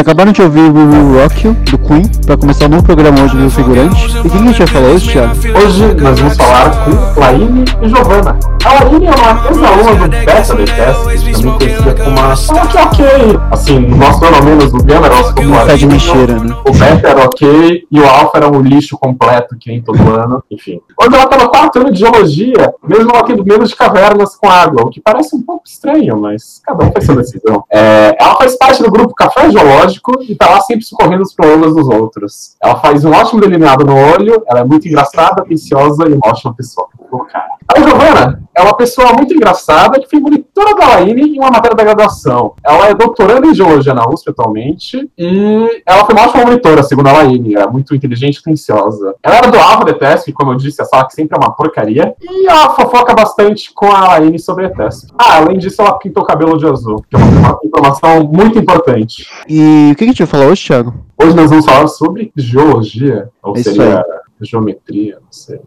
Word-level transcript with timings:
acabaram 0.00 0.32
de 0.32 0.42
ouvir 0.42 0.60
o 0.60 0.74
Will 0.74 1.20
Rock 1.20 1.46
You, 1.46 1.56
do 1.70 1.78
Queen, 1.78 2.02
pra 2.26 2.36
começar 2.36 2.66
o 2.66 2.68
novo 2.68 2.82
programa 2.82 3.22
hoje 3.22 3.36
do 3.36 3.50
Figurante. 3.50 4.16
E 4.16 4.26
o 4.26 4.30
que 4.30 4.36
a 4.36 4.40
gente 4.40 4.58
vai 4.58 4.66
falar 4.66 4.88
hoje, 4.88 5.10
Thiago? 5.10 5.34
Hoje 5.64 5.94
nós 5.94 6.18
vamos 6.18 6.36
falar 6.36 6.70
com 6.84 7.20
Laine 7.20 7.64
e 7.82 7.88
Giovanna. 7.88 8.38
A 8.62 8.84
Laine 8.84 9.06
é 9.06 9.10
uma 9.10 9.46
ex-aluna 9.48 10.08
do 10.08 10.08
Beta 10.08 10.54
BTS, 10.54 11.32
também 11.32 11.58
conhecida 11.58 11.94
como 11.94 12.10
uma 12.10 12.32
ok, 12.32 12.82
ok. 12.82 13.40
Assim, 13.50 13.78
nós 13.80 14.20
pelo 14.20 14.44
menos 14.44 14.72
no 14.72 14.82
Gama 14.82 15.06
elas 15.06 15.32
como 15.32 15.54
Tá 15.54 15.76
de 15.76 15.86
mexeira, 15.86 16.38
né? 16.38 16.54
O 16.66 16.72
Beta 16.72 17.08
era 17.08 17.24
ok 17.24 17.86
e 17.90 18.00
o 18.00 18.06
Alpha 18.06 18.36
era 18.36 18.48
um 18.48 18.60
lixo 18.60 18.98
completo 18.98 19.56
que 19.58 19.70
nem 19.70 19.80
todo 19.80 19.98
ano, 20.10 20.44
enfim. 20.50 20.78
Hoje 21.00 21.14
ela 21.14 21.26
tá 21.26 21.38
no 21.38 21.48
quarto 21.48 21.78
ano 21.78 21.90
de 21.90 22.00
geologia, 22.00 22.74
mesmo 22.86 23.10
ela 23.10 23.24
tendo 23.24 23.44
medo 23.44 23.66
de 23.66 23.74
cavernas 23.74 24.36
com 24.36 24.48
água, 24.48 24.82
o 24.82 24.90
que 24.90 25.00
parece 25.00 25.34
um 25.34 25.42
pouco 25.42 25.62
estranho, 25.66 26.20
mas 26.20 26.60
cada 26.62 26.84
um 26.84 26.92
faz 26.92 27.06
sua 27.06 27.16
decisão. 27.16 27.64
É, 27.70 28.14
ela 28.20 28.36
faz 28.36 28.56
parte 28.56 28.82
do 28.82 28.90
grupo 28.90 29.14
Café 29.14 29.50
Geológico 29.50 30.22
e 30.28 30.34
tá 30.34 30.50
lá 30.50 30.60
sempre 30.60 30.84
socorrendo 30.84 31.22
os 31.22 31.32
problemas 31.32 31.74
dos 31.74 31.88
outros. 31.88 32.56
Ela 32.62 32.76
faz 32.76 33.06
um 33.06 33.10
ótimo 33.10 33.40
delineado 33.40 33.86
no 33.86 33.96
olho, 33.96 34.42
ela 34.46 34.60
é 34.60 34.64
muito 34.64 34.86
engraçada, 34.86 35.40
atenciosa 35.40 36.06
e 36.06 36.12
uma 36.12 36.28
ótima 36.28 36.54
pessoa. 36.54 36.88
Pô, 37.10 37.24
cara. 37.24 37.48
A 37.66 37.80
Giovana 37.80 38.42
é 38.54 38.62
uma 38.62 38.76
pessoa 38.76 39.12
muito 39.12 39.34
engraçada 39.34 39.98
que 39.98 40.08
foi 40.08 40.20
monitora 40.20 40.74
da 40.76 40.86
Laine 40.86 41.36
em 41.36 41.38
uma 41.38 41.50
matéria 41.50 41.76
da 41.76 41.82
graduação. 41.82 42.54
Ela 42.64 42.88
é 42.88 42.94
doutoranda 42.94 43.46
em 43.48 43.54
geologia 43.54 43.92
na 43.92 44.08
USP 44.08 44.30
atualmente 44.30 45.10
e 45.18 45.82
ela 45.84 46.04
foi 46.04 46.14
uma 46.14 46.24
ótima 46.24 46.44
monitora, 46.44 46.82
segundo 46.84 47.08
a 47.08 47.12
Laine. 47.12 47.54
Ela 47.54 47.64
é 47.64 47.70
muito 47.70 47.94
inteligente 47.96 48.36
e 48.36 48.40
atenciosa. 48.40 49.14
Ela 49.22 49.36
era 49.36 49.50
do 49.50 49.58
Alva 49.58 49.84
DTS, 49.86 50.32
como 50.32 50.52
eu 50.52 50.56
disse, 50.56 50.80
a 50.80 50.84
sala 50.84 51.06
que 51.06 51.14
sempre 51.14 51.36
é 51.36 51.40
uma 51.40 51.52
porcaria. 51.52 52.14
E 52.20 52.46
ela 52.48 52.70
fofoca 52.70 53.12
bastante 53.12 53.72
com 53.74 53.90
a 53.90 54.06
Laine 54.06 54.38
sobre 54.38 54.66
a 54.66 54.68
ETESP. 54.68 55.12
Ah, 55.18 55.38
além 55.38 55.58
disso, 55.58 55.82
ela 55.82 55.98
pintou 55.98 56.22
o 56.22 56.26
cabelo 56.26 56.56
de 56.56 56.66
azul, 56.66 57.04
que 57.08 57.16
é 57.16 57.18
uma 57.18 57.58
informação 57.64 58.22
muito 58.24 58.56
importante. 58.58 59.26
E 59.48 59.90
o 59.92 59.96
que 59.96 60.04
a 60.04 60.06
gente 60.06 60.22
vai 60.22 60.26
falar 60.28 60.46
hoje, 60.46 60.64
Thiago? 60.64 60.94
Hoje 61.20 61.34
nós 61.34 61.50
vamos 61.50 61.64
falar 61.64 61.88
sobre 61.88 62.32
geologia, 62.36 63.28
ou 63.42 63.56
É 63.56 63.60
isso 63.60 63.70
seria 63.70 64.04
geometria, 64.40 65.16
não 65.16 65.30
sei. 65.30 65.60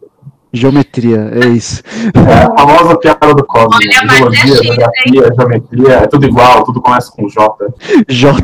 Geometria, 0.54 1.30
é 1.32 1.46
isso. 1.48 1.82
É 2.14 2.44
a 2.44 2.54
famosa 2.56 2.96
piada 2.96 3.34
do 3.34 3.44
Cosmo. 3.44 3.70
Olha, 3.74 4.02
mas 4.06 4.12
é 4.12 4.16
Geologia, 4.18 4.54
X, 4.54 4.62
geografia, 4.62 5.34
geometria, 5.36 5.94
é 5.94 6.06
tudo 6.06 6.26
igual, 6.26 6.62
tudo 6.62 6.80
começa 6.80 7.10
com 7.10 7.28
J. 7.28 7.56
J. 8.08 8.34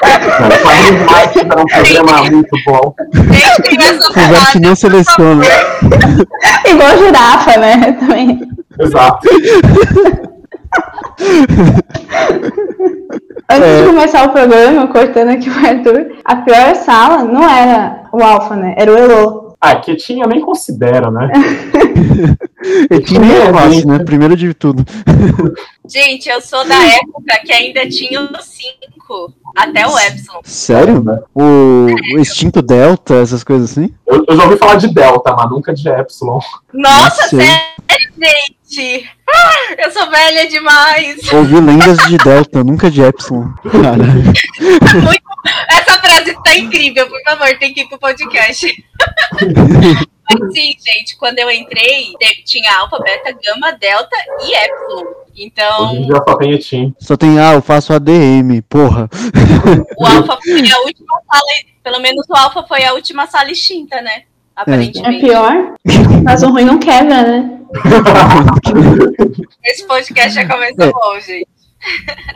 Cara, 0.00 0.56
Fabrício 0.56 1.06
Marques 1.06 1.42
era 1.42 1.60
um 1.60 1.66
programa 1.66 2.22
muito 2.30 2.56
bom. 2.66 2.94
Conversa 4.14 4.60
não 4.60 4.74
seleciona. 4.74 5.44
Igual 6.66 6.98
girafa, 6.98 7.56
né? 7.58 7.92
Também. 7.92 8.40
Exato. 8.80 9.28
Antes 13.50 13.64
É. 13.68 13.80
de 13.82 13.86
começar 13.88 14.26
o 14.26 14.32
programa, 14.32 14.86
cortando 14.88 15.30
aqui 15.30 15.48
o 15.48 15.66
Arthur, 15.66 16.16
a 16.24 16.36
pior 16.36 16.74
sala 16.74 17.24
não 17.24 17.42
era 17.48 18.04
o 18.12 18.22
Alfa, 18.22 18.54
né? 18.54 18.74
Era 18.76 18.92
o 18.92 18.96
Elo. 18.96 19.56
Ah, 19.60 19.74
quietinha 19.76 20.24
eu 20.24 20.28
nem 20.28 20.40
considero, 20.40 21.10
né? 21.10 21.30
E 22.90 23.00
que 23.00 23.18
nem 23.18 23.30
é 23.30 23.52
fácil, 23.52 23.86
né? 23.88 23.98
Primeiro 24.00 24.36
de 24.36 24.52
tudo. 24.52 24.84
Gente, 25.88 26.28
eu 26.28 26.40
sou 26.40 26.66
da 26.66 26.74
época 26.74 27.40
que 27.44 27.52
ainda 27.52 27.88
tinha 27.88 28.20
o 28.20 28.26
5 28.26 29.32
até 29.56 29.86
o 29.86 29.98
Epsilon. 29.98 30.40
Sério? 30.44 31.04
O, 31.34 31.86
o 32.14 32.18
extinto 32.18 32.60
Delta, 32.60 33.14
essas 33.14 33.42
coisas 33.42 33.70
assim? 33.70 33.94
Eu, 34.06 34.24
eu 34.28 34.36
já 34.36 34.44
ouvi 34.44 34.56
falar 34.56 34.74
de 34.74 34.88
Delta, 34.88 35.32
mas 35.34 35.50
nunca 35.50 35.72
de 35.72 35.88
Epsilon. 35.88 36.40
Nossa, 36.74 37.28
sério, 37.28 37.58
gente! 38.20 39.10
Ah, 39.28 39.74
Eu 39.78 39.90
sou 39.90 40.10
velha 40.10 40.48
demais! 40.48 41.32
Ouvi 41.32 41.60
lendas 41.60 41.98
de 42.08 42.16
Delta, 42.18 42.62
nunca 42.64 42.90
de 42.90 43.02
Epsilon. 43.02 43.48
Muito- 43.64 45.28
Essa 45.70 45.98
frase 46.00 46.36
tá 46.42 46.56
incrível, 46.56 47.08
por 47.08 47.22
favor, 47.22 47.58
tem 47.58 47.72
que 47.72 47.82
ir 47.82 47.88
pro 47.88 47.98
podcast. 47.98 48.66
Mas 50.30 50.52
sim, 50.52 50.74
gente, 50.86 51.16
quando 51.16 51.38
eu 51.38 51.50
entrei, 51.50 52.12
tinha 52.44 52.76
alfa, 52.78 52.98
beta, 52.98 53.32
gama, 53.44 53.72
delta 53.72 54.16
e 54.42 54.52
epsilon. 54.54 55.04
Hoje 55.04 55.44
Então, 55.46 56.02
dia 56.02 56.16
só 56.26 56.36
tem 56.36 56.52
Etim. 56.52 56.94
Só 57.00 57.16
tem, 57.16 57.36
eu 57.36 57.62
faço 57.62 57.92
ADM, 57.92 58.60
porra. 58.68 59.08
o 59.96 60.06
alfa 60.06 60.36
foi 60.42 60.70
a 60.70 60.78
última 60.80 61.20
sala, 61.32 61.52
pelo 61.82 62.00
menos 62.00 62.26
o 62.28 62.36
alfa 62.36 62.62
foi 62.66 62.84
a 62.84 62.92
última 62.92 63.26
sala 63.26 63.50
extinta, 63.50 64.00
né? 64.02 64.24
É 64.58 64.62
Aparentemente. 64.62 65.20
pior, 65.24 65.74
mas 66.24 66.42
o 66.42 66.50
ruim 66.50 66.64
não 66.64 66.78
quebra, 66.78 67.22
né? 67.22 67.60
Esse 69.64 69.86
podcast 69.86 70.34
já 70.34 70.48
começou 70.48 70.84
É. 70.84 70.90
bom, 70.92 71.20
gente. 71.20 71.46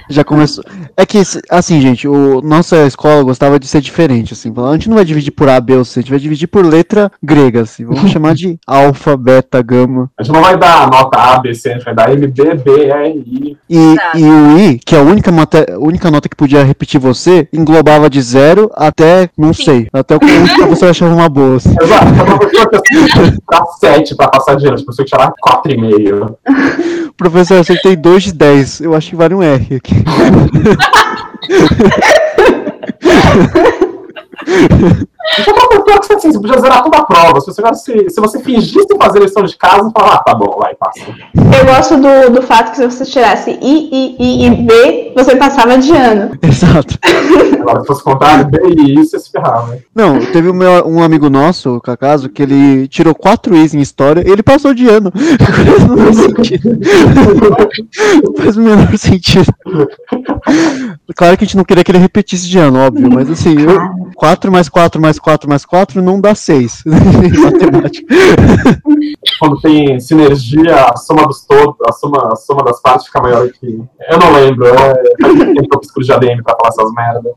Já 0.09 0.23
começou. 0.25 0.63
É 0.97 1.07
que, 1.07 1.23
assim, 1.51 1.81
gente, 1.81 2.07
o, 2.07 2.41
nossa 2.43 2.87
escola 2.87 3.23
gostava 3.23 3.59
de 3.59 3.67
ser 3.67 3.81
diferente, 3.81 4.35
assim. 4.35 4.53
A 4.69 4.73
gente 4.75 4.89
não 4.89 4.97
vai 4.97 5.05
dividir 5.05 5.31
por 5.31 5.49
A, 5.49 5.59
B 5.61 5.75
ou 5.77 5.85
C, 5.85 6.01
a 6.01 6.03
gente 6.03 6.11
vai 6.11 6.19
dividir 6.19 6.47
por 6.49 6.65
letra 6.67 7.11
grega, 7.23 7.63
assim. 7.63 7.85
Vamos 7.85 8.11
chamar 8.13 8.35
de 8.35 8.59
alfa, 8.67 9.17
beta, 9.17 9.63
gama. 9.63 10.11
A 10.19 10.23
gente 10.23 10.35
não 10.35 10.43
vai 10.43 10.57
dar 10.59 10.91
nota 10.91 11.19
A, 11.19 11.39
B, 11.41 11.55
C, 11.55 11.71
a 11.71 11.73
gente 11.75 11.85
vai 11.85 11.95
dar 11.95 12.13
M, 12.13 12.27
B, 12.27 12.55
B, 12.57 12.71
R, 12.91 13.09
I. 13.27 13.57
E, 13.71 13.95
Tá. 13.97 14.13
e 14.19 14.25
o 14.25 14.59
I, 14.59 14.79
que 14.79 14.95
é 14.95 14.99
a 14.99 15.03
única, 15.03 15.33
mate- 15.33 15.67
única 15.79 16.11
nota 16.11 16.29
que 16.29 16.37
podia 16.37 16.63
repetir 16.63 17.01
você, 17.01 17.49
englobava 17.53 18.11
de 18.11 18.21
zero 18.21 18.71
até, 18.75 19.31
não 19.39 19.55
sei, 19.55 19.89
até 19.93 20.17
o 20.17 20.21
que 20.21 20.27
você 20.67 20.87
achava 20.87 21.15
uma 21.15 21.29
boa. 21.29 21.57
assim. 21.57 21.75
Exato, 21.81 22.05
pessoa 22.39 22.69
que 22.69 22.77
assim, 22.77 23.37
pra 23.47 23.65
7 23.81 24.15
pra 24.17 24.29
passar 24.29 24.57
de 24.57 24.67
ano, 24.67 24.75
as 24.75 24.83
pessoas 24.83 25.09
que 25.09 25.17
tiraram 25.17 25.33
4,5. 25.47 26.35
Professor, 27.17 27.55
eu 27.55 27.61
acertei 27.61 27.95
2 27.97 28.23
de 28.25 28.33
10. 28.33 28.81
Eu 28.81 28.95
acho 28.95 29.11
que 29.11 29.17
vale 29.17 29.35
um 29.35 29.42
R 29.43 29.77
aqui. 29.77 29.95
Então, 35.39 35.83
pior 35.85 36.01
que 36.01 36.07
você, 36.07 36.15
assim, 36.15 36.33
você 36.33 36.41
podia 36.41 36.61
zerar 36.61 36.83
toda 36.83 36.99
a 36.99 37.05
prova. 37.05 37.41
Se 37.41 37.47
você, 37.47 37.75
se, 37.75 38.11
se 38.11 38.21
você 38.21 38.41
fingisse 38.41 38.87
fazer 39.01 39.21
lição 39.21 39.45
de 39.45 39.57
casa, 39.57 39.85
você 39.85 39.91
fala, 39.97 40.15
ah, 40.15 40.19
tá 40.19 40.35
bom, 40.35 40.59
vai, 40.61 40.75
passa. 40.75 41.01
Eu 41.01 41.65
gosto 41.65 41.97
do, 41.97 42.31
do 42.41 42.43
fato 42.43 42.71
que 42.73 42.77
se 42.79 42.85
você 42.85 43.05
tirasse 43.05 43.51
I, 43.51 43.89
I, 43.93 44.17
I 44.19 44.47
e 44.47 44.51
B, 44.51 45.13
você 45.17 45.37
passava 45.37 45.79
de 45.79 45.93
ano. 45.93 46.37
Exato. 46.43 46.99
Agora, 47.61 47.81
se 47.81 47.87
fosse 47.87 48.03
contrário, 48.03 48.47
B 48.47 48.59
e 48.77 48.93
I, 48.93 48.97
você 48.97 49.19
se 49.19 49.31
ferrava. 49.31 49.79
Não, 49.95 50.19
teve 50.21 50.51
um, 50.51 50.55
meu- 50.55 50.87
um 50.87 51.03
amigo 51.03 51.31
nosso, 51.31 51.77
o 51.77 51.81
Cacaso, 51.81 52.29
que 52.29 52.43
ele 52.43 52.89
tirou 52.89 53.15
4 53.15 53.55
Is 53.57 53.75
em 53.75 53.81
história 53.81 54.25
e 54.27 54.31
ele 54.31 54.43
passou 54.43 54.75
de 54.75 54.89
ano. 54.89 55.13
Não 55.89 55.97
faz 55.99 56.17
sentido. 56.17 56.79
Não 58.25 58.35
faz 58.43 58.57
o 58.57 58.61
menor 58.63 58.97
sentido. 58.99 59.53
Claro 61.15 61.37
que 61.37 61.45
a 61.45 61.47
gente 61.47 61.57
não 61.57 61.65
queria 61.65 61.85
que 61.85 61.91
ele 61.91 61.99
repetisse 61.99 62.49
de 62.49 62.59
ano, 62.59 62.79
óbvio, 62.79 63.11
mas 63.11 63.31
assim, 63.31 63.57
4 64.15 64.53
mais 64.53 64.69
4 64.69 65.01
mais 65.01 65.19
4 65.19 65.49
mais 65.49 65.65
4 65.65 66.03
não 66.03 66.21
dá 66.21 66.35
6. 66.35 66.85
Matemática. 66.87 68.15
Quando 69.39 69.61
tem 69.61 69.99
sinergia, 70.01 70.87
a 70.87 70.97
soma 70.97 71.27
dos 71.27 71.45
todos, 71.45 71.77
a 71.87 71.93
soma, 71.93 72.29
a 72.33 72.37
soma 72.37 72.65
das 72.65 72.81
partes 72.81 73.07
fica 73.07 73.21
maior 73.21 73.49
que. 73.49 73.83
Eu 74.11 74.19
não 74.19 74.33
lembro, 74.33 74.67
é. 74.67 74.75
Faz 75.21 75.35
tempo 75.35 75.69
que 75.69 75.77
eu 75.77 75.81
pesquiso 75.81 76.07
de 76.07 76.13
ADM 76.13 76.43
pra 76.43 76.57
falar 76.57 76.69
essas 76.69 76.93
merdas. 76.93 77.33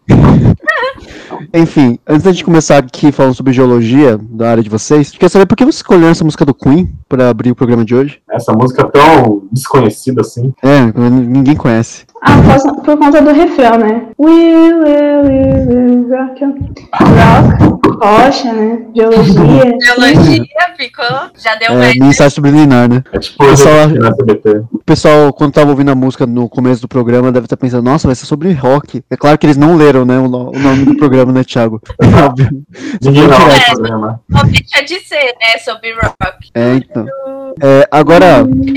Enfim, 1.54 2.00
antes 2.07 2.24
da 2.24 2.31
gente 2.31 2.45
começar 2.45 2.78
aqui 2.78 3.12
falando 3.12 3.36
sobre 3.36 3.54
geologia 3.54 4.18
da 4.18 4.51
área 4.51 4.63
de 4.63 4.69
vocês, 4.69 5.12
quer 5.12 5.30
saber 5.30 5.45
por 5.45 5.56
que 5.56 5.66
você 5.66 5.78
escolheu 5.78 6.10
essa 6.10 6.24
música 6.24 6.45
do 6.45 6.54
Queen 6.54 6.94
pra 7.15 7.29
abrir 7.29 7.51
o 7.51 7.56
programa 7.56 7.85
de 7.85 7.95
hoje? 7.95 8.19
Essa 8.29 8.51
música 8.51 8.81
é 8.83 8.89
tão 8.89 9.44
desconhecida 9.51 10.21
assim. 10.21 10.53
É, 10.63 10.81
ninguém 11.09 11.56
conhece. 11.56 12.06
Ah, 12.21 12.38
por, 12.41 12.81
por 12.81 12.97
conta 12.97 13.21
do 13.21 13.31
refrão, 13.31 13.77
né? 13.77 14.07
We 14.19 14.31
will, 14.73 15.21
we 15.23 15.65
will 15.67 16.09
rock 16.09 16.44
you. 16.44 16.56
Rock, 17.00 18.00
rocha, 18.03 18.51
né? 18.53 18.79
Biologia. 18.94 19.77
Biologia 19.77 20.45
ficou. 20.77 21.06
Já 21.38 21.56
deu 21.56 21.73
É, 21.73 21.77
mais. 21.77 21.95
mensagem 21.97 22.31
subliminar, 22.31 22.89
né? 22.89 23.03
É 23.13 23.19
tipo 23.19 23.45
Pessoal- 23.45 23.88
na 23.89 24.09
SBT. 24.09 24.50
O 24.73 24.79
pessoal, 24.85 25.33
quando 25.33 25.53
tava 25.53 25.69
ouvindo 25.69 25.91
a 25.91 25.95
música 25.95 26.25
no 26.25 26.50
começo 26.50 26.81
do 26.81 26.88
programa, 26.88 27.31
deve 27.31 27.45
estar 27.45 27.57
pensando, 27.57 27.83
nossa, 27.85 28.07
vai 28.07 28.15
ser 28.15 28.25
sobre 28.25 28.51
rock. 28.53 29.03
É 29.09 29.15
claro 29.15 29.38
que 29.38 29.45
eles 29.45 29.57
não 29.57 29.75
leram, 29.77 30.03
né, 30.03 30.18
o, 30.18 30.25
o 30.25 30.59
nome 30.59 30.83
do 30.85 30.97
programa, 30.97 31.31
né, 31.31 31.44
Thiago? 31.44 31.79
Óbvio. 32.25 32.50
Ninguém 33.03 33.27
não 33.27 33.38
É. 33.50 33.56
é 33.57 33.65
programa. 33.71 34.19
Não 34.27 34.44
deixa 34.45 34.83
de 34.83 35.00
ser, 35.01 35.25
né? 35.39 35.57
Sobre 35.63 35.94
rock. 35.94 36.50
É, 36.56 36.75
É, 37.62 37.88
agora, 37.90 38.42
ruim. 38.42 38.75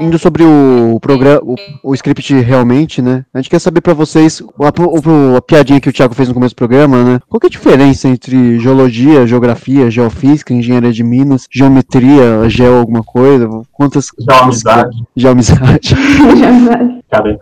indo 0.00 0.18
sobre 0.18 0.42
o 0.42 0.98
programa, 1.00 1.40
o, 1.44 1.54
o 1.84 1.94
script 1.94 2.34
realmente, 2.40 3.00
né? 3.00 3.24
A 3.32 3.38
gente 3.38 3.48
quer 3.48 3.60
saber 3.60 3.80
pra 3.80 3.94
vocês, 3.94 4.42
a, 4.58 4.82
o- 4.82 5.36
a 5.36 5.40
piadinha 5.40 5.80
que 5.80 5.88
o 5.88 5.92
Thiago 5.92 6.12
fez 6.14 6.26
no 6.28 6.34
começo 6.34 6.52
do 6.54 6.58
programa, 6.58 7.04
né? 7.04 7.20
Qual 7.28 7.38
que 7.40 7.46
é 7.46 7.48
a 7.48 7.50
diferença 7.50 8.08
entre 8.08 8.58
geologia, 8.58 9.24
geografia, 9.28 9.88
geofísica, 9.90 10.52
engenharia 10.52 10.92
de 10.92 11.04
minas, 11.04 11.46
geometria, 11.52 12.48
geo 12.48 12.78
alguma 12.78 13.02
coisa? 13.04 13.48
Quantas. 13.72 14.06
Já 14.18 14.34
uma 14.34 14.42
amizade. 14.44 14.96
Geoamizade. 15.14 15.96
Cada. 17.08 17.38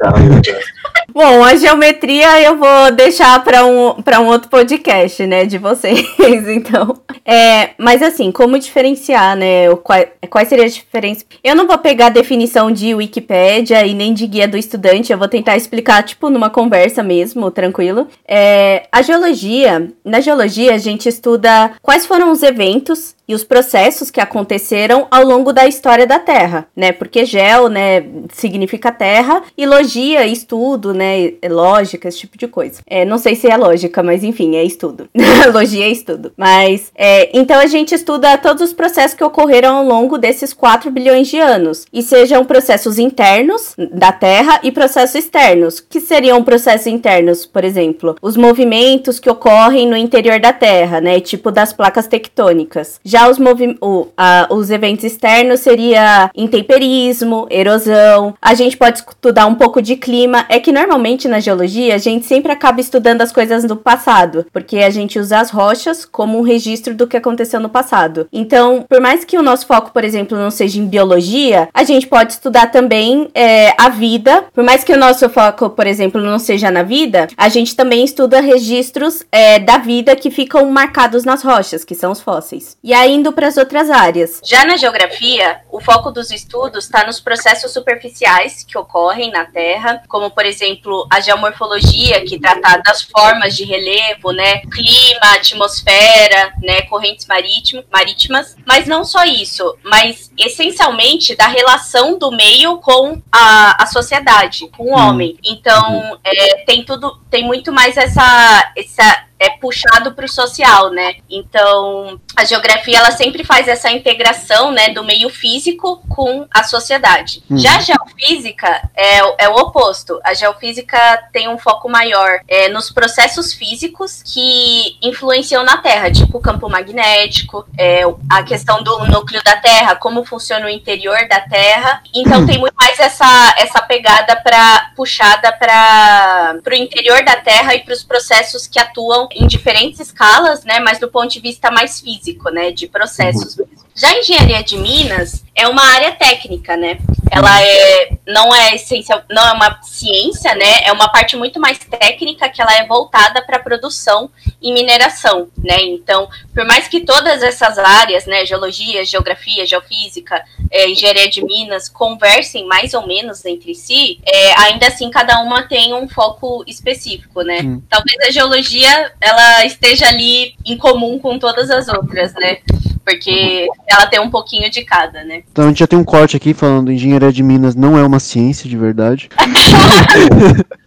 Bom, 1.15 1.45
a 1.45 1.55
geometria 1.55 2.43
eu 2.43 2.57
vou 2.57 2.91
deixar 2.91 3.45
para 3.45 3.65
um, 3.65 3.95
um 4.21 4.27
outro 4.27 4.49
podcast, 4.51 5.25
né, 5.25 5.47
de 5.47 5.59
vocês, 5.59 6.05
então. 6.49 6.99
É, 7.25 7.71
mas 7.79 8.03
assim, 8.03 8.33
como 8.33 8.59
diferenciar, 8.59 9.37
né, 9.37 9.71
o, 9.71 9.77
qual, 9.77 10.05
quais 10.29 10.49
seriam 10.49 10.67
as 10.67 10.75
diferenças? 10.75 11.25
Eu 11.45 11.55
não 11.55 11.69
vou 11.69 11.79
pegar 11.79 12.07
a 12.07 12.11
definição 12.11 12.69
de 12.69 12.97
Wikipédia 12.97 13.87
e 13.87 13.95
nem 13.95 14.13
de 14.13 14.27
guia 14.27 14.49
do 14.49 14.59
estudante, 14.59 15.13
eu 15.13 15.19
vou 15.19 15.29
tentar 15.29 15.57
explicar, 15.57 16.03
tipo, 16.03 16.29
numa 16.29 16.51
conversa 16.51 17.01
mesmo, 17.01 17.49
tranquilo. 17.49 18.09
É, 18.27 18.89
a 18.91 19.01
geologia, 19.01 19.89
na 20.05 20.19
geologia 20.21 20.75
a 20.75 20.79
gente 20.79 21.09
estuda 21.09 21.77
quais 21.81 22.05
foram 22.07 22.33
os 22.33 22.43
eventos 22.43 23.15
e 23.27 23.35
os 23.35 23.43
processos 23.43 24.11
que 24.11 24.21
aconteceram 24.21 25.07
ao 25.11 25.25
longo 25.25 25.53
da 25.53 25.67
história 25.67 26.07
da 26.07 26.19
Terra, 26.19 26.67
né? 26.77 26.93
Porque 26.93 27.25
geo, 27.25 27.69
né, 27.69 28.05
significa 28.33 28.93
terra 28.93 29.43
e 29.57 29.65
logia, 29.65 30.27
estudo, 30.27 30.93
né, 30.93 31.04
é 31.05 31.49
lógica, 31.49 32.09
esse 32.09 32.19
tipo 32.19 32.37
de 32.39 32.49
coisa. 32.49 32.81
É, 32.87 33.05
não 33.05 33.19
sei 33.19 33.35
se 33.35 33.49
é 33.49 33.57
lógica, 33.57 34.03
mas 34.03 34.23
enfim, 34.25 34.57
é 34.57 34.65
estudo. 34.65 35.09
logia 35.53 35.85
é 35.85 35.91
estudo. 35.91 36.33
Mas, 36.37 36.91
é, 36.95 37.31
então 37.37 37.59
a 37.61 37.67
gente 37.67 37.95
estuda 37.95 38.37
todos 38.39 38.63
os 38.63 38.73
processos 38.73 39.15
que 39.17 39.25
ocorreram 39.25 39.77
ao 39.77 39.85
longo 39.85 40.19
desses 40.19 40.53
4 40.53 40.91
bilhões 40.91 41.29
de 41.29 41.39
anos. 41.39 41.87
E 41.93 42.03
sejam 42.03 42.45
processos 42.45 42.99
internos 42.99 43.75
da 43.93 44.13
Terra 44.13 44.61
e 44.63 44.71
processos 44.73 45.15
externos. 45.17 45.81
Que 45.81 46.01
seriam 46.01 46.43
processos 46.43 46.87
internos, 46.87 47.47
por 47.47 47.65
exemplo? 47.65 48.17
Os 48.23 48.37
movimentos 48.37 49.19
que 49.19 49.31
ocorrem 49.31 49.87
no 49.87 49.97
interior 49.97 50.39
da 50.41 50.53
Terra, 50.53 51.01
né? 51.01 51.21
Tipo 51.21 51.51
das 51.51 51.73
placas 51.73 52.07
tectônicas. 52.07 53.01
Já 53.05 53.29
os, 53.29 53.39
movi 53.39 53.77
o, 53.81 54.07
a- 54.17 54.49
os 54.51 54.71
eventos 54.71 55.05
externos 55.05 55.61
seria 55.61 56.31
intemperismo, 56.35 57.47
erosão. 57.51 58.35
A 58.41 58.55
gente 58.55 58.77
pode 58.77 58.99
estudar 59.01 59.47
um 59.47 59.55
pouco 59.55 59.81
de 59.83 59.97
clima. 59.97 60.45
É 60.49 60.59
que 60.59 60.73
normalmente 60.95 61.27
na 61.27 61.41
geologia 61.41 61.97
a 61.97 61.99
gente 61.99 62.25
sempre 62.25 62.53
acaba 62.53 62.81
estudando 62.81 63.21
as 63.21 63.33
coisas 63.33 63.65
do 63.65 63.77
passado, 63.77 64.47
porque 64.53 64.79
a 64.79 64.91
gente 64.91 65.19
usa 65.19 65.41
as 65.41 65.51
rochas 65.51 66.05
como 66.05 66.39
um 66.39 66.43
registro 66.43 66.95
do 66.95 67.07
que 67.07 67.17
aconteceu 67.17 67.59
no 67.59 67.69
passado. 67.69 68.29
Então, 68.33 68.87
por 68.89 69.01
mais 69.01 69.25
que 69.25 69.37
o 69.37 69.43
nosso 69.43 69.67
foco, 69.67 69.91
por 69.91 70.05
exemplo, 70.05 70.39
não 70.39 70.53
seja 70.53 70.79
em 70.79 70.87
biologia, 70.87 71.69
a 71.75 71.83
gente 71.83 72.07
pode 72.07 72.35
estudar 72.35 72.71
também 72.71 73.29
é, 73.35 73.75
a 73.77 73.89
vida. 73.89 74.45
Por 74.55 74.63
mais 74.63 74.85
que 74.85 74.93
o 74.93 74.97
nosso 74.97 75.29
foco, 75.29 75.71
por 75.71 75.85
exemplo, 75.85 76.21
não 76.21 76.39
seja 76.39 76.71
na 76.71 76.85
vida, 76.85 77.27
a 77.37 77.49
gente 77.49 77.75
também 77.75 78.05
estuda 78.05 78.41
registros 78.41 79.25
é, 79.33 79.59
da 79.59 79.79
vida 79.79 80.15
que 80.15 80.31
ficam 80.31 80.71
marcados 80.71 81.25
nas 81.25 81.43
rochas, 81.43 81.85
que 81.85 81.97
são 81.97 82.13
os 82.13 82.21
fósseis. 82.21 82.77
E 82.85 82.95
aí 82.95 83.15
indo 83.15 83.33
para 83.33 83.49
as 83.49 83.57
outras 83.57 83.91
áreas. 83.91 84.41
Já 84.45 84.65
na 84.65 84.77
geografia, 84.77 85.61
o 85.73 85.81
foco 85.81 86.13
dos 86.13 86.31
estudos 86.31 86.85
está 86.85 87.05
nos 87.05 87.19
processos 87.19 87.73
superficiais 87.73 88.63
que 88.63 88.79
ocorrem 88.79 89.33
na 89.33 89.45
Terra, 89.45 90.03
como 90.09 90.31
por 90.31 90.47
exemplo 90.47 90.84
a 91.11 91.21
geomorfologia, 91.21 92.25
que 92.25 92.39
trata 92.39 92.79
das 92.79 93.03
formas 93.03 93.57
de 93.57 93.65
relevo, 93.65 94.33
né, 94.33 94.61
clima, 94.61 95.35
atmosfera, 95.35 96.53
né, 96.63 96.83
correntes 96.83 97.27
marítimo- 97.27 97.85
marítimas. 97.93 98.57
Mas 98.67 98.87
não 98.87 99.05
só 99.05 99.25
isso, 99.25 99.77
mas 99.83 100.33
essencialmente 100.39 101.35
da 101.37 101.47
relação 101.47 102.19
do 102.19 102.31
meio 102.31 102.79
com 102.79 103.21
a, 103.31 103.83
a 103.83 103.87
sociedade, 103.87 104.69
com 104.77 104.85
o 104.85 104.97
homem. 104.99 105.39
Então 105.45 106.19
é, 106.25 106.65
tem 106.65 106.85
tudo, 106.85 107.21
tem 107.31 107.45
muito 107.45 107.73
mais 107.73 107.97
essa, 107.97 108.73
essa 108.77 109.25
é 109.39 109.51
puxado 109.51 110.13
para 110.15 110.25
o 110.25 110.29
social, 110.29 110.91
né? 110.91 111.17
Então, 111.29 112.21
a 112.37 112.45
geografia 112.45 112.99
ela 112.99 113.11
sempre 113.11 113.45
faz 113.45 113.69
essa 113.69 113.91
integração, 113.91 114.73
né, 114.73 114.91
do 114.91 115.05
meio 115.05 115.29
físico 115.29 116.03
com 116.09 116.47
a 116.51 116.63
sociedade. 116.63 117.43
Uhum. 117.51 117.59
Já 117.59 117.77
a 117.77 117.81
geofísica 117.81 118.89
é, 118.95 119.23
o- 119.25 119.35
é 119.39 119.49
o 119.49 119.55
oposto. 119.57 120.21
A 120.25 120.35
geofísica 120.35 121.29
tem 121.33 121.49
um 121.49 121.59
foco 121.59 121.89
maior 121.89 122.41
é, 122.49 122.69
nos 122.69 122.91
processos 122.91 123.53
físicos 123.53 124.23
que 124.25 124.97
influenciam 125.03 125.63
na 125.65 125.77
Terra, 125.79 126.11
tipo 126.11 126.39
o 126.39 126.41
campo 126.41 126.69
magnético, 126.69 127.67
é, 127.79 128.03
a 128.31 128.43
questão 128.43 128.83
do 128.83 129.07
núcleo 129.07 129.43
da 129.45 129.57
Terra, 129.57 129.95
como 129.97 130.25
funciona 130.25 130.67
o 130.67 130.71
interior 130.71 131.29
da 131.29 131.41
Terra. 131.41 132.03
Então, 132.15 132.45
tem 132.47 132.59
muito 132.59 132.75
mais 132.75 132.99
essa, 132.99 133.55
essa 133.59 133.81
pegada 133.83 134.37
para 134.37 134.91
puxada 134.97 135.53
para 135.53 136.59
o 136.67 136.75
interior 136.75 137.25
da 137.25 137.37
Terra 137.37 137.75
e 137.75 137.81
para 137.81 137.95
os 137.95 138.03
processos 138.03 138.67
que 138.67 138.79
atuam 138.79 139.29
em 139.33 139.47
diferentes 139.47 140.01
escalas, 140.01 140.65
né? 140.65 140.81
Mas 140.81 140.99
do 140.99 141.09
ponto 141.09 141.29
de 141.31 141.41
vista 141.41 141.71
mais 141.71 142.01
físico, 142.01 142.24
né? 142.51 142.71
De 142.71 142.87
processos. 142.87 143.57
mesmo. 143.57 143.73
Já 143.95 144.09
a 144.11 144.19
engenharia 144.19 144.63
de 144.63 144.77
Minas 144.77 145.45
é 145.55 145.69
uma 145.69 145.83
área 145.83 146.13
técnica, 146.13 146.77
né? 146.77 146.99
Ela 147.31 147.63
é 147.63 148.15
não 148.27 148.55
é 148.55 148.75
essencial, 148.75 149.23
não 149.31 149.47
é 149.47 149.53
uma 149.53 149.83
ciência, 149.83 150.55
né? 150.55 150.83
É 150.85 150.93
uma 150.93 151.09
parte 151.09 151.37
muito 151.37 151.61
mais 151.61 151.79
técnica 151.79 152.49
que 152.49 152.61
ela 152.61 152.75
é 152.75 152.87
voltada 152.87 153.43
para 153.43 153.59
produção 153.59 154.31
e 154.63 154.73
mineração, 154.73 155.49
né? 155.59 155.77
Então, 155.83 156.29
por 156.55 156.65
mais 156.65 156.89
que 156.89 157.01
todas 157.01 157.43
essas 157.43 157.79
áreas, 157.79 158.25
né, 158.25 158.47
geologia, 158.47 159.05
geografia, 159.05 159.67
geofísica, 159.67 160.43
é, 160.71 160.89
engenharia 160.89 161.29
de 161.29 161.45
minas 161.45 161.89
conversem 161.89 162.67
mais 162.67 162.95
ou 162.95 163.07
menos 163.07 163.45
entre 163.45 163.75
si, 163.75 164.21
é, 164.25 164.61
ainda 164.63 164.87
assim 164.87 165.11
cada 165.11 165.41
uma 165.41 165.63
tem 165.63 165.93
um 165.93 166.09
foco 166.09 166.65
específico, 166.67 167.43
né? 167.43 167.61
Hum. 167.63 167.83
Talvez 167.89 168.19
a 168.27 168.31
geologia 168.31 169.13
ela 169.21 169.65
esteja 169.67 170.09
ali 170.09 170.55
em 170.65 170.77
comum 170.79 171.19
com 171.19 171.39
todas 171.39 171.71
as 171.71 171.89
outras, 171.89 172.33
né? 172.35 172.59
Porque 173.05 173.69
ela 173.87 174.07
tem 174.07 174.21
um 174.21 174.31
pouquinho 174.31 174.71
de 174.71 174.83
cada, 174.83 175.23
né? 175.25 175.43
Então 175.51 175.65
a 175.65 175.69
gente 175.69 175.81
já 175.81 175.87
tem 175.87 175.99
um 175.99 176.05
corte 176.05 176.37
aqui 176.37 176.55
falando 176.55 176.91
engenharia 176.91 177.33
de 177.33 177.43
minas 177.43 177.75
não 177.75 177.99
é 177.99 178.05
uma 178.05 178.19
ciência 178.19 178.69
de 178.69 178.77
verdade. 178.77 179.29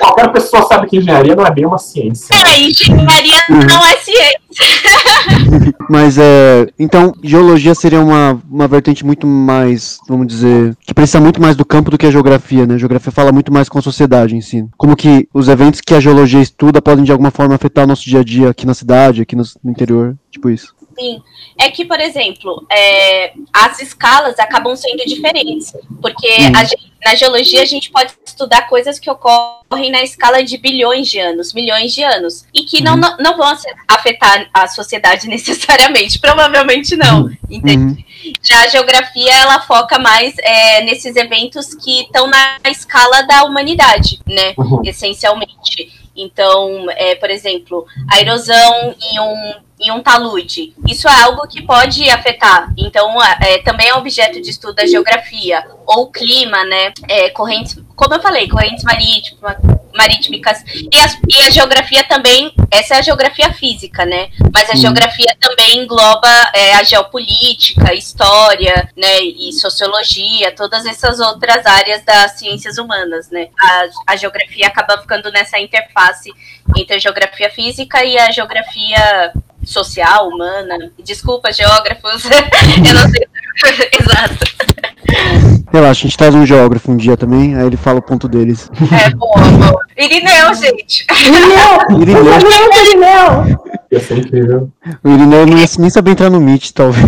Qualquer 0.00 0.28
pessoa 0.32 0.66
sabe 0.66 0.86
que 0.86 0.98
engenharia 0.98 1.34
não 1.34 1.46
é 1.46 1.50
bem 1.50 1.64
uma 1.64 1.78
ciência. 1.78 2.34
É, 2.46 2.60
engenharia 2.60 3.42
não 3.48 3.84
é 3.86 3.96
ciência. 3.96 4.40
Mas 5.88 6.18
é. 6.18 6.68
Então, 6.78 7.14
geologia 7.22 7.74
seria 7.74 8.00
uma, 8.00 8.40
uma 8.50 8.68
vertente 8.68 9.04
muito 9.04 9.26
mais, 9.26 9.98
vamos 10.06 10.26
dizer, 10.26 10.76
que 10.82 10.92
precisa 10.92 11.20
muito 11.20 11.40
mais 11.40 11.56
do 11.56 11.64
campo 11.64 11.90
do 11.90 11.96
que 11.96 12.06
a 12.06 12.10
geografia, 12.10 12.66
né? 12.66 12.74
A 12.74 12.78
geografia 12.78 13.10
fala 13.10 13.32
muito 13.32 13.52
mais 13.52 13.68
com 13.68 13.78
a 13.78 13.82
sociedade 13.82 14.36
em 14.36 14.42
si. 14.42 14.66
Como 14.76 14.94
que 14.94 15.26
os 15.32 15.48
eventos 15.48 15.80
que 15.80 15.94
a 15.94 16.00
geologia 16.00 16.40
estuda 16.40 16.82
podem 16.82 17.04
de 17.04 17.12
alguma 17.12 17.30
forma 17.30 17.54
afetar 17.54 17.84
o 17.84 17.88
nosso 17.88 18.04
dia 18.04 18.20
a 18.20 18.24
dia 18.24 18.50
aqui 18.50 18.66
na 18.66 18.74
cidade, 18.74 19.22
aqui 19.22 19.34
no, 19.34 19.42
no 19.64 19.70
interior, 19.70 20.16
tipo 20.30 20.50
isso. 20.50 20.74
Sim. 20.98 21.22
É 21.58 21.70
que, 21.70 21.84
por 21.84 22.00
exemplo, 22.00 22.66
é, 22.70 23.32
as 23.52 23.80
escalas 23.80 24.38
acabam 24.38 24.74
sendo 24.76 25.04
diferentes. 25.04 25.72
Porque 26.00 26.28
a 26.54 26.64
gen- 26.64 26.90
na 27.04 27.14
geologia 27.14 27.62
a 27.62 27.66
gente 27.66 27.90
pode 27.90 28.12
estudar 28.26 28.68
coisas 28.68 28.98
que 28.98 29.10
ocorrem 29.10 29.90
na 29.90 30.02
escala 30.02 30.42
de 30.42 30.58
bilhões 30.58 31.08
de 31.08 31.18
anos, 31.18 31.54
milhões 31.54 31.94
de 31.94 32.02
anos. 32.02 32.44
E 32.52 32.64
que 32.64 32.82
não, 32.82 32.96
não, 32.96 33.16
não 33.18 33.36
vão 33.36 33.56
afetar 33.88 34.48
a 34.52 34.68
sociedade 34.68 35.26
necessariamente. 35.28 36.18
Provavelmente 36.18 36.96
não. 36.96 37.30
Entende? 37.48 38.04
Já 38.42 38.64
a 38.64 38.68
geografia, 38.68 39.32
ela 39.32 39.60
foca 39.60 39.98
mais 39.98 40.34
é, 40.38 40.82
nesses 40.82 41.16
eventos 41.16 41.74
que 41.74 42.02
estão 42.02 42.26
na 42.26 42.58
escala 42.66 43.22
da 43.22 43.44
humanidade, 43.44 44.20
né? 44.26 44.54
Uhum. 44.58 44.82
Essencialmente. 44.84 46.00
Então, 46.14 46.86
é, 46.90 47.14
por 47.14 47.30
exemplo, 47.30 47.86
a 48.10 48.20
erosão 48.20 48.94
em 49.00 49.20
um, 49.20 49.52
em 49.80 49.90
um 49.90 50.02
talude. 50.02 50.74
Isso 50.86 51.08
é 51.08 51.22
algo 51.22 51.46
que 51.48 51.62
pode 51.62 52.08
afetar. 52.10 52.72
Então, 52.76 53.22
é, 53.22 53.58
também 53.58 53.88
é 53.88 53.94
objeto 53.94 54.40
de 54.40 54.50
estudo 54.50 54.74
da 54.74 54.86
geografia. 54.86 55.64
Ou 55.86 56.10
clima, 56.10 56.62
né? 56.64 56.92
É, 57.08 57.30
correntes, 57.30 57.76
como 57.96 58.14
eu 58.14 58.20
falei, 58.22 58.48
correntes 58.48 58.84
marítimas, 58.84 59.56
marítimas. 59.92 60.58
E, 60.92 60.96
as- 60.98 61.18
e 61.28 61.40
a 61.42 61.50
geografia 61.50 62.04
também, 62.04 62.52
essa 62.70 62.94
é 62.94 62.98
a 62.98 63.02
geografia 63.02 63.52
física, 63.52 64.04
né? 64.04 64.28
Mas 64.54 64.70
a 64.70 64.76
geografia 64.76 65.34
também 65.40 65.78
engloba 65.78 66.28
é, 66.54 66.74
a 66.74 66.82
geopolítica, 66.84 67.92
história, 67.94 68.88
né? 68.96 69.20
E 69.22 69.52
sociologia, 69.52 70.52
todas 70.54 70.86
essas 70.86 71.18
outras 71.18 71.66
áreas 71.66 72.04
das 72.04 72.32
ciências 72.38 72.78
humanas, 72.78 73.28
né? 73.30 73.48
A, 73.60 74.12
a 74.12 74.16
geografia 74.16 74.68
acaba 74.68 74.98
ficando 75.00 75.30
nessa 75.32 75.58
interface 75.58 76.30
entre 76.78 76.96
a 76.96 76.98
geografia 77.00 77.50
física 77.50 78.04
e 78.04 78.16
a 78.16 78.30
geografia 78.30 79.32
social, 79.64 80.28
humana. 80.28 80.90
Desculpa, 81.02 81.52
geógrafos. 81.52 82.24
eu 82.86 82.94
não 82.94 83.08
sei. 83.08 83.26
Exato. 84.00 84.50
Relaxa, 85.72 86.00
a 86.00 86.08
gente 86.08 86.16
traz 86.16 86.34
um 86.34 86.46
geógrafo 86.46 86.90
um 86.90 86.96
dia 86.96 87.16
também, 87.16 87.56
aí 87.56 87.66
ele 87.66 87.76
fala 87.76 87.98
o 87.98 88.02
ponto 88.02 88.28
deles. 88.28 88.70
É 88.92 89.10
bom, 89.10 89.32
bom. 89.34 89.78
Irineu, 89.96 90.54
gente. 90.54 91.06
Irineu! 91.10 92.00
Irineu. 92.00 92.24
Favor, 92.24 92.52
Irineu! 92.74 93.60
Ia 93.92 94.00
ser 94.00 94.18
incrível. 94.18 94.68
O 95.04 95.08
Irineu 95.08 95.46
não 95.46 95.58
ia 95.58 95.66
nem 95.78 95.90
saber 95.90 96.12
entrar 96.12 96.30
no 96.30 96.40
Meet, 96.40 96.72
talvez. 96.72 97.04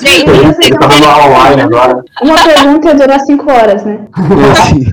Gente, 0.00 0.30
Ele 0.30 0.78
tá 0.78 0.86
dando 0.86 1.04
aula 1.04 1.26
online 1.26 1.62
agora. 1.62 2.04
Uma 2.22 2.38
pergunta 2.44 2.88
ia 2.88 2.94
durar 2.94 3.20
cinco 3.20 3.50
horas, 3.50 3.84
né? 3.84 3.98
É 4.16 4.50
assim. 4.50 4.84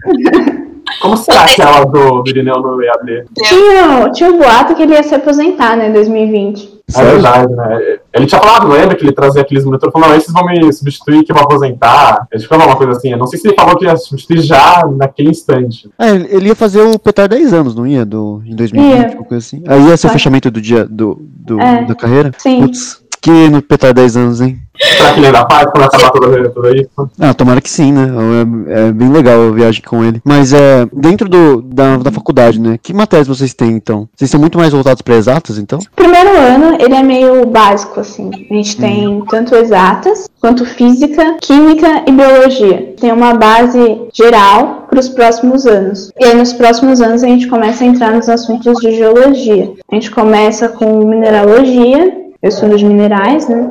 Como 1.01 1.17
será 1.17 1.41
aquela 1.43 1.83
do, 1.85 2.21
do 2.21 2.29
Irineu 2.29 2.59
no 2.61 2.81
EAD? 2.83 3.25
Tinha, 3.35 4.09
tinha 4.11 4.29
um 4.31 4.37
boato 4.37 4.75
que 4.75 4.83
ele 4.83 4.93
ia 4.93 5.03
se 5.03 5.13
aposentar, 5.15 5.75
né, 5.75 5.89
em 5.89 5.93
2020. 5.93 6.75
É 6.95 7.03
verdade, 7.03 7.51
né? 7.51 7.97
Ele 8.13 8.27
tinha 8.27 8.39
falado, 8.39 8.67
lembra 8.67 8.95
que 8.95 9.03
ele 9.03 9.11
trazia 9.11 9.41
aqueles 9.41 9.65
monitores 9.65 9.91
falou, 9.91 10.07
não, 10.07 10.15
esses 10.15 10.31
vão 10.31 10.45
me 10.45 10.71
substituir 10.71 11.23
que 11.23 11.31
eu 11.31 11.35
vou 11.35 11.43
aposentar. 11.45 12.27
Ele 12.31 12.43
falou 12.43 12.67
uma 12.67 12.75
coisa 12.75 12.91
assim, 12.91 13.11
eu 13.11 13.17
não 13.17 13.25
sei 13.25 13.39
se 13.39 13.47
ele 13.47 13.55
falou 13.55 13.75
que 13.75 13.85
ia 13.85 13.97
substituir 13.97 14.41
já 14.41 14.83
naquele 14.95 15.29
instante. 15.31 15.89
É, 15.97 16.11
ele 16.11 16.47
ia 16.49 16.55
fazer 16.55 16.81
o 16.81 16.99
Petar 16.99 17.27
10 17.27 17.53
anos, 17.53 17.73
não 17.75 17.87
ia? 17.87 18.05
Do, 18.05 18.41
em 18.45 18.55
2020, 18.55 18.93
Ia. 18.93 19.05
alguma 19.07 19.23
coisa 19.25 19.43
assim. 19.45 19.63
Aí 19.67 19.87
ia 19.87 19.97
ser 19.97 20.07
o 20.07 20.11
fechamento 20.11 20.51
do 20.51 20.61
dia 20.61 20.85
do, 20.85 21.19
do- 21.21 21.59
É. 21.59 21.85
da 21.85 21.95
carreira? 21.95 22.31
Sim. 22.37 22.61
Putz, 22.61 23.01
que 23.19 23.49
no 23.49 23.63
Petar 23.63 23.91
10 23.91 24.15
anos, 24.17 24.41
hein? 24.41 24.59
Será 24.79 25.13
que 25.13 25.19
ele 25.19 25.27
ainda 25.27 25.45
faz 25.49 25.65
quando 25.71 25.83
acabar 25.85 26.11
tudo, 26.11 26.49
tudo 26.51 26.75
isso? 26.75 26.89
Ah, 27.19 27.33
tomara 27.33 27.61
que 27.61 27.69
sim, 27.69 27.91
né? 27.91 28.07
É, 28.67 28.87
é 28.87 28.91
bem 28.91 29.09
legal 29.11 29.49
a 29.49 29.51
viagem 29.51 29.81
com 29.81 30.03
ele. 30.03 30.21
Mas 30.23 30.53
é, 30.53 30.87
dentro 30.91 31.29
do, 31.29 31.61
da, 31.61 31.97
da 31.97 32.11
faculdade, 32.11 32.59
né? 32.59 32.77
Que 32.81 32.93
matérias 32.93 33.27
vocês 33.27 33.53
têm, 33.53 33.71
então? 33.71 34.07
Vocês 34.15 34.29
são 34.29 34.39
muito 34.39 34.57
mais 34.57 34.71
voltados 34.73 35.01
para 35.01 35.15
exatas, 35.15 35.57
então? 35.57 35.79
Primeiro 35.95 36.29
ano, 36.37 36.77
ele 36.79 36.95
é 36.95 37.03
meio 37.03 37.45
básico, 37.45 37.99
assim. 37.99 38.29
A 38.49 38.53
gente 38.53 38.77
tem 38.77 39.23
tanto 39.29 39.55
exatas, 39.55 40.29
quanto 40.39 40.65
física, 40.65 41.37
química 41.41 42.03
e 42.07 42.11
biologia. 42.11 42.93
Tem 42.99 43.11
uma 43.11 43.33
base 43.33 44.01
geral 44.13 44.85
para 44.89 44.99
os 44.99 45.09
próximos 45.09 45.65
anos. 45.65 46.11
E 46.19 46.25
aí, 46.25 46.35
nos 46.35 46.53
próximos 46.53 47.01
anos, 47.01 47.23
a 47.23 47.27
gente 47.27 47.47
começa 47.47 47.83
a 47.83 47.87
entrar 47.87 48.13
nos 48.13 48.29
assuntos 48.29 48.79
de 48.79 48.91
geologia. 48.95 49.73
A 49.91 49.95
gente 49.95 50.11
começa 50.11 50.69
com 50.69 51.05
mineralogia, 51.05 52.24
eu 52.45 52.49
estudo 52.49 52.77
de 52.77 52.85
minerais, 52.85 53.49
né? 53.49 53.67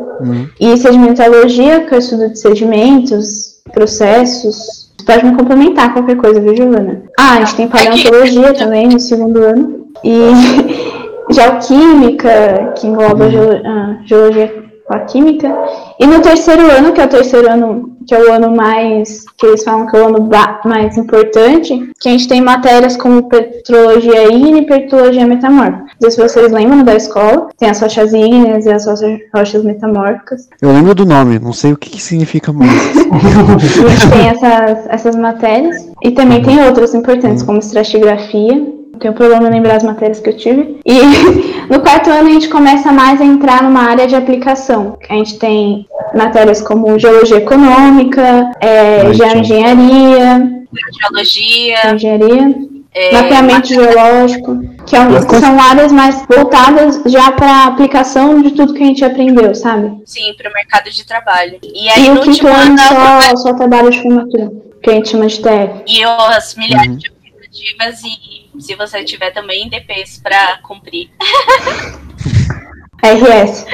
E 0.61 0.77
sedimentologia, 0.77 1.83
que 1.87 1.95
é 1.95 1.97
o 1.97 2.01
estudo 2.01 2.29
de 2.29 2.39
sedimentos, 2.41 3.61
processos. 3.73 4.91
Você 4.99 5.07
pode 5.07 5.25
me 5.27 5.37
complementar 5.37 5.93
qualquer 5.93 6.17
coisa, 6.17 6.41
viu, 6.41 6.57
Giovana? 6.57 7.03
Ah, 7.17 7.35
a 7.35 7.39
gente 7.45 7.55
tem 7.55 7.69
paleontologia 7.69 8.53
também 8.53 8.89
no 8.89 8.99
segundo 8.99 9.39
ano. 9.45 9.87
E 10.03 10.13
geoquímica, 11.33 12.73
que 12.77 12.87
engloba 12.89 13.31
geo- 13.31 13.63
a 13.65 13.99
geologia 14.05 14.64
com 14.85 14.95
a 14.95 15.01
química. 15.01 15.49
E 15.99 16.07
no 16.07 16.21
terceiro 16.21 16.71
ano, 16.71 16.93
que 16.93 17.01
é 17.01 17.05
o 17.05 17.09
terceiro 17.09 17.51
ano, 17.51 17.97
que 18.07 18.15
é 18.15 18.21
o 18.21 18.33
ano 18.33 18.55
mais, 18.55 19.25
que 19.37 19.47
eles 19.47 19.65
falam 19.65 19.87
que 19.87 19.97
é 19.97 20.03
o 20.03 20.09
ano 20.09 20.29
mais 20.65 20.97
importante, 20.97 21.91
que 21.99 22.09
a 22.09 22.13
gente 22.13 22.29
tem 22.29 22.41
matérias 22.41 22.97
como 22.97 23.29
petrologia 23.29 24.33
ígnea 24.33 24.63
e 24.63 24.67
petrologia 24.67 25.27
metamórfica. 25.27 25.85
Não 26.01 26.11
sei 26.11 26.11
se 26.11 26.35
vocês 26.35 26.53
lembram 26.53 26.85
da 26.85 26.95
escola, 26.95 27.49
tem 27.59 27.71
as 27.71 27.81
rochas 27.81 28.13
ígneas 28.13 28.67
e 28.67 28.73
as 28.73 28.87
rochas, 28.87 29.19
rochas 29.35 29.65
metamórficas. 29.65 30.49
Eu 30.61 30.73
lembro 30.73 30.95
do 30.95 31.07
nome, 31.07 31.39
não 31.39 31.53
sei 31.53 31.73
o 31.73 31.77
que, 31.77 31.91
que 31.91 32.03
significa 32.03 32.53
mais. 32.53 32.71
A 33.15 33.89
gente 33.89 34.11
tem 34.11 34.29
essas, 34.29 34.87
essas 34.89 35.17
matérias. 35.17 35.89
E 36.03 36.11
também 36.11 36.43
tem 36.43 36.63
outras 36.67 36.95
importantes, 36.95 37.43
como 37.43 37.59
estratigrafia. 37.59 38.84
Não 38.95 38.99
tenho 39.01 39.13
problema 39.15 39.49
em 39.49 39.51
lembrar 39.51 39.77
as 39.77 39.83
matérias 39.83 40.21
que 40.21 40.29
eu 40.31 40.37
tive. 40.37 40.79
E 40.87 40.93
no 41.69 41.81
quarto 41.81 42.11
ano 42.11 42.29
a 42.29 42.33
gente 42.33 42.49
começa 42.49 42.93
mais 42.93 43.21
a 43.21 43.25
entrar 43.25 43.63
numa 43.63 43.83
área 43.91 44.07
de 44.07 44.15
aplicação. 44.15 44.97
A 45.11 45.15
gente 45.15 45.37
tem 45.39 45.87
matérias 46.15 46.63
como 46.63 46.97
geologia 46.99 47.39
econômica, 47.39 48.53
é, 48.61 49.13
geoengenharia, 49.13 50.49
geologia, 51.01 51.93
engenharia, 51.95 52.55
é, 52.95 53.13
mapeamento 53.13 53.67
geológico, 53.69 54.61
que 54.87 54.95
é 54.95 55.01
um- 55.01 55.11
Mas- 55.11 55.25
são 55.41 55.61
áreas 55.61 55.91
mais 55.91 56.25
voltadas 56.29 57.03
já 57.07 57.33
para 57.33 57.51
a 57.51 57.67
aplicação 57.67 58.41
de 58.43 58.53
tudo 58.53 58.75
que 58.75 58.83
a 58.83 58.87
gente 58.87 59.05
aprendeu, 59.05 59.55
sabe? 59.57 59.93
sim, 60.07 60.33
para 60.39 60.49
o 60.51 60.53
mercado 60.55 60.89
de 60.89 61.05
trabalho. 61.05 61.59
E 61.65 61.89
aí, 61.89 62.07
E 62.07 62.09
no 62.11 62.15
o 62.15 62.19
quinto 62.21 62.31
último 62.47 62.49
ano 62.49 62.79
só, 62.79 63.37
só 63.39 63.55
trabalho 63.55 63.91
de 63.91 64.01
formatura, 64.03 64.53
que 64.83 64.91
a 64.91 64.95
gente 64.95 65.09
chama 65.09 65.27
de 65.27 65.41
TF. 65.41 65.83
e 65.89 66.05
as 66.05 66.55
milhares 66.55 66.97
de 66.99 67.09
optativas 67.11 68.03
e 68.05 68.44
se 68.59 68.75
você 68.75 69.05
tiver 69.05 69.31
também 69.33 69.69
DPs 69.69 70.19
para 70.23 70.59
cumprir. 70.63 71.11
RS. 73.03 73.67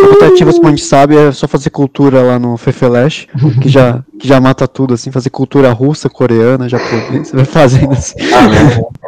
Optativas, 0.00 0.56
como 0.56 0.68
a 0.68 0.70
gente 0.70 0.82
sabe, 0.84 1.16
é 1.16 1.32
só 1.32 1.48
fazer 1.48 1.70
cultura 1.70 2.22
lá 2.22 2.38
no 2.38 2.56
Fefeleche, 2.56 3.26
que 3.60 3.68
já, 3.68 4.02
que 4.18 4.26
já 4.28 4.40
mata 4.40 4.66
tudo, 4.68 4.94
assim, 4.94 5.10
fazer 5.10 5.30
cultura 5.30 5.72
russa, 5.72 6.08
coreana, 6.08 6.68
japonesa, 6.68 7.24
você 7.24 7.36
vai 7.36 7.44
fazendo 7.44 7.92
assim. 7.92 8.14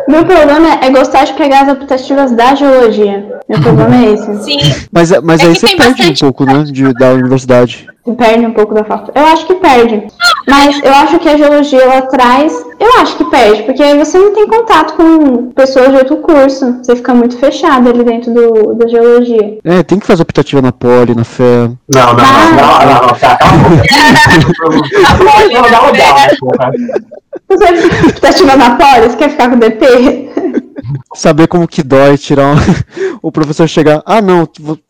Meu 0.09 0.25
problema 0.25 0.79
é 0.83 0.91
gostar 0.91 1.25
de 1.25 1.35
pegar 1.35 1.63
as 1.63 1.73
optativas 1.73 2.33
da 2.33 2.55
geologia. 2.55 3.41
Meu 3.49 3.61
problema 3.61 3.97
é 4.05 4.13
esse. 4.15 4.43
Sim, 4.45 4.59
Mas, 4.91 5.11
mas 5.23 5.41
É 5.43 5.47
aí 5.47 5.55
você 5.55 5.67
perde 5.69 5.79
bastante- 5.99 6.25
um 6.25 6.29
pouco, 6.29 6.45
né, 6.45 6.65
de, 6.65 6.93
da 6.95 7.13
universidade. 7.13 7.87
Perde 8.15 8.47
um 8.47 8.53
pouco 8.53 8.75
da 8.75 8.85
faculdade. 8.85 9.19
Eu 9.19 9.27
acho 9.33 9.47
que 9.47 9.55
perde. 9.55 10.07
Mas 10.49 10.81
eu 10.83 10.95
acho 10.95 11.19
que 11.19 11.29
a 11.29 11.37
geologia 11.37 11.83
ela 11.83 12.03
traz. 12.03 12.53
Eu 12.79 13.01
acho 13.01 13.17
que 13.17 13.25
perde, 13.25 13.65
porque 13.65 13.83
aí 13.83 13.99
você 13.99 14.19
não 14.19 14.33
tem 14.33 14.47
contato 14.47 14.95
com 14.95 15.51
pessoas 15.51 15.91
de 15.91 15.97
outro 15.97 16.17
curso. 16.19 16.79
Você 16.83 16.95
fica 16.95 17.15
muito 17.15 17.37
fechado 17.39 17.89
ali 17.89 18.05
dentro 18.05 18.33
do, 18.33 18.75
da 18.75 18.87
geologia. 18.87 19.59
É, 19.65 19.83
tem 19.83 19.99
que 19.99 20.07
fazer 20.07 20.23
optativa 20.23 20.63
na 20.63 20.73
Poli, 20.73 21.15
na 21.15 21.25
FE. 21.25 21.43
Não, 21.43 21.79
não, 21.95 22.15
não, 22.15 22.53
não, 22.53 22.95
não, 22.95 23.07
não, 23.07 23.15
cara, 23.15 23.37
cala 23.37 23.53
a 23.53 23.59
boca. 23.59 23.83
Não, 25.53 25.71
dá 25.71 25.81
legal, 25.87 25.93
né, 25.93 26.29
porra. 26.39 26.71
Você 27.49 28.13
tá 28.21 28.33
tirando 28.33 28.63
a 28.63 28.71
poli, 28.71 29.09
você 29.09 29.17
quer 29.17 29.31
ficar 29.31 29.51
com 29.51 29.59
DP? 29.59 30.65
Saber 31.15 31.49
como 31.49 31.67
que 31.69 31.83
dói 31.83 32.17
tirar 32.19 32.55
um... 32.55 32.57
o 33.23 33.33
professor 33.33 33.69
chegar, 33.69 34.03
ah 34.07 34.21
não, 34.21 34.49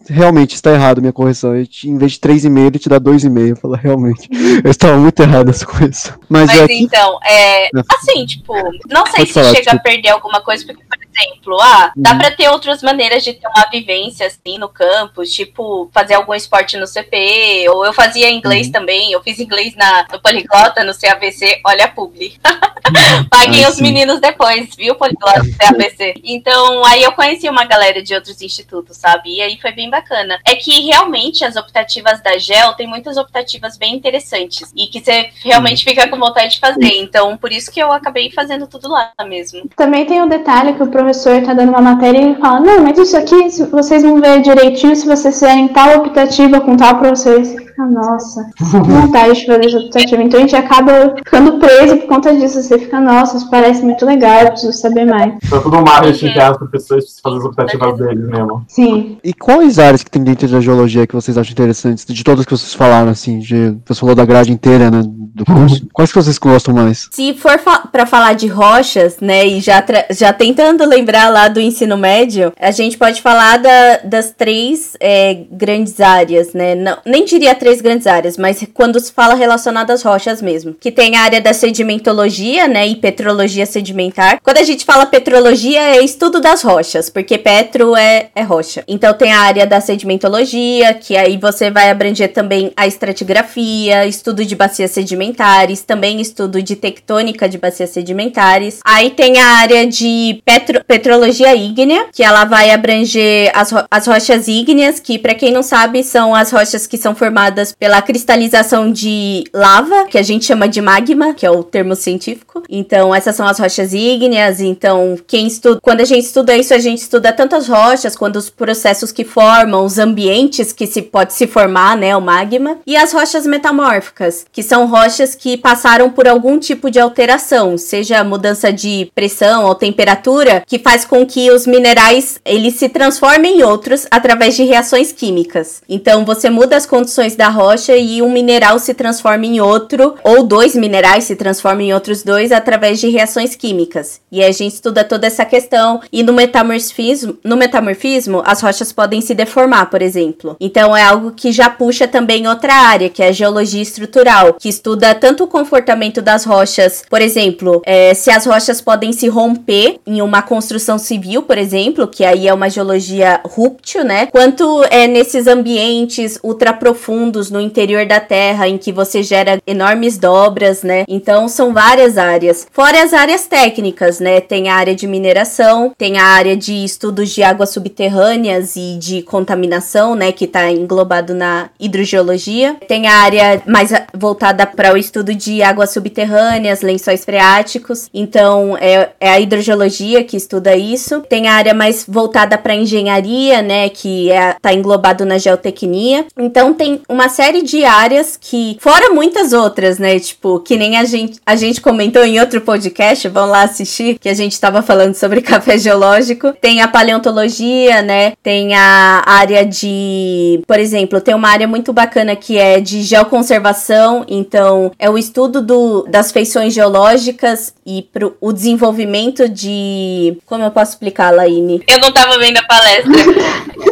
realmente 0.09 0.55
está 0.55 0.73
errado 0.73 1.01
minha 1.01 1.13
correção. 1.13 1.65
Te- 1.65 1.89
em 1.89 1.97
vez 1.97 2.13
de 2.13 2.19
3,5 2.21 2.67
ele 2.67 2.79
te 2.79 2.89
dá 2.89 3.01
2,5. 3.01 3.57
Fala, 3.61 3.77
realmente, 3.77 4.29
eu 4.65 4.71
estava 4.71 4.97
muito 4.99 5.21
errado 5.23 5.49
essa 5.51 5.65
correção. 5.65 6.15
Mas, 6.29 6.47
mas 6.49 6.61
é 6.61 6.65
aqui, 6.65 6.83
então, 6.83 7.19
é, 7.25 7.69
assim, 7.95 8.27
tipo, 8.27 8.53
não 8.91 9.07
sei 9.07 9.17
Pode 9.17 9.29
se 9.29 9.33
falar, 9.35 9.47
chega 9.49 9.61
desculpa. 9.63 9.77
a 9.77 9.83
perder 9.93 10.09
alguma 10.11 10.41
coisa, 10.41 10.65
porque, 10.67 10.83
por 10.85 11.06
exemplo, 11.19 11.61
ah, 11.61 11.93
dá 11.97 12.13
Uhum. 12.13 12.19
pra 12.19 12.31
ter 12.31 12.49
outras 12.49 12.83
maneiras 12.83 13.23
de 13.25 13.33
ter 13.35 13.47
uma 13.49 13.67
vivência 13.71 14.27
assim 14.27 14.59
no 14.59 14.69
campus, 14.69 15.33
tipo 15.33 15.91
fazer 15.93 16.15
algum 16.15 16.35
esporte 16.35 16.77
no 16.77 16.87
CP, 16.87 17.67
ou 17.71 17.85
eu 17.85 17.93
fazia 17.93 18.31
inglês 18.31 18.71
também, 18.71 19.13
eu 19.13 19.23
fiz 19.23 19.39
inglês 19.39 19.75
na, 19.77 20.07
no 20.13 20.21
Poliglota, 20.21 20.85
no 20.85 20.95
CABC, 20.97 21.61
olha 21.65 21.85
a 21.85 21.89
publi. 21.89 22.39
Paguem 23.31 23.65
Ah, 23.65 23.69
os 23.69 23.77
sim. 23.77 23.83
meninos 23.83 24.21
depois, 24.21 24.75
viu, 24.77 24.95
Poliglota, 24.95 25.41
CABC. 25.59 26.15
Então, 26.23 26.85
aí 26.85 27.03
eu 27.03 27.13
conheci 27.13 27.49
uma 27.49 27.65
galera 27.65 28.03
de 28.03 28.15
outros 28.15 28.41
institutos, 28.41 28.97
sabe? 28.97 29.37
E 29.37 29.43
aí 29.43 29.59
foi 29.61 29.73
bem 29.73 29.91
bacana. 29.91 30.39
É 30.47 30.55
que 30.55 30.81
realmente 30.87 31.45
as 31.45 31.57
optativas 31.57 32.23
da 32.23 32.39
GEL 32.39 32.75
tem 32.75 32.87
muitas 32.87 33.17
optativas 33.17 33.77
bem 33.77 33.95
interessantes 33.95 34.73
e 34.77 34.87
que 34.87 35.01
você 35.01 35.31
realmente 35.45 35.83
fica 35.85 36.07
com 36.09 36.19
vontade 36.19 36.55
de 36.55 36.61
fazer. 36.61 36.97
Então, 36.99 37.37
por 37.37 37.53
isso 37.53 37.71
que 37.73 37.81
eu 37.81 37.93
acabei 37.93 38.31
fazendo 38.31 38.67
tudo 38.67 38.89
lá 38.89 39.13
mesmo. 39.27 39.69
Também 39.77 40.05
tem 40.07 40.23
o 40.23 40.29
detalhe 40.29 40.75
que 40.75 40.83
o 40.83 40.87
professor 40.89 41.06
tá 41.45 41.55
dando 41.55 41.71
uma 41.71 41.81
matéria 41.81 42.19
e 42.19 42.25
ele 42.25 42.35
fala, 42.37 42.61
não, 42.61 42.83
mas 42.83 42.99
isso 42.99 43.17
aqui 43.17 43.51
se 43.51 43.65
vocês 43.67 44.03
vão 44.03 44.21
ver 44.21 44.41
direitinho 44.41 44.95
se 44.97 45.07
vocês 45.07 45.35
fizerem 45.35 45.69
tal 45.69 45.99
optativa 45.99 46.61
com 46.61 46.77
tal 46.77 46.99
professor. 46.99 47.41
E 47.41 47.45
você 47.45 47.57
fica, 47.59 47.87
nossa, 47.87 48.51
vontade 48.83 49.35
de 49.35 49.47
fazer 49.47 49.67
essa 49.67 49.79
optativa. 49.79 50.23
Então 50.23 50.39
a 50.39 50.43
gente 50.43 50.57
acaba 50.57 51.15
ficando 51.17 51.59
preso 51.59 51.97
por 51.99 52.09
conta 52.09 52.35
disso. 52.35 52.63
Você 52.63 52.79
fica, 52.79 53.01
nossa, 53.01 53.37
isso 53.37 53.51
parece 53.51 53.83
muito 53.83 54.05
legal, 54.05 54.43
eu 54.43 54.51
preciso 54.51 54.73
saber 54.73 55.05
mais. 55.05 55.35
Foi 55.45 55.61
tudo 55.61 55.77
um 55.77 55.83
marketing 55.83 56.33
que 56.33 56.39
as 56.39 56.57
pessoas 56.71 57.05
precisam 57.05 57.23
fazer 57.23 57.39
as 57.39 57.45
optativas 57.45 57.99
deles 57.99 58.29
mesmo. 58.29 58.65
Sim. 58.69 59.19
E 59.23 59.33
quais 59.35 59.79
áreas 59.79 60.03
que 60.03 60.11
tem 60.11 60.23
dentro 60.23 60.49
da 60.49 60.61
geologia 60.61 61.07
que 61.07 61.15
vocês 61.15 61.37
acham 61.37 61.53
interessantes? 61.53 62.05
De 62.07 62.25
todas 62.25 62.45
que 62.45 62.51
vocês 62.51 62.75
falaram, 62.75 63.11
assim, 63.11 63.39
de, 63.39 63.77
você 63.85 64.01
falou 64.01 64.15
da 64.15 64.25
grade 64.25 64.53
inteira, 64.53 64.91
né, 64.91 65.03
do 65.37 65.45
curso. 65.45 65.87
Quais 65.93 66.11
que 66.11 66.17
vocês 66.19 66.39
gostam 66.39 66.75
mais? 66.75 67.09
Se 67.13 67.35
for 67.35 67.59
fa 67.59 67.87
pra 67.93 68.07
falar 68.07 68.33
de 68.35 68.47
rochas, 68.47 69.19
né, 69.21 69.47
e 69.47 69.61
já, 69.61 69.85
já 70.11 70.33
tentando 70.33 70.85
lembrar 70.85 71.29
lá 71.29 71.49
do 71.49 71.61
ensino 71.61 71.97
médio, 71.97 72.53
a 72.59 72.71
gente 72.71 72.97
pode 72.99 73.21
falar 73.23 73.59
da- 73.59 73.99
das 74.05 74.31
três 74.37 74.97
é, 75.01 75.35
grandes 75.51 76.01
áreas, 76.01 76.53
né? 76.53 76.75
Não, 76.75 76.99
nem 77.05 77.25
diria 77.25 77.55
três 77.55 77.81
grandes 77.81 78.07
áreas, 78.07 78.37
mas 78.37 78.67
quando 78.75 78.99
se 78.99 79.13
fala 79.13 79.35
relacionado 79.35 79.91
às 79.91 80.03
rochas 80.03 80.41
mesmo. 80.43 80.75
Que 80.75 80.91
tem 80.91 81.17
a 81.17 81.21
área 81.23 81.41
da 81.41 81.53
sedimentologia, 81.53 82.67
né, 82.69 82.87
e 82.87 82.97
petrologia 82.97 83.67
sedimentar. 83.67 84.39
Quando 84.43 84.59
a 84.59 84.63
gente 84.63 84.85
fala 84.85 85.07
petrologia, 85.07 85.81
é 85.81 86.03
estudo 86.05 86.41
das 86.41 86.63
rochas, 86.63 87.11
porque 87.11 87.37
petro 87.39 87.95
é, 87.97 88.31
é 88.35 88.43
rocha. 88.43 88.83
Então 88.89 89.13
tem 89.15 89.33
a 89.33 89.41
área 89.41 89.67
da 89.67 89.81
sedimentologia, 89.81 90.95
que 90.95 91.17
aí 91.17 91.37
você 91.37 91.71
vai 91.71 91.91
abranger 91.91 92.33
também 92.33 92.73
a 92.77 92.87
estratigrafia, 92.87 94.07
estudo 94.07 94.45
de 94.45 94.55
bacias 94.57 94.91
sedimentares, 95.37 95.83
também 95.83 96.21
estudo 96.21 96.63
de 96.63 96.77
tectônica 96.77 97.49
de 97.49 97.59
bacias 97.59 97.91
sedimentares. 97.91 98.81
Aí 98.85 99.11
tem 99.11 99.39
a 99.39 99.47
área 99.59 99.87
de 99.87 100.41
petro- 100.45 100.85
petrologia 100.85 101.55
ígnea, 101.55 102.07
que 102.13 102.23
ela 102.23 102.45
vai 102.45 102.71
abranger 102.71 103.51
as, 103.55 103.71
ro- 103.73 103.85
as 103.91 104.07
rochas 104.07 104.49
ígneas, 104.49 105.01
que 105.01 105.19
para 105.19 105.35
quem 105.35 105.53
não 105.53 105.63
sabe 105.63 106.03
são 106.03 106.35
as 106.35 106.51
rochas 106.51 106.87
que 106.87 106.97
são 106.97 107.15
formadas 107.15 107.75
pela 107.79 108.01
cristalização 108.03 108.91
de 108.91 109.45
lava, 109.53 110.07
que 110.07 110.19
a 110.19 110.23
gente 110.23 110.45
chama 110.45 110.69
de 110.69 110.81
magma, 110.81 111.35
que 111.35 111.45
é 111.47 111.51
o 111.51 111.63
termo 111.63 111.95
científico. 111.97 112.63
Então 112.69 113.15
essas 113.15 113.35
são 113.37 113.47
as 113.47 113.59
rochas 113.59 113.93
ígneas. 113.93 114.61
Então 114.61 115.17
quem 115.27 115.47
estuda, 115.47 115.81
quando 115.83 116.01
a 116.01 116.05
gente 116.05 116.25
estuda 116.25 116.57
isso, 116.57 116.75
a 116.75 116.79
gente 116.79 116.99
estuda 116.99 117.33
tanto 117.33 117.57
as 117.57 117.69
rochas 117.69 118.17
quanto 118.17 118.37
os 118.37 118.51
processos 118.51 119.13
que 119.13 119.25
formam, 119.25 119.85
os 119.85 119.99
ambientes 119.99 120.73
que 120.73 120.87
se 120.87 121.03
pode 121.03 121.33
se 121.33 121.47
formar, 121.47 121.97
né, 121.97 122.17
o 122.17 122.21
magma, 122.21 122.79
e 122.87 122.97
as 122.97 123.13
rochas 123.13 123.47
metamórficas, 123.47 124.45
que 124.53 124.63
são 124.63 124.87
rochas 124.87 125.06
que 125.35 125.57
passaram 125.57 126.11
por 126.11 126.27
algum 126.27 126.59
tipo 126.59 126.91
de 126.91 126.99
alteração, 126.99 127.79
seja 127.79 128.25
mudança 128.25 128.73
de 128.73 129.11
pressão 129.15 129.65
ou 129.65 129.75
temperatura, 129.75 130.63
que 130.67 130.79
faz 130.79 131.05
com 131.05 131.25
que 131.25 131.51
os 131.51 131.67
minerais 131.67 132.41
eles 132.45 132.75
se 132.75 132.89
transformem 132.89 133.59
em 133.59 133.63
outros 133.63 134.07
através 134.11 134.57
de 134.57 134.65
reações 134.65 135.13
químicas. 135.13 135.83
Então 135.89 136.25
você 136.25 136.51
muda 136.51 136.77
as 136.77 136.87
condições 136.87 137.37
da 137.37 137.49
rocha 137.49 137.97
e 137.97 138.21
um 138.21 138.31
mineral 138.31 138.79
se 138.79 138.95
transforma 138.95 139.47
em 139.47 139.61
outro, 139.61 140.17
ou 140.25 140.43
dois 140.43 140.75
minerais 140.75 141.25
se 141.25 141.37
transformam 141.37 141.83
em 141.83 141.95
outros 141.95 142.23
dois 142.23 142.51
através 142.51 142.99
de 143.01 143.09
reações 143.09 143.55
químicas. 143.55 144.21
E 144.33 144.43
a 144.43 144.51
gente 144.51 144.75
estuda 144.75 145.05
toda 145.05 145.27
essa 145.27 145.45
questão 145.45 146.01
e 146.13 146.23
no 146.23 146.33
metamorfismo, 146.33 147.39
no 147.45 147.57
metamorfismo 147.57 148.43
as 148.45 148.61
rochas 148.61 148.93
podem 148.93 149.21
se 149.21 149.35
deformar, 149.35 149.87
por 149.87 150.03
exemplo. 150.03 150.57
Então 150.59 150.97
é 150.97 151.05
algo 151.05 151.33
que 151.33 151.53
já 151.53 151.71
puxa 151.71 152.09
também 152.09 152.49
outra 152.49 152.75
área, 152.75 153.09
que 153.09 153.23
é 153.23 153.29
a 153.29 153.33
geologia 153.33 153.83
estrutural, 153.83 154.55
que 154.55 154.69
estuda 154.69 154.96
tanto 155.21 155.45
o 155.45 155.47
comportamento 155.47 156.21
das 156.23 156.45
rochas, 156.45 157.03
por 157.09 157.21
exemplo, 157.21 157.83
é, 157.85 158.15
se 158.15 158.31
as 158.31 158.47
rochas 158.47 158.81
podem 158.81 159.13
se 159.13 159.29
romper 159.29 159.99
em 160.07 160.21
uma 160.23 160.43
construção 160.43 160.99
civil, 160.99 161.43
por 161.43 161.59
exemplo, 161.59 162.07
que 162.07 162.25
aí 162.25 162.49
é 162.49 162.55
uma 162.55 162.69
geologia 162.69 163.41
rúptil, 163.45 164.05
né? 164.05 164.27
Quanto 164.27 164.85
é 164.91 165.07
nesses 165.07 165.47
ambientes 165.47 166.39
ultraprofundos 166.43 167.51
no 167.51 167.61
interior 167.61 168.07
da 168.07 168.21
Terra, 168.21 168.69
em 168.69 168.79
que 168.79 168.93
você 168.93 169.23
gera 169.23 169.61
enormes 169.67 170.19
dobras, 170.19 170.83
né? 170.83 171.05
Então 171.09 171.49
são 171.49 171.73
várias 171.73 172.19
áreas. 172.19 172.67
Fora 172.71 173.03
as 173.03 173.13
áreas 173.13 173.47
técnicas, 173.47 174.21
né? 174.21 174.41
Tem 174.41 174.69
a 174.69 174.75
área 174.75 174.95
de 174.95 175.07
mineração, 175.07 175.93
tem 175.97 176.19
a 176.19 176.25
área 176.25 176.57
de 176.57 176.85
estudos 176.85 177.31
de 177.31 177.43
águas 177.43 177.71
subterrâneas 177.71 178.77
e 178.77 178.97
de 178.99 179.23
contaminação, 179.23 180.15
né? 180.15 180.33
Que 180.33 180.45
está 180.45 180.71
englobado 180.71 181.35
na 181.35 181.71
hidrogeologia. 181.79 182.77
Tem 182.89 183.07
a 183.07 183.15
área 183.15 183.63
mais 183.67 183.91
voltada 184.15 184.67
para 184.67 184.86
o 184.93 184.97
estudo 184.97 185.35
de 185.35 185.63
águas 185.63 185.91
subterrâneas, 185.91 186.83
lençóis 186.83 187.25
freáticos. 187.25 188.09
Então 188.13 188.77
é, 188.79 189.11
é 189.21 189.31
a 189.31 189.41
hidrogeologia 189.41 190.25
que 190.25 190.37
estuda 190.37 190.77
isso. 190.77 191.21
Tem 191.29 191.49
a 191.49 191.55
área 191.55 191.75
mais 191.75 192.05
voltada 192.07 192.57
para 192.57 192.75
engenharia, 192.75 193.63
né? 193.63 193.89
Que 193.89 194.31
é, 194.31 194.57
tá 194.61 194.73
englobado 194.73 195.25
na 195.25 195.39
geotecnia. 195.39 196.27
Então 196.39 196.75
tem 196.75 197.01
uma 197.09 197.29
série 197.29 197.63
de 197.63 197.85
áreas 197.85 198.37
que, 198.41 198.77
fora 198.81 199.11
muitas 199.11 199.53
outras, 199.53 199.99
né? 199.99 200.19
Tipo, 200.19 200.61
que 200.61 200.77
nem 200.77 200.97
a 200.97 201.05
gente, 201.05 201.41
a 201.45 201.57
gente 201.57 201.81
comentou 201.81 202.25
em 202.25 202.41
outro 202.41 202.61
podcast, 202.61 203.29
vão 203.29 203.47
lá 203.47 203.63
assistir, 203.63 204.19
que 204.19 204.29
a 204.29 204.35
gente 204.35 204.61
tava 204.61 204.83
falando 204.83 205.15
sobre 205.15 205.41
café 205.43 205.79
geológico. 205.79 206.53
Tem 206.61 206.81
a 206.81 206.89
paleontologia, 206.89 208.03
né? 208.03 208.33
Tem 208.43 208.75
a 208.75 209.23
área 209.27 209.65
de, 209.65 210.63
por 210.67 210.79
exemplo, 210.79 211.21
tem 211.21 211.35
uma 211.35 211.49
área 211.49 211.67
muito 211.67 211.93
bacana 211.93 212.37
que 212.37 212.59
é 212.59 212.81
de 212.81 213.03
geoconservação, 213.03 214.25
então 214.29 214.76
é 214.99 215.09
o 215.09 215.19
estudo 215.19 215.61
do, 215.61 216.07
das 216.09 216.33
feições 216.33 216.73
geológicas 216.75 217.75
e 217.85 218.03
pro, 218.13 218.37
o 218.41 218.53
desenvolvimento 218.53 219.49
de, 219.49 220.39
como 220.47 220.65
eu 220.65 220.71
posso 220.71 220.93
explicar, 220.93 221.35
Laine? 221.35 221.83
Eu 221.87 221.99
não 222.01 222.13
tava 222.13 222.39
vendo 222.39 222.59
a 222.59 222.63
palestra. 222.65 223.13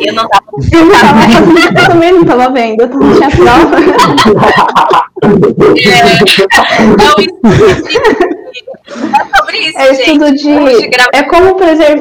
Eu 0.00 0.14
não 0.14 0.28
tava. 0.28 0.44
Eu, 1.74 1.88
também 1.88 2.12
não 2.12 2.24
tava 2.24 2.50
vendo, 2.50 2.82
eu 2.82 2.88
não 2.88 3.14
tinha 3.14 3.30
prova. 3.30 3.80
Não, 6.98 7.14
é 7.18 8.33
sobre 9.54 9.68
isso, 9.68 9.78
É 9.78 9.94
gente. 9.94 10.00
estudo 10.06 10.34
de. 10.34 10.48
Hoje 10.52 10.86
grava- 10.88 11.10
É 11.12 11.22
como, 11.22 11.56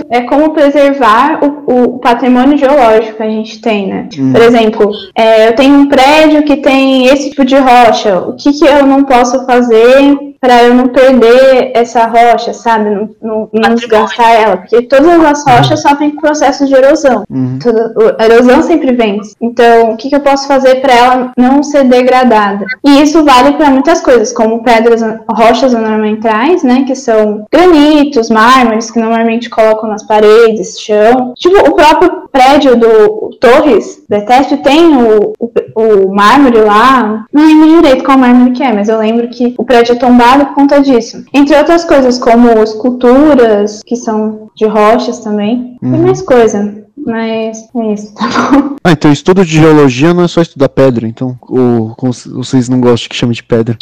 é 0.10 0.22
como 0.22 0.50
preservar 0.52 1.40
o, 1.44 1.96
o 1.96 2.00
patrimônio 2.00 2.58
geológico 2.58 3.18
que 3.18 3.24
a 3.24 3.30
gente 3.30 3.60
tem, 3.62 3.88
né? 3.88 4.08
Por 4.32 4.42
exemplo, 4.42 4.92
é, 5.16 5.48
eu 5.48 5.56
tenho 5.56 5.76
um 5.76 5.88
prédio 5.88 6.44
que 6.44 6.58
tem 6.58 7.06
esse 7.08 7.30
tipo 7.30 7.46
de 7.46 7.56
rocha. 7.58 8.20
O 8.20 8.36
que, 8.36 8.52
que 8.54 8.66
eu 8.66 8.86
não 8.86 9.04
posso 9.04 9.46
fazer 9.46 10.33
para 10.44 10.62
eu 10.62 10.74
não 10.74 10.90
perder 10.90 11.72
essa 11.74 12.06
rocha, 12.06 12.52
sabe? 12.52 12.90
Não, 12.90 13.10
não, 13.22 13.50
não 13.54 13.76
desgastar 13.76 14.30
ela. 14.34 14.58
Porque 14.58 14.82
todas 14.82 15.24
as 15.24 15.46
rochas 15.46 15.82
sofrem 15.82 16.12
com 16.12 16.20
processos 16.20 16.68
de 16.68 16.76
erosão. 16.76 17.24
Uhum. 17.30 17.60
Toda- 17.64 18.18
a 18.20 18.26
erosão 18.26 18.62
sempre 18.62 18.92
vence. 18.92 19.34
Então, 19.42 19.92
o 19.92 19.96
que, 19.96 20.10
que 20.10 20.16
eu 20.18 20.20
posso 20.20 20.46
fazer 20.46 20.82
para 20.82 20.94
ela 20.94 21.32
não 21.38 21.64
ser 21.64 21.86
degradada? 21.86 22.66
E 22.86 23.02
isso 23.02 23.24
vale 23.24 23.54
para 23.54 23.70
muitas 23.70 24.02
coisas, 24.02 24.34
como 24.34 24.64
pedras, 24.64 25.02
rochas 25.32 25.74
ornamentais, 25.74 26.62
né? 26.62 26.84
Que 26.86 26.94
são 26.94 27.46
granitos, 27.50 28.30
mármores, 28.30 28.92
que 28.92 29.00
normalmente 29.00 29.50
colocam 29.50 29.88
nas 29.88 30.04
paredes, 30.04 30.78
chão. 30.78 31.32
Tipo, 31.38 31.70
o 31.70 31.74
próprio 31.74 32.24
prédio 32.34 32.76
do 32.76 33.30
Torres, 33.40 34.04
da 34.10 34.18
ETESP, 34.18 34.58
tem 34.58 34.98
o, 34.98 35.32
o, 35.40 35.52
o 35.76 36.14
mármore 36.14 36.60
lá. 36.62 37.26
Não 37.32 37.46
lembro 37.46 37.82
direito 37.82 38.04
qual 38.04 38.18
mármore 38.18 38.52
que 38.52 38.64
é, 38.64 38.72
mas 38.74 38.90
eu 38.90 38.98
lembro 38.98 39.28
que 39.30 39.54
o 39.58 39.64
prédio 39.64 39.94
é 39.94 39.96
tombado 39.96 40.46
por 40.48 40.56
conta 40.56 40.82
disso. 40.82 41.24
Entre 41.34 41.56
outras 41.58 41.84
coisas, 41.86 42.18
como 42.20 42.50
esculturas, 42.62 43.82
que 43.86 43.96
são 43.96 44.50
de 44.56 44.66
rochas 44.66 45.20
também. 45.20 45.78
Tem 45.82 45.92
Uhum. 45.92 46.04
mais 46.04 46.22
coisa. 46.22 46.84
Mas 47.06 47.70
é 47.76 47.94
isso, 47.94 48.14
tá 48.14 48.28
bom? 48.28 48.76
Ah, 48.84 48.92
então 48.92 49.12
estudo 49.12 49.46
de 49.46 49.58
geologia 49.58 50.14
não 50.14 50.24
é 50.24 50.28
só 50.28 50.42
estudar 50.42 50.70
pedra, 50.70 51.08
então. 51.08 51.38
Ou 51.42 51.96
vocês 52.34 52.68
não 52.68 52.82
gostam 52.82 53.10
que 53.10 53.16
chame 53.16 53.34
de 53.34 53.44
pedra. 53.44 53.78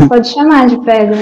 Não 0.00 0.08
pode 0.08 0.28
chamar 0.28 0.66
de 0.66 0.78
pedra. 0.78 1.16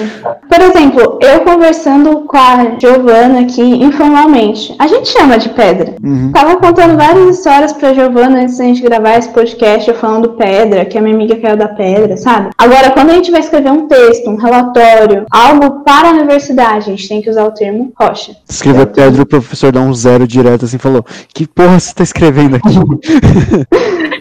Por 0.49 0.61
exemplo, 0.61 1.19
eu 1.21 1.41
conversando 1.41 2.23
com 2.23 2.37
a 2.37 2.79
Giovana 2.79 3.41
aqui 3.41 3.63
informalmente, 3.63 4.75
a 4.79 4.87
gente 4.87 5.09
chama 5.09 5.39
de 5.39 5.49
pedra. 5.51 5.95
Uhum. 6.03 6.33
Tava 6.33 6.57
contando 6.57 6.97
várias 6.97 7.39
histórias 7.39 7.73
pra 7.73 7.95
Giovana 7.95 8.43
antes 8.43 8.59
da 8.59 8.65
gente 8.65 8.83
gravar 8.83 9.19
esse 9.19 9.29
podcast, 9.29 9.89
eu 9.89 9.97
falando 9.97 10.31
pedra, 10.31 10.85
que 10.85 10.99
a 10.99 11.01
minha 11.01 11.15
amiga 11.15 11.37
caiu 11.37 11.57
da 11.57 11.69
pedra, 11.69 12.17
sabe? 12.17 12.51
Agora, 12.59 12.91
quando 12.91 13.11
a 13.11 13.15
gente 13.15 13.31
vai 13.31 13.41
escrever 13.41 13.71
um 13.71 13.87
texto, 13.87 14.29
um 14.29 14.37
relatório, 14.37 15.27
algo 15.31 15.83
para 15.85 16.09
a 16.09 16.13
universidade, 16.13 16.91
a 16.91 16.97
gente 16.97 17.09
tem 17.09 17.23
que 17.23 17.31
usar 17.31 17.45
o 17.45 17.53
termo 17.53 17.93
rocha. 17.99 18.37
Escrever 18.49 18.87
pedra, 18.87 19.23
o 19.23 19.27
professor 19.27 19.73
dá 19.73 19.81
um 19.81 19.95
zero 19.95 20.27
direto 20.27 20.65
assim 20.65 20.79
falou: 20.79 21.05
Que 21.35 21.47
porra 21.47 21.81
você 21.81 21.95
tá 21.95 22.03
escrevendo 22.03 22.57
aqui? 22.57 22.69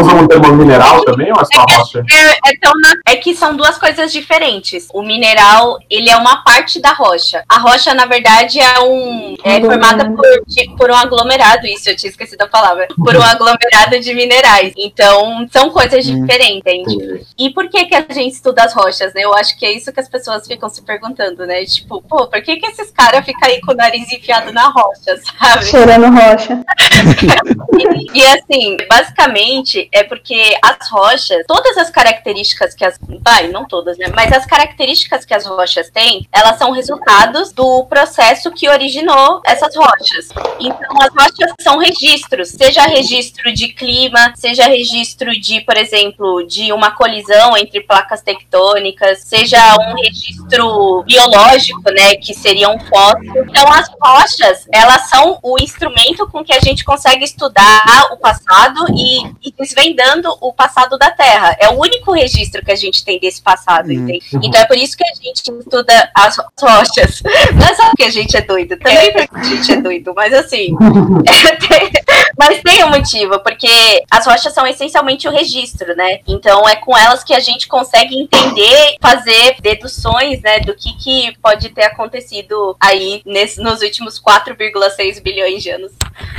Usa 0.00 0.14
um 0.14 0.26
termo 0.26 0.52
mineral 0.54 1.04
também 1.04 1.30
ou 1.32 1.40
é 1.40 1.44
só 1.44 1.64
rocha? 1.70 2.04
É, 2.10 2.50
é 2.52 2.56
tão 2.60 2.72
na- 2.80 2.94
é 3.06 3.16
que 3.16 3.34
são 3.34 3.56
duas 3.56 3.78
coisas 3.78 4.12
diferentes. 4.12 4.88
O 4.92 5.02
mineral, 5.02 5.78
ele 5.90 6.10
é 6.10 6.16
uma 6.16 6.42
parte 6.42 6.80
da 6.80 6.92
rocha. 6.92 7.42
A 7.48 7.58
rocha, 7.58 7.94
na 7.94 8.06
verdade, 8.06 8.58
é 8.60 8.80
um 8.80 9.36
é 9.44 9.60
formada 9.60 10.04
por, 10.10 10.24
de- 10.46 10.70
por 10.76 10.90
um 10.90 10.94
aglomerado. 10.96 11.66
Isso, 11.66 11.88
eu 11.90 11.96
tinha 11.96 12.10
esquecido 12.10 12.42
a 12.42 12.46
palavra. 12.48 12.86
Por 12.96 13.16
um 13.16 13.22
aglomerado 13.22 13.98
de 14.00 14.14
minerais. 14.14 14.72
Então, 14.76 15.46
são 15.52 15.70
coisas 15.70 16.06
Hum. 16.06 16.20
diferentes. 16.22 16.54
entende? 16.64 17.26
E 17.38 17.50
por 17.50 17.68
que, 17.68 17.84
que 17.86 17.94
a 17.94 18.04
gente 18.10 18.34
estuda 18.34 18.64
as 18.64 18.74
rochas, 18.74 19.12
né? 19.14 19.22
Eu 19.22 19.34
acho 19.34 19.56
que 19.58 19.64
é 19.66 19.72
isso 19.72 19.92
que 19.92 20.00
as 20.00 20.08
pessoas 20.08 20.46
ficam 20.46 20.68
se 20.68 20.82
perguntando, 20.82 21.46
né? 21.46 21.64
Tipo, 21.64 22.02
pô, 22.02 22.26
por 22.26 22.42
que, 22.42 22.56
que 22.56 22.66
esses 22.66 22.90
caras 22.90 23.24
ficam 23.24 23.48
aí 23.48 23.60
com 23.60 23.72
o 23.72 23.76
nariz 23.76 24.10
enfiado 24.12 24.52
na 24.52 24.68
rocha, 24.68 25.18
sabe? 25.38 25.64
Cheirando 25.64 26.06
rocha. 26.08 26.62
E, 27.76 28.20
e, 28.20 28.24
assim, 28.26 28.76
basicamente 28.88 29.83
é 29.92 30.02
porque 30.02 30.56
as 30.62 30.90
rochas, 30.90 31.44
todas 31.46 31.76
as 31.76 31.90
características 31.90 32.74
que 32.74 32.84
as. 32.84 32.98
Vai, 33.22 33.48
não 33.48 33.64
todas, 33.66 33.96
né? 33.98 34.06
Mas 34.14 34.32
as 34.32 34.46
características 34.46 35.24
que 35.24 35.34
as 35.34 35.46
rochas 35.46 35.90
têm, 35.90 36.26
elas 36.32 36.58
são 36.58 36.70
resultados 36.70 37.52
do 37.52 37.84
processo 37.84 38.50
que 38.50 38.68
originou 38.68 39.40
essas 39.44 39.74
rochas. 39.76 40.28
Então, 40.60 40.96
as 41.00 41.10
rochas 41.12 41.54
são 41.60 41.78
registros, 41.78 42.50
seja 42.50 42.82
registro 42.82 43.52
de 43.52 43.68
clima, 43.68 44.32
seja 44.36 44.64
registro 44.66 45.30
de, 45.32 45.60
por 45.60 45.76
exemplo, 45.76 46.46
de 46.46 46.72
uma 46.72 46.90
colisão 46.90 47.56
entre 47.56 47.80
placas 47.80 48.22
tectônicas, 48.22 49.20
seja 49.20 49.58
um 49.80 49.94
registro 49.94 51.02
biológico, 51.02 51.90
né? 51.90 52.16
Que 52.16 52.34
seria 52.34 52.68
um 52.68 52.78
fóssil. 52.80 53.44
Então, 53.48 53.72
as 53.72 53.88
rochas, 54.00 54.66
elas 54.72 55.08
são 55.08 55.38
o 55.42 55.58
instrumento 55.58 56.28
com 56.28 56.44
que 56.44 56.52
a 56.52 56.60
gente 56.60 56.84
consegue 56.84 57.24
estudar 57.24 58.08
o 58.12 58.16
passado 58.16 58.86
e, 58.96 59.26
e 59.42 59.52
desvendando 59.74 60.36
o 60.40 60.52
passado 60.52 60.96
da 60.96 61.10
Terra. 61.10 61.56
É 61.58 61.68
o 61.68 61.78
único 61.78 62.12
registro 62.12 62.64
que 62.64 62.70
a 62.72 62.76
gente 62.76 63.04
tem 63.04 63.18
desse 63.18 63.42
passado, 63.42 63.88
Hum. 63.88 63.92
entende? 63.92 64.24
Então 64.42 64.60
é 64.60 64.66
por 64.66 64.76
isso 64.76 64.96
que 64.96 65.04
a 65.04 65.14
gente 65.14 65.42
estuda 65.60 66.10
as 66.14 66.36
rochas. 66.60 67.22
Não 67.54 67.66
é 67.66 67.74
só 67.74 67.86
porque 67.86 68.04
a 68.04 68.10
gente 68.10 68.36
é 68.36 68.40
doido, 68.40 68.76
também 68.78 69.12
porque 69.12 69.36
a 69.38 69.42
gente 69.44 69.72
é 69.72 69.76
doido, 69.80 70.12
mas 70.14 70.32
assim. 70.32 70.74
tem- 71.68 72.03
mas 72.38 72.62
tem 72.62 72.84
um 72.84 72.90
motivo, 72.90 73.38
porque 73.40 74.02
as 74.10 74.26
rochas 74.26 74.52
são 74.52 74.66
essencialmente 74.66 75.28
o 75.28 75.30
registro, 75.30 75.94
né? 75.96 76.20
Então 76.26 76.68
é 76.68 76.76
com 76.76 76.96
elas 76.96 77.22
que 77.22 77.34
a 77.34 77.40
gente 77.40 77.68
consegue 77.68 78.16
entender, 78.16 78.96
fazer 79.00 79.56
deduções, 79.60 80.40
né, 80.42 80.60
do 80.60 80.74
que, 80.74 80.92
que 80.96 81.36
pode 81.42 81.68
ter 81.70 81.84
acontecido 81.84 82.76
aí 82.80 83.22
nesse, 83.24 83.60
nos 83.60 83.82
últimos 83.82 84.20
4,6 84.20 85.22
bilhões 85.22 85.62
de 85.62 85.70
anos 85.70 85.92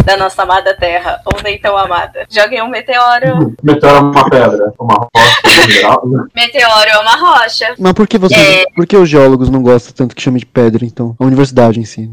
da 0.03 0.17
nossa 0.17 0.43
amada 0.43 0.75
Terra, 0.75 1.21
ou 1.25 1.41
nem 1.43 1.57
tão 1.57 1.77
amada. 1.77 2.25
Joguei 2.29 2.61
um 2.61 2.69
meteoro. 2.69 3.55
Meteoro 3.63 3.95
é 3.95 3.99
uma 3.99 4.29
pedra, 4.29 4.73
uma 4.79 5.07
rocha, 5.15 5.67
mineral. 5.67 6.03
Meteoro 6.35 6.89
é 6.89 6.97
uma 6.99 7.15
rocha. 7.15 7.75
Mas 7.79 7.93
por 7.93 8.07
que 8.07 8.17
vocês. 8.17 8.39
É. 8.39 8.65
Por 8.75 8.85
que 8.85 8.97
os 8.97 9.09
geólogos 9.09 9.49
não 9.49 9.61
gostam 9.61 9.93
tanto 9.93 10.15
que 10.15 10.21
chame 10.21 10.39
de 10.39 10.45
pedra, 10.45 10.85
então? 10.85 11.15
A 11.19 11.25
universidade 11.25 11.79
em 11.79 11.85
si. 11.85 12.11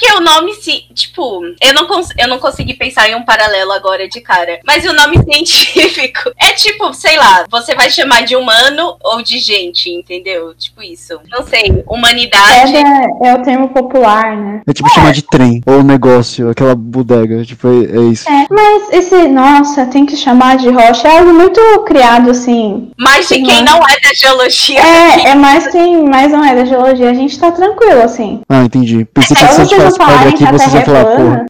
É 0.00 0.10
porque 0.10 0.12
o 0.14 0.20
nome 0.20 0.54
se. 0.54 0.84
Tipo, 0.94 1.42
eu 1.60 1.74
não, 1.74 1.86
cons 1.86 2.08
eu 2.18 2.26
não 2.26 2.38
consegui 2.38 2.74
pensar 2.74 3.08
em 3.08 3.14
um 3.14 3.22
paralelo 3.22 3.72
agora 3.72 4.08
de 4.08 4.20
cara. 4.20 4.58
Mas 4.66 4.84
o 4.86 4.94
nome 4.94 5.18
científico 5.22 6.32
é 6.38 6.52
tipo, 6.52 6.92
sei 6.94 7.18
lá, 7.18 7.44
você 7.50 7.74
vai 7.74 7.90
chamar 7.90 8.22
de 8.22 8.34
humano 8.34 8.96
ou 9.02 9.22
de 9.22 9.38
gente, 9.38 9.90
entendeu? 9.90 10.54
Tipo 10.54 10.82
isso. 10.82 11.20
Não 11.30 11.46
sei. 11.46 11.84
Humanidade. 11.86 12.72
Pedra 12.72 13.08
é 13.22 13.34
o 13.34 13.42
termo 13.42 13.68
popular, 13.68 14.36
né? 14.36 14.62
É 14.66 14.72
tipo 14.72 14.88
chamar 14.88 15.12
de 15.12 15.22
trem, 15.22 15.62
ou 15.66 15.82
negócio, 15.82 16.48
aquela 16.48 16.74
bodega. 16.74 17.44
Tipo, 17.44 17.68
é, 17.68 17.98
é 17.98 18.00
isso. 18.10 18.28
É, 18.28 18.46
mas 18.50 18.92
esse, 18.92 19.28
nossa, 19.28 19.84
tem 19.86 20.06
que 20.06 20.16
chamar 20.16 20.56
de 20.56 20.70
rocha 20.70 21.08
é 21.08 21.18
algo 21.18 21.34
muito 21.34 21.60
criado, 21.84 22.30
assim. 22.30 22.90
Mas 22.98 23.28
de 23.28 23.42
quem 23.42 23.62
não 23.62 23.78
é 23.78 24.00
da 24.00 24.14
geologia. 24.14 24.80
É, 24.80 25.30
é 25.30 25.34
mais 25.34 25.66
quem 25.66 26.04
mais 26.04 26.32
não 26.32 26.42
é 26.42 26.54
da 26.54 26.64
geologia. 26.64 27.10
A 27.10 27.14
gente 27.14 27.38
tá 27.38 27.52
tranquilo, 27.52 28.02
assim. 28.02 28.40
Ah, 28.48 28.64
entendi. 28.64 29.04
Pensei 29.04 29.36
que 29.36 29.44
a 29.44 29.52
gente 29.52 29.89
vocês 29.90 29.96
falarem 29.96 30.28
aqui, 30.28 30.38
que 30.38 30.44
a 30.44 30.52
vocês 30.52 30.72
Terra 30.72 30.82
é 30.82 30.84
falar, 30.84 31.04
plana. 31.16 31.46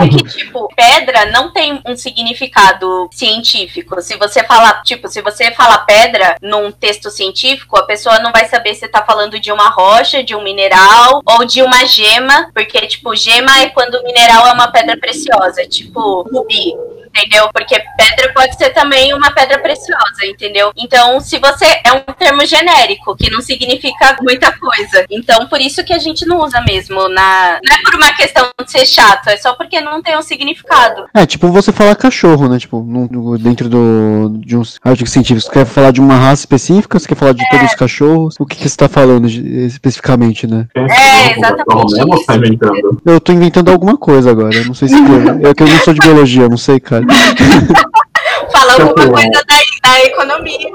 É 0.00 0.08
que, 0.08 0.22
tipo, 0.24 0.68
pedra 0.76 1.26
não 1.30 1.52
tem 1.52 1.80
um 1.86 1.96
significado 1.96 3.08
científico. 3.12 4.00
Se 4.02 4.16
você 4.16 4.44
falar, 4.44 4.82
tipo, 4.82 5.08
se 5.08 5.22
você 5.22 5.50
falar 5.52 5.78
pedra 5.78 6.36
num 6.42 6.70
texto 6.70 7.10
científico, 7.10 7.78
a 7.78 7.84
pessoa 7.84 8.18
não 8.18 8.30
vai 8.30 8.46
saber 8.46 8.74
se 8.74 8.86
tá 8.88 9.02
falando 9.02 9.40
de 9.40 9.50
uma 9.50 9.70
rocha, 9.70 10.22
de 10.22 10.34
um 10.34 10.42
mineral 10.42 11.22
ou 11.24 11.44
de 11.46 11.62
uma 11.62 11.84
gema, 11.86 12.50
porque, 12.54 12.86
tipo, 12.86 13.14
gema 13.16 13.58
é 13.60 13.68
quando 13.70 13.94
o 13.94 14.04
mineral 14.04 14.46
é 14.46 14.52
uma 14.52 14.70
pedra 14.70 14.96
preciosa, 14.96 15.64
tipo, 15.66 16.22
rubi. 16.30 16.74
Entendeu? 17.16 17.48
Porque 17.52 17.76
pedra 17.96 18.32
pode 18.34 18.56
ser 18.56 18.70
também 18.70 19.14
uma 19.14 19.30
pedra 19.32 19.58
preciosa, 19.58 20.24
entendeu? 20.26 20.70
Então, 20.76 21.18
se 21.20 21.38
você. 21.38 21.64
É 21.84 21.92
um 21.92 22.00
termo 22.18 22.44
genérico, 22.44 23.16
que 23.16 23.30
não 23.30 23.40
significa 23.40 24.16
muita 24.20 24.52
coisa. 24.52 25.04
Então, 25.10 25.46
por 25.48 25.60
isso 25.60 25.82
que 25.84 25.92
a 25.92 25.98
gente 25.98 26.26
não 26.26 26.40
usa 26.40 26.60
mesmo. 26.62 27.08
Na... 27.08 27.58
Não 27.64 27.76
é 27.76 27.82
por 27.82 27.94
uma 27.94 28.12
questão 28.14 28.48
de 28.62 28.70
ser 28.70 28.84
chato, 28.86 29.28
é 29.28 29.36
só 29.36 29.54
porque 29.54 29.80
não 29.80 30.02
tem 30.02 30.16
um 30.16 30.22
significado. 30.22 31.06
É, 31.14 31.24
tipo 31.24 31.48
você 31.48 31.72
falar 31.72 31.94
cachorro, 31.96 32.48
né? 32.48 32.58
Tipo, 32.58 32.80
no- 32.82 33.08
no- 33.10 33.38
dentro 33.38 33.68
do, 33.68 34.36
de 34.44 34.56
uns 34.56 34.78
artigos 34.84 35.12
científicos. 35.12 35.44
Você 35.44 35.52
quer 35.52 35.64
falar 35.66 35.90
de 35.92 36.00
uma 36.00 36.16
raça 36.16 36.42
específica? 36.42 36.98
Você 36.98 37.08
quer 37.08 37.14
falar 37.14 37.32
de 37.32 37.48
todos 37.48 37.66
os 37.66 37.74
cachorros? 37.74 38.34
O 38.38 38.44
que, 38.46 38.56
que 38.56 38.68
você 38.68 38.76
tá 38.76 38.88
falando 38.88 39.26
especificamente, 39.28 40.46
né? 40.46 40.66
É, 40.74 40.82
no 40.82 41.46
exatamente? 41.46 42.58
Eu 43.04 43.20
tô 43.20 43.32
inventando 43.32 43.70
alguma 43.70 43.96
coisa 43.96 44.30
agora. 44.30 44.54
eu 44.54 44.64
Não 44.66 44.74
sei 44.74 44.88
se. 44.88 44.94
Eu, 44.96 45.50
é 45.50 45.54
que 45.54 45.62
eu 45.62 45.68
não 45.68 45.78
sou 45.78 45.94
de 45.94 46.00
biologia, 46.00 46.48
não 46.48 46.56
sei, 46.56 46.80
cara. 46.80 47.04
Fala 48.52 48.72
alguma 48.72 48.94
Tipo, 48.94 49.12
coisa 49.12 49.30
da, 49.30 49.88
da 49.90 50.04
economia. 50.04 50.70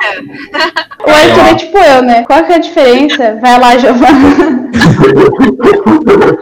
O 1.04 1.10
Arthur 1.10 1.46
é 1.48 1.56
tipo 1.56 1.78
eu, 1.80 2.02
né? 2.04 2.24
Qual 2.24 2.44
que 2.44 2.52
é 2.54 2.56
a 2.56 2.60
diferença? 2.60 3.40
Vai 3.42 3.60
lá, 3.60 3.76
Giovana. 3.76 4.70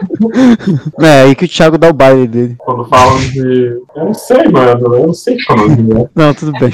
É, 1.00 1.22
aí 1.22 1.34
que 1.34 1.44
o 1.44 1.48
Thiago 1.48 1.78
dá 1.78 1.88
o 1.88 1.92
baile 1.92 2.26
dele. 2.26 2.54
Quando 2.58 2.84
falam 2.84 3.18
de. 3.18 3.78
Eu 3.96 4.04
não 4.06 4.14
sei, 4.14 4.48
mano. 4.48 4.94
Eu 4.94 5.06
não 5.06 5.14
sei 5.14 5.36
economia. 5.36 6.10
Não, 6.14 6.34
tudo 6.34 6.52
bem. 6.52 6.70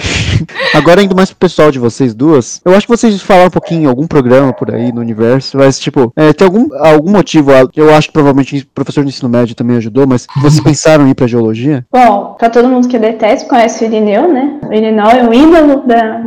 Agora 0.75 1.03
indo 1.03 1.15
mais 1.15 1.31
pro 1.31 1.39
pessoal 1.39 1.71
de 1.71 1.79
vocês 1.79 2.15
duas, 2.15 2.61
eu 2.65 2.75
acho 2.75 2.87
que 2.87 2.93
vocês 2.97 3.21
falaram 3.23 3.47
um 3.49 3.51
pouquinho 3.51 3.83
em 3.83 3.87
algum 3.87 4.07
programa 4.07 4.53
por 4.53 4.75
aí 4.75 4.93
no 4.93 5.01
universo, 5.01 5.57
mas 5.57 5.79
tipo, 5.79 6.13
é, 6.17 6.33
tem 6.33 6.45
algum, 6.47 6.69
algum 6.79 7.11
motivo, 7.11 7.51
eu 7.75 7.95
acho 7.95 8.09
que 8.09 8.13
provavelmente 8.13 8.59
o 8.63 8.67
professor 8.75 9.03
de 9.05 9.11
ensino 9.11 9.29
médio 9.29 9.55
também 9.55 9.77
ajudou, 9.77 10.07
mas 10.07 10.27
vocês 10.41 10.61
pensaram 10.65 11.07
em 11.07 11.11
ir 11.11 11.15
pra 11.15 11.27
geologia? 11.27 11.85
Bom, 11.93 12.35
pra 12.39 12.51
todo 12.51 12.69
mundo 12.69 12.89
que 12.89 12.97
é 12.97 12.99
DETESP 12.99 13.49
conhece 13.49 13.85
o 13.85 13.87
Irineu, 13.87 14.33
né? 14.33 14.61
O 14.69 14.73
Irineu 14.73 15.07
é 15.07 15.29
o 15.29 15.33
ídolo 15.35 15.87
da 15.87 16.21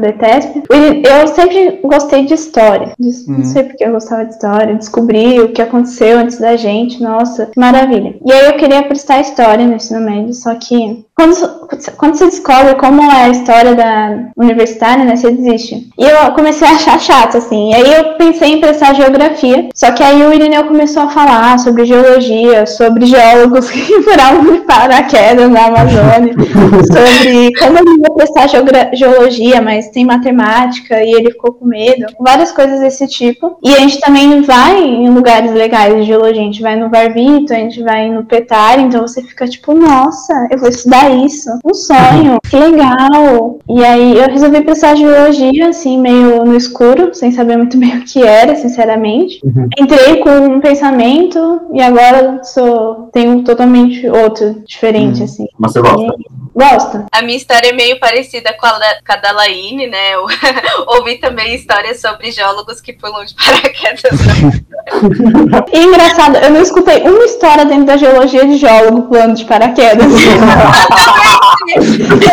Iri- 0.75 1.03
Eu 1.05 1.27
sempre 1.27 1.79
gostei 1.83 2.25
de 2.25 2.33
história. 2.33 2.93
De- 2.99 3.09
Uhum. 3.29 3.39
Não 3.39 3.43
sei 3.43 3.63
porque 3.63 3.83
eu 3.83 3.91
gostava 3.91 4.23
de 4.25 4.31
história. 4.33 4.75
Descobri 4.75 5.39
o 5.41 5.49
que 5.51 5.61
aconteceu 5.61 6.19
antes 6.19 6.39
da 6.39 6.55
gente. 6.55 7.01
Nossa, 7.09 7.49
maravilha. 7.57 8.15
E 8.23 8.31
aí 8.31 8.45
eu 8.45 8.57
queria 8.57 8.83
prestar 8.83 9.19
história 9.19 9.65
no 9.65 9.75
ensino 9.75 9.99
médio, 9.99 10.33
só 10.33 10.53
que 10.53 11.03
quando, 11.15 11.35
quando 11.97 12.15
você 12.15 12.25
descobre 12.25 12.75
como 12.75 13.01
é 13.01 13.23
a 13.25 13.29
história 13.29 13.75
da 13.75 14.29
universitária, 14.37 15.03
né, 15.03 15.15
você 15.15 15.31
desiste. 15.31 15.89
E 15.97 16.05
eu 16.05 16.31
comecei 16.33 16.67
a 16.67 16.71
achar 16.71 16.99
chato, 16.99 17.37
assim. 17.37 17.71
E 17.71 17.75
aí 17.75 17.93
eu 17.93 18.15
pensei 18.15 18.53
em 18.53 18.61
prestar 18.61 18.93
geografia, 18.93 19.67
só 19.73 19.91
que 19.91 20.03
aí 20.03 20.23
o 20.23 20.31
Irineu 20.31 20.65
começou 20.65 21.03
a 21.03 21.09
falar 21.09 21.57
sobre 21.57 21.85
geologia, 21.85 22.65
sobre 22.65 23.05
geólogos 23.05 23.69
que 23.71 24.01
furavam 24.03 24.53
de 24.53 24.59
paraquedas 24.59 25.49
na 25.49 25.65
Amazônia, 25.65 26.33
sobre 26.87 27.51
como 27.57 27.77
ele 27.79 28.01
ia 28.01 28.13
prestar 28.13 28.47
geologia 28.93 29.61
mas 29.61 29.89
tem 29.89 30.05
matemática 30.05 31.03
e 31.03 31.11
ele 31.11 31.31
ficou 31.31 31.53
com 31.53 31.65
medo. 31.65 32.05
Várias 32.19 32.51
coisas 32.51 32.79
desse 32.79 33.07
tipo. 33.07 33.57
E 33.63 33.73
a 33.73 33.79
gente 33.79 33.99
também 33.99 34.41
vai 34.41 34.81
em 34.81 35.09
lugares 35.09 35.51
legais 35.51 35.95
de 35.95 36.03
geologia. 36.03 36.41
A 36.41 36.45
gente 36.45 36.61
vai 36.61 36.75
no 36.75 36.89
Varvito, 36.99 37.53
a 37.53 37.57
gente 37.57 37.81
vai 37.81 38.09
no 38.09 38.23
Petar, 38.25 38.79
então 38.79 39.01
você 39.07 39.21
fica 39.21 39.47
tipo, 39.47 39.73
nossa, 39.73 40.47
eu 40.51 40.57
vou 40.57 40.69
estudar 40.69 41.09
isso. 41.11 41.49
Um 41.65 41.73
sonho, 41.73 42.39
que 42.49 42.57
legal. 42.57 43.59
E 43.69 43.83
aí 43.83 44.17
eu 44.17 44.27
resolvi 44.27 44.61
prestar 44.61 44.95
geologia, 44.95 45.69
assim, 45.69 45.99
meio 45.99 46.43
no 46.43 46.55
escuro, 46.55 47.13
sem 47.13 47.31
saber 47.31 47.57
muito 47.57 47.77
bem 47.79 47.97
o 47.97 48.03
que 48.03 48.21
era, 48.21 48.55
sinceramente. 48.55 49.39
Uhum. 49.43 49.67
Entrei 49.79 50.17
com 50.17 50.29
um 50.29 50.59
pensamento 50.59 51.61
e 51.73 51.81
agora 51.81 52.43
sou 52.43 53.09
tenho 53.13 53.43
totalmente 53.43 54.07
outro, 54.09 54.61
diferente, 54.67 55.21
Hum. 55.21 55.25
assim. 55.25 55.45
Mas 55.57 55.71
você 55.73 55.81
gosta. 55.81 56.13
Gosto. 56.59 57.05
A 57.11 57.21
minha 57.21 57.37
história 57.37 57.69
é 57.69 57.73
meio 57.73 57.97
parecida 57.99 58.51
com 58.53 58.65
a, 58.65 58.77
da- 58.77 58.97
com 59.05 59.13
a 59.13 59.15
da 59.15 59.31
Laine, 59.31 59.87
né? 59.87 60.15
Eu 60.15 60.25
ouvi 60.87 61.15
também 61.15 61.55
histórias 61.55 62.01
sobre 62.01 62.31
geólogos 62.31 62.81
que 62.81 62.91
pulam 62.93 63.23
de 63.23 63.33
paraquedas. 63.41 64.19
E 65.71 65.79
engraçado, 65.83 66.37
eu 66.37 66.49
não 66.51 66.61
escutei 66.61 67.01
uma 67.03 67.23
história 67.25 67.63
dentro 67.65 67.85
da 67.85 67.95
geologia 67.97 68.45
de 68.45 68.57
geólogo 68.57 69.03
pulando 69.03 69.35
de 69.35 69.45
paraquedas. 69.45 70.05
eu 70.05 70.11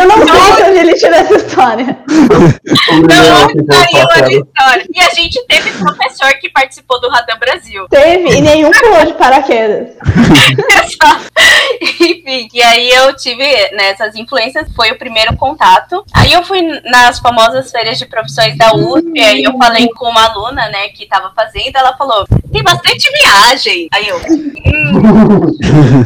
não 0.07 0.17
sei 0.27 0.55
de 0.55 0.63
onde 0.69 0.79
ele 0.79 0.93
tirou 0.95 1.15
essa 1.15 1.35
história. 1.35 1.97
Não, 2.07 3.47
saiu 3.75 4.07
a 4.11 4.19
história. 4.29 4.85
E 4.93 4.99
a 4.99 5.09
gente 5.13 5.41
teve 5.47 5.71
professor 5.71 6.33
que 6.39 6.49
participou 6.49 6.99
do 6.99 7.09
Radam 7.09 7.37
Brasil. 7.39 7.87
Teve 7.89 8.37
e 8.37 8.41
nenhum 8.41 8.71
pulou 8.71 9.05
de 9.05 9.13
paraquedas. 9.13 9.89
Enfim, 12.01 12.49
e 12.53 12.61
aí 12.61 12.89
eu 12.91 13.15
tive 13.15 13.45
nessas 13.73 14.15
influências, 14.17 14.67
foi 14.75 14.91
o 14.91 14.97
primeiro 14.97 15.35
contato. 15.35 16.03
Aí 16.13 16.33
eu 16.33 16.43
fui 16.43 16.61
nas 16.85 17.19
famosas 17.19 17.71
feiras 17.71 17.97
de 17.97 18.05
profissões 18.05 18.57
da 18.57 18.73
USP, 18.75 19.19
aí 19.19 19.43
eu 19.43 19.57
falei 19.57 19.87
com 19.89 20.09
uma 20.09 20.25
aluna, 20.25 20.67
né, 20.69 20.89
que 20.89 21.05
tava 21.05 21.31
fazendo, 21.33 21.75
ela 21.75 21.95
falou, 21.97 22.25
tem 22.51 22.63
bastante 22.63 23.09
viagem. 23.11 23.87
Aí 23.91 24.07
eu, 24.07 24.17
hum. 24.17 25.57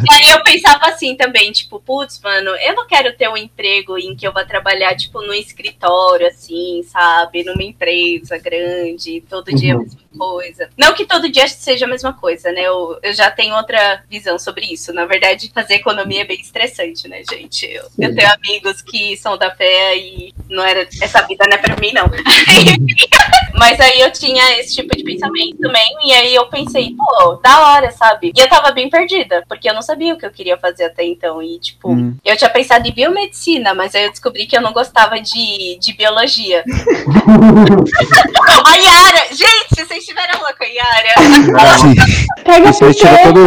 E 0.09 0.13
aí 0.13 0.31
eu 0.31 0.43
pensava 0.43 0.87
assim 0.87 1.15
também, 1.15 1.51
tipo, 1.51 1.79
putz, 1.79 2.19
mano, 2.21 2.51
eu 2.57 2.75
não 2.75 2.87
quero 2.87 3.13
ter 3.15 3.29
um 3.29 3.37
emprego 3.37 3.97
em 3.97 4.15
que 4.15 4.27
eu 4.27 4.33
vou 4.33 4.45
trabalhar, 4.45 4.95
tipo, 4.95 5.21
no 5.21 5.33
escritório, 5.33 6.27
assim, 6.27 6.83
sabe? 6.83 7.43
Numa 7.43 7.63
empresa 7.63 8.37
grande, 8.37 9.21
todo 9.29 9.53
dia 9.53 9.73
a 9.73 9.77
Uhum. 9.77 9.83
mesma 9.83 10.01
coisa. 10.17 10.69
Não 10.77 10.93
que 10.93 11.05
todo 11.05 11.31
dia 11.31 11.47
seja 11.47 11.85
a 11.85 11.87
mesma 11.87 12.13
coisa, 12.13 12.51
né? 12.51 12.61
Eu, 12.61 12.97
eu 13.01 13.13
já 13.13 13.31
tenho 13.31 13.55
outra 13.55 14.03
visão 14.09 14.37
sobre 14.37 14.65
isso. 14.65 14.91
Na 14.93 15.05
verdade, 15.05 15.51
fazer 15.53 15.75
economia 15.75 16.21
é 16.21 16.25
bem 16.25 16.39
estressante, 16.39 17.07
né, 17.07 17.21
gente? 17.29 17.65
Eu, 17.65 17.83
eu 18.01 18.15
tenho 18.15 18.29
amigos 18.33 18.81
que 18.81 19.15
são 19.17 19.37
da 19.37 19.51
fé 19.51 19.97
e 19.97 20.33
não 20.49 20.63
era. 20.63 20.87
Essa 21.01 21.21
vida 21.23 21.45
não 21.47 21.55
é 21.55 21.57
pra 21.57 21.75
mim, 21.77 21.91
não. 21.93 22.09
Mas 23.57 23.79
aí 23.79 24.01
eu 24.01 24.11
tinha 24.11 24.59
esse 24.59 24.75
tipo 24.75 24.95
de 24.95 25.03
pensamento 25.03 25.57
também. 25.59 25.95
E 26.03 26.13
aí 26.13 26.35
eu 26.35 26.45
pensei, 26.47 26.95
pô, 26.97 27.35
da 27.35 27.59
hora, 27.67 27.91
sabe? 27.91 28.31
E 28.35 28.39
eu 28.39 28.49
tava 28.49 28.71
bem 28.71 28.89
perdida, 28.89 29.43
porque 29.47 29.69
eu 29.69 29.73
não 29.73 29.81
sabia 29.81 30.13
o 30.13 30.17
que 30.17 30.25
eu 30.25 30.31
queria 30.31 30.57
fazer 30.57 30.85
até 30.85 31.03
então. 31.03 31.41
E, 31.41 31.59
tipo, 31.59 31.91
Hum. 31.91 32.15
eu 32.23 32.37
tinha 32.37 32.49
pensado 32.49 32.87
em 32.87 32.91
biomedicina, 32.91 33.73
mas 33.73 33.93
aí 33.95 34.03
eu 34.05 34.11
descobri 34.11 34.45
que 34.45 34.55
eu 34.55 34.61
não 34.61 34.71
gostava 34.73 35.19
de, 35.19 35.77
de 35.79 35.93
biologia. 35.93 36.63
a 38.65 38.75
Yara! 38.75 39.25
Gente, 39.31 39.85
vocês 39.87 40.05
tiveram 40.05 40.37
aula 40.37 40.53
com 40.53 40.63
a 40.63 40.67
Yara? 40.67 41.77
Sim. 41.77 41.95
Pega 42.43 42.69
Isso 42.69 42.85
aí 42.85 42.93
tirou, 42.93 43.17
todo, 43.23 43.39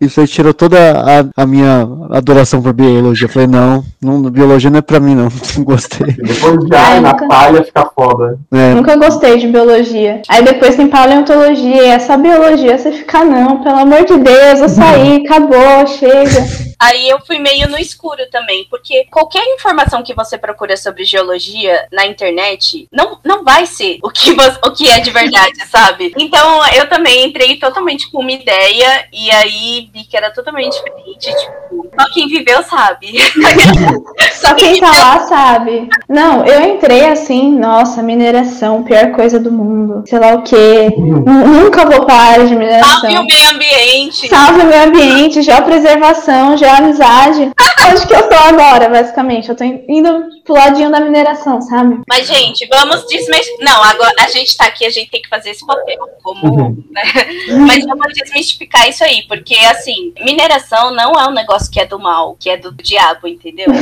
isso 0.00 0.20
aí 0.20 0.28
tirou 0.28 0.54
toda 0.54 0.78
a, 1.00 1.42
a 1.42 1.46
minha 1.46 1.86
adoração 2.10 2.62
por 2.62 2.72
biologia. 2.72 3.26
Eu 3.26 3.30
falei, 3.32 3.48
não, 3.48 3.84
não, 4.02 4.22
biologia 4.30 4.70
não 4.70 4.78
é 4.78 4.82
pra 4.82 4.98
mim, 5.00 5.14
não. 5.14 5.28
Não 5.56 5.64
gostei. 5.64 6.06
Depois 6.12 6.58
de 6.64 6.74
ai, 6.74 6.96
É, 6.96 7.00
nunca- 7.00 7.20
Natália 7.26 7.62
fica 7.64 7.86
foda. 7.94 8.38
É, 8.52 8.74
Nunca 8.74 8.96
gostei 8.96 9.38
de 9.38 9.46
biologia. 9.48 10.22
Aí 10.28 10.42
depois 10.44 10.74
tem 10.76 10.88
paleontologia, 10.88 11.82
e 11.82 11.86
essa 11.88 12.16
biologia 12.16 12.76
você 12.78 12.90
fica, 12.92 13.24
não, 13.24 13.62
pelo 13.62 13.78
amor 13.78 14.04
de 14.04 14.16
Deus, 14.18 14.60
eu 14.60 14.68
saí, 14.68 15.24
acabou, 15.24 15.86
chega. 15.86 16.71
Aí 16.82 17.08
eu 17.08 17.20
fui 17.20 17.38
meio 17.38 17.68
no 17.68 17.78
escuro 17.78 18.22
também, 18.30 18.66
porque 18.68 19.04
qualquer 19.10 19.44
informação 19.54 20.02
que 20.02 20.14
você 20.14 20.36
procura 20.36 20.76
sobre 20.76 21.04
geologia 21.04 21.86
na 21.92 22.06
internet 22.06 22.88
não, 22.92 23.18
não 23.24 23.44
vai 23.44 23.66
ser 23.66 23.98
o 24.02 24.10
que, 24.10 24.32
você- 24.32 24.58
o 24.66 24.70
que 24.72 24.88
é 24.90 25.00
de 25.00 25.10
verdade, 25.10 25.52
sabe? 25.70 26.12
Então 26.18 26.60
eu 26.74 26.88
também 26.88 27.26
entrei 27.26 27.56
totalmente 27.56 28.10
com 28.10 28.18
uma 28.20 28.32
ideia 28.32 29.06
e 29.12 29.30
aí 29.30 29.88
vi 29.92 30.04
que 30.04 30.16
era 30.16 30.30
totalmente 30.32 30.72
diferente. 30.72 31.20
Tipo, 31.34 31.88
só 31.98 32.12
quem 32.12 32.26
viveu 32.28 32.62
sabe. 32.64 33.12
Só 34.32 34.54
quem 34.54 34.78
tá 34.80 34.90
lá 34.90 35.20
sabe. 35.26 35.88
Não, 36.08 36.44
eu 36.44 36.60
entrei 36.74 37.06
assim, 37.06 37.52
nossa, 37.56 38.02
mineração, 38.02 38.82
pior 38.82 39.12
coisa 39.12 39.38
do 39.38 39.52
mundo. 39.52 40.02
Sei 40.06 40.18
lá 40.18 40.34
o 40.34 40.42
quê. 40.42 40.92
Nu- 40.96 41.46
Nunca 41.46 41.84
vou 41.86 42.04
para 42.04 42.14
a 42.14 42.22
área 42.22 42.44
de 42.46 42.50
Salve 42.50 42.56
o 42.56 42.58
mineração. 42.58 43.24
meio 43.24 43.50
ambiente. 43.50 44.28
Salve 44.28 44.60
o 44.62 44.66
meio 44.66 44.82
ambiente, 44.84 45.42
geopreservação, 45.42 46.56
geoamizade. 46.76 47.52
Onde 47.90 48.06
que 48.06 48.14
eu 48.14 48.28
tô 48.28 48.34
agora, 48.34 48.88
basicamente? 48.88 49.48
Eu 49.48 49.56
tô 49.56 49.64
indo 49.64 50.24
pro 50.44 50.54
ladinho 50.54 50.90
da 50.90 51.00
mineração, 51.00 51.60
sabe? 51.60 52.00
Mas, 52.08 52.26
gente, 52.26 52.66
vamos 52.68 53.06
desmistificar. 53.06 53.64
Não, 53.74 53.84
agora 53.84 54.14
a 54.20 54.28
gente 54.28 54.56
tá 54.56 54.66
aqui, 54.66 54.84
a 54.86 54.90
gente 54.90 55.10
tem 55.10 55.20
que 55.22 55.28
fazer 55.28 55.50
esse 55.50 55.66
papel. 55.66 55.98
Como, 56.22 56.46
Uhum. 56.46 56.84
né? 56.90 57.02
Mas 57.66 57.84
vamos 57.84 58.12
desmistificar 58.14 58.88
isso 58.88 59.02
aí, 59.04 59.22
porque, 59.28 59.54
assim, 59.56 60.12
mineração 60.20 60.92
não 60.94 61.12
é 61.12 61.26
um 61.28 61.32
negócio 61.32 61.70
que 61.70 61.80
é 61.80 61.86
do 61.86 61.98
mal, 61.98 62.36
que 62.38 62.48
é 62.50 62.56
do 62.56 62.72
diabo, 62.72 63.26
entendeu? 63.28 63.66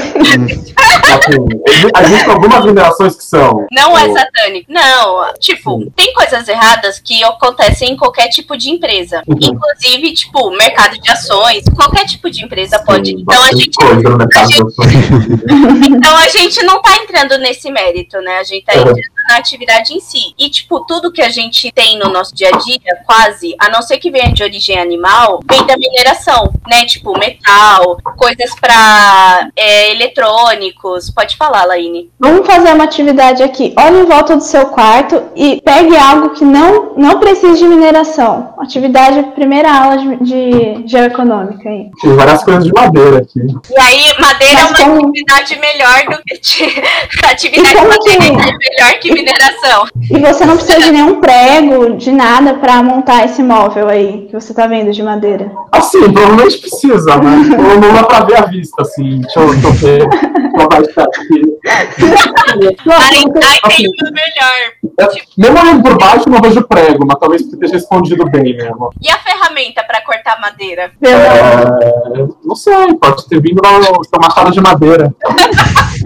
Assim, 0.80 2.06
existem 2.06 2.32
algumas 2.32 2.64
minerações 2.64 3.16
que 3.16 3.24
são. 3.24 3.66
Não 3.70 3.96
é 3.98 4.04
o- 4.08 4.12
satânico. 4.14 4.72
Não, 4.72 5.32
tipo, 5.38 5.78
Sim. 5.80 5.92
tem 5.96 6.12
coisas 6.14 6.48
erradas 6.48 6.98
que 6.98 7.22
acontecem 7.22 7.92
em 7.92 7.96
qualquer 7.96 8.28
tipo 8.28 8.56
de 8.56 8.70
empresa. 8.70 9.22
Uhum. 9.26 9.38
Inclusive, 9.40 10.12
tipo, 10.14 10.50
mercado 10.50 10.98
de 11.00 11.10
ações, 11.10 11.64
qualquer 11.74 12.04
tipo 12.06 12.30
de 12.30 12.44
empresa 12.44 12.78
pode. 12.84 13.10
Sim, 13.10 13.20
Então 13.20 13.42
a 13.42 13.52
gente 13.52 13.74
coisa 13.74 14.08
a 14.16 14.42
ações. 14.60 14.76
Então 15.90 16.16
a 16.16 16.28
gente 16.28 16.62
não 16.64 16.80
tá 16.82 16.96
entrando 16.96 17.38
nesse 17.38 17.70
mérito, 17.70 18.18
né? 18.20 18.38
A 18.38 18.42
gente 18.44 18.64
tá 18.64 18.72
Uhum. 18.74 18.80
entrando 18.80 19.00
na 19.30 19.36
atividade 19.38 19.92
em 19.94 20.00
si. 20.00 20.34
E, 20.38 20.50
tipo, 20.50 20.80
tudo 20.86 21.12
que 21.12 21.22
a 21.22 21.28
gente 21.28 21.70
tem 21.72 21.96
no 21.98 22.10
nosso 22.10 22.34
dia 22.34 22.48
a 22.52 22.58
dia, 22.58 22.80
quase, 23.06 23.54
a 23.60 23.68
não 23.68 23.80
ser 23.80 23.98
que 23.98 24.10
venha 24.10 24.32
de 24.32 24.42
origem 24.42 24.78
animal, 24.78 25.40
vem 25.48 25.64
da 25.66 25.76
mineração, 25.76 26.52
né? 26.68 26.84
Tipo, 26.84 27.16
metal, 27.18 27.96
coisas 28.18 28.52
pra 28.60 29.48
é, 29.56 29.92
eletrônicos. 29.92 31.10
Pode 31.10 31.36
falar, 31.36 31.64
Laine. 31.64 32.10
Vamos 32.18 32.46
fazer 32.46 32.72
uma 32.72 32.84
atividade 32.84 33.42
aqui. 33.42 33.72
Olhe 33.78 34.00
em 34.00 34.04
volta 34.06 34.36
do 34.36 34.42
seu 34.42 34.66
quarto 34.66 35.22
e 35.36 35.60
pegue 35.64 35.96
algo 35.96 36.30
que 36.30 36.44
não, 36.44 36.94
não 36.96 37.18
precise 37.20 37.58
de 37.58 37.64
mineração. 37.68 38.54
Atividade, 38.58 39.22
primeira 39.34 39.72
aula 39.72 39.96
de, 39.98 40.16
de 40.24 40.88
geoeconômica 40.88 41.68
aí. 41.68 41.90
Tem 42.00 42.14
várias 42.16 42.42
coisas 42.42 42.64
de 42.64 42.72
madeira 42.72 43.18
aqui. 43.18 43.40
E 43.40 43.80
aí, 43.80 44.12
madeira 44.20 44.60
é 44.60 44.62
Mas 44.62 44.70
uma 44.70 44.78
como- 44.78 45.08
atividade 45.08 45.58
melhor 45.60 46.04
do 46.04 46.22
que. 46.24 46.82
atividade 47.26 47.74
como 47.76 47.90
que- 47.90 48.18
madeira 48.18 48.24
é 48.24 48.58
melhor 48.58 48.98
que 49.00 49.10
mineração. 49.22 49.84
E 50.10 50.18
você 50.18 50.44
não 50.44 50.56
precisa 50.56 50.80
de 50.80 50.92
nenhum 50.92 51.20
prego, 51.20 51.96
de 51.96 52.10
nada 52.10 52.54
pra 52.54 52.82
montar 52.82 53.24
esse 53.24 53.42
móvel 53.42 53.88
aí 53.88 54.26
que 54.28 54.32
você 54.34 54.52
tá 54.54 54.66
vendo 54.66 54.92
de 54.92 55.02
madeira. 55.02 55.50
Assim, 55.72 56.12
provavelmente 56.12 56.58
precisa, 56.58 57.16
mas 57.16 57.48
não 57.48 57.80
não 57.80 57.94
dá 57.94 58.04
pra 58.04 58.24
ver 58.24 58.38
a 58.38 58.46
vista, 58.46 58.82
assim. 58.82 59.20
Deixa 59.20 59.40
eu, 59.40 59.50
deixa 59.50 59.66
eu 59.66 59.72
ver. 59.72 60.08
Vou 60.56 60.68
baixar 60.68 61.04
aqui. 61.04 61.42
Aí, 61.68 62.76
Nossa, 62.84 63.08
aí 63.08 63.76
tem 63.76 63.86
o 63.86 64.12
melhor. 64.12 64.72
É, 65.00 65.08
Mesmo 65.38 65.58
olhando 65.58 65.82
por 65.82 65.98
baixo, 65.98 66.28
não 66.28 66.40
vejo 66.40 66.62
prego, 66.66 67.06
mas 67.06 67.18
talvez 67.18 67.42
esteja 67.42 67.76
escondido 67.76 68.24
bem 68.30 68.56
mesmo. 68.56 68.90
E 69.00 69.08
a 69.08 69.16
ferramenta 69.18 69.82
pra 69.84 70.02
cortar 70.02 70.40
madeira? 70.40 70.90
É, 71.02 72.26
não 72.44 72.54
sei, 72.54 72.94
pode 73.00 73.28
ter 73.28 73.40
vindo 73.40 73.60
no 73.62 74.04
seu 74.04 74.20
machado 74.20 74.50
de 74.50 74.60
madeira. 74.60 75.14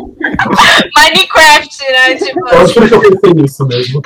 Minecraft, 0.96 1.92
né? 1.92 2.14
Tipo, 2.16 2.48
Eu 2.48 2.58
acho 2.62 2.74
que 2.74 2.94
eu 2.94 3.00
pensei 3.00 3.34
nisso 3.34 3.66
mesmo. 3.66 4.02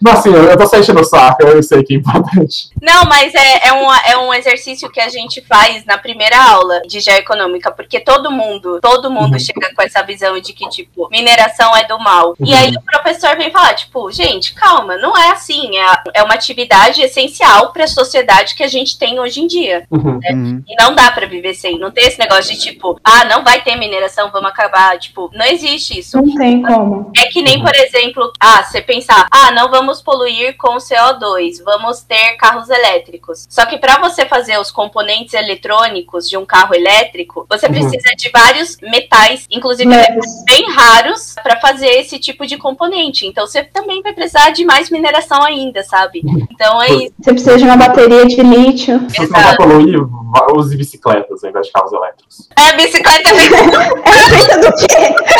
Mas 0.00 0.18
assim, 0.20 0.30
eu 0.32 0.56
tô 0.56 0.66
só 0.66 0.78
enchendo 0.78 1.00
o 1.00 1.04
saco, 1.04 1.42
eu 1.42 1.62
sei 1.62 1.82
que 1.82 1.94
é 1.94 1.96
importante. 1.96 2.68
Não, 2.80 3.04
mas 3.04 3.34
é, 3.34 3.68
é, 3.68 3.72
um, 3.72 3.92
é 3.92 4.16
um 4.18 4.34
exercício 4.34 4.90
que 4.90 5.00
a 5.00 5.08
gente 5.08 5.40
faz 5.42 5.84
na 5.84 5.98
primeira 5.98 6.40
aula 6.40 6.80
de 6.86 7.00
geoeconômica, 7.00 7.70
porque 7.72 7.98
todo 8.00 8.30
mundo, 8.30 8.78
todo 8.80 9.10
mundo 9.10 9.32
Uhum. 9.32 9.38
chega 9.38 9.74
com 9.74 9.82
essa 9.82 10.02
visão 10.02 10.38
de 10.40 10.52
que, 10.52 10.68
tipo, 10.68 11.08
mineração 11.10 11.74
é 11.76 11.84
do 11.86 11.98
mal. 11.98 12.34
E 12.40 12.52
Uhum. 12.52 12.58
aí 12.58 12.70
o 12.76 12.82
professor 12.82 13.36
vem 13.36 13.50
falar, 13.50 13.74
tipo, 13.74 14.10
gente, 14.10 14.54
calma, 14.54 14.96
não 14.96 15.16
é 15.16 15.30
assim. 15.30 15.76
É, 15.78 15.84
é 16.14 16.22
uma 16.22 16.34
atividade 16.34 17.00
essencial 17.02 17.72
pra 17.72 17.86
sociedade 17.86 18.54
que 18.54 18.62
a 18.62 18.68
gente 18.68 18.98
tem 18.98 19.18
hoje 19.18 19.40
em 19.40 19.46
dia. 19.46 19.84
Uhum. 19.90 20.20
uhum. 20.30 20.62
E 20.68 20.74
não 20.80 20.94
dá 20.94 21.10
pra 21.10 21.26
viver 21.26 21.54
sem. 21.54 21.78
Não 21.78 21.90
tem 21.90 22.06
esse 22.06 22.18
negócio 22.18 22.52
de, 22.54 22.60
tipo, 22.60 22.98
ah, 23.02 23.24
não 23.24 23.42
vai 23.42 23.62
ter 23.62 23.76
mineração, 23.76 24.30
vamos 24.30 24.50
acabar. 24.50 24.98
Tipo, 25.02 25.30
não 25.34 25.44
existe 25.46 25.98
isso. 25.98 26.16
Não 26.16 26.34
tem 26.36 26.62
como. 26.62 27.10
É 27.16 27.26
que 27.26 27.42
nem, 27.42 27.60
por 27.60 27.74
exemplo, 27.74 28.32
ah, 28.40 28.62
você 28.62 28.80
pensar, 28.80 29.26
ah, 29.30 29.50
não 29.50 29.68
vamos 29.70 30.00
poluir 30.00 30.56
com 30.56 30.76
CO2, 30.76 31.62
vamos 31.64 32.00
ter 32.02 32.36
carros 32.36 32.70
elétricos. 32.70 33.46
Só 33.50 33.66
que 33.66 33.78
para 33.78 33.98
você 33.98 34.24
fazer 34.26 34.58
os 34.60 34.70
componentes 34.70 35.34
eletrônicos 35.34 36.28
de 36.28 36.36
um 36.36 36.44
carro 36.46 36.74
elétrico, 36.74 37.46
você 37.50 37.66
Uhum. 37.66 37.72
precisa 37.72 38.10
de 38.16 38.30
vários 38.30 38.76
metais, 38.82 39.46
inclusive 39.50 39.88
Leves. 39.88 40.08
metais 40.14 40.44
bem 40.46 40.70
raros, 40.70 41.34
para 41.42 41.58
fazer 41.60 41.88
esse 41.88 42.18
tipo 42.18 42.46
de 42.46 42.56
componente. 42.56 43.26
Então 43.26 43.46
você 43.46 43.62
também 43.64 44.00
vai 44.02 44.12
precisar 44.12 44.50
de 44.50 44.64
mais 44.64 44.88
mineração 44.90 45.42
ainda, 45.42 45.82
sabe? 45.82 46.22
Então 46.50 46.80
é 46.82 46.88
isso. 46.92 47.12
Você 47.20 47.32
precisa 47.32 47.58
de 47.58 47.64
uma 47.64 47.76
bateria 47.76 48.24
de 48.26 48.40
lítio. 48.42 49.00
Se 49.10 49.16
você 49.16 49.32
não 49.32 49.40
vai 49.42 49.56
poluir, 49.56 49.98
use 50.56 50.76
bicicletas 50.76 51.42
ao 51.44 51.50
invés 51.50 51.66
de 51.66 51.72
carros 51.72 51.92
elétricos. 51.92 52.48
É, 52.58 52.62
a 52.70 52.72
bicicleta 52.76 53.30
é 53.30 53.34
bem 53.34 53.42
É 54.04 54.28
feita 54.28 54.58
do 54.58 54.76
quê? 54.76 54.86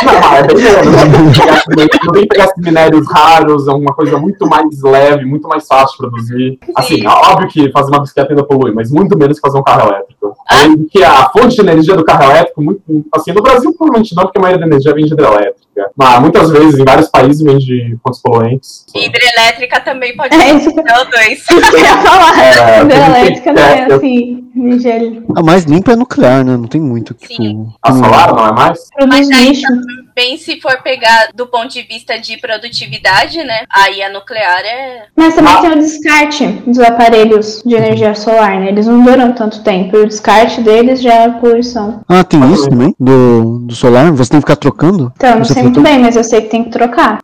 Não, 0.05 0.35
é 0.35 2.12
bem 2.12 2.27
pegar- 2.27 2.49
tem 2.53 2.65
minérios 2.65 3.07
raros, 3.11 3.69
é 3.69 3.73
uma 3.73 3.95
coisa 3.95 4.19
muito 4.19 4.47
mais 4.49 4.67
leve, 4.83 5.25
muito 5.25 5.49
mais 5.49 5.67
fácil 5.67 5.93
de 5.93 5.99
produzir. 5.99 6.59
Assim, 6.77 7.07
óbvio 7.07 7.49
que 7.49 7.71
fazer 7.71 7.91
uma 7.91 8.01
bicicleta 8.01 8.33
ainda 8.33 8.45
polui, 8.45 8.73
mas 8.73 8.91
muito 8.91 9.17
menos 9.17 9.38
que 9.38 9.47
fazer 9.47 9.59
um 9.59 9.62
carro 9.62 9.88
elétrico. 9.91 10.33
De 10.77 10.85
que 10.91 11.03
a 11.03 11.29
fonte 11.31 11.55
de 11.57 11.61
energia 11.62 11.97
do 11.97 12.05
carro 12.05 12.25
elétrico, 12.25 12.62
muito, 12.62 12.81
assim, 13.15 13.33
no 13.33 13.43
Brasil 13.43 13.73
provavelmente 13.77 14.15
não, 14.15 14.25
porque 14.25 14.38
a 14.38 14.43
maioria 14.43 14.61
da 14.61 14.67
energia 14.67 14.95
vem 14.95 15.05
de 15.07 15.12
hidrelétrica. 15.12 15.62
Mas 15.97 16.21
muitas 16.21 16.51
vezes, 16.51 16.79
em 16.79 16.85
vários 16.85 17.09
países, 17.09 17.41
vem 17.43 17.57
de 17.59 17.97
fontes 18.05 18.21
poluentes. 18.21 18.85
hidrelétrica 18.95 19.81
também 19.81 20.15
pode 20.17 20.35
É 20.35 20.38
ser 20.38 20.55
isso. 20.57 20.71
CO2. 20.71 21.33
Isso 21.33 21.47
que 21.71 21.77
eu 21.77 21.81
ia 21.81 21.97
falar. 21.99 22.38
É, 22.38 22.83
Hidrelétrica 22.83 23.53
não 23.53 23.62
é 23.62 23.93
assim, 23.95 24.45
energia 24.55 25.23
A 25.35 25.43
mais 25.43 25.65
limpa 25.65 25.93
é 25.93 25.97
nuclear, 25.97 26.45
né? 26.45 26.57
Não 26.57 26.67
tem 26.67 26.81
muito. 26.81 27.17
Sim. 27.27 27.65
Tipo, 27.65 27.73
A 27.83 27.93
solar 27.93 28.35
não 28.35 28.47
é 28.49 28.53
mais? 28.53 28.81
Mas 29.09 29.31
aí 29.31 29.42
lixo. 29.43 29.69
Bem, 30.14 30.37
se 30.37 30.61
for 30.61 30.83
pegar 30.83 31.29
do 31.35 31.46
ponto 31.46 31.68
de 31.72 31.83
vista 31.83 32.18
de 32.18 32.37
produtividade, 32.38 33.38
né? 33.42 33.62
Aí 33.70 34.03
a 34.03 34.11
nuclear 34.12 34.61
é. 34.61 35.05
Mas 35.16 35.35
também 35.35 35.55
Ah. 35.55 35.61
tem 35.61 35.70
o 35.72 35.79
descarte 35.79 36.46
dos 36.66 36.79
aparelhos 36.81 37.62
de 37.64 37.75
energia 37.75 38.14
solar, 38.14 38.61
né? 38.61 38.68
Eles 38.68 38.87
não 38.87 39.03
duram 39.03 39.33
tanto 39.33 39.62
tempo. 39.62 39.96
E 39.96 40.01
o 40.01 40.07
descarte 40.07 40.61
deles 40.61 41.01
já 41.01 41.14
é 41.14 41.29
poluição. 41.31 42.01
Ah, 42.09 42.22
tem 42.25 42.40
isso 42.53 42.68
também? 42.68 42.94
Do, 42.98 43.61
do 43.61 43.75
solar? 43.75 44.11
Você 44.12 44.31
tem 44.31 44.40
que 44.40 44.46
ficar 44.46 44.57
trocando? 44.57 45.12
Então, 45.16 45.31
eu 45.31 45.37
não 45.38 45.44
sei 45.44 45.62
muito 45.62 45.81
bem, 45.81 45.98
mas 45.98 46.16
eu 46.16 46.25
sei 46.25 46.42
que 46.42 46.48
tem 46.48 46.64
que 46.64 46.70
trocar. 46.70 47.18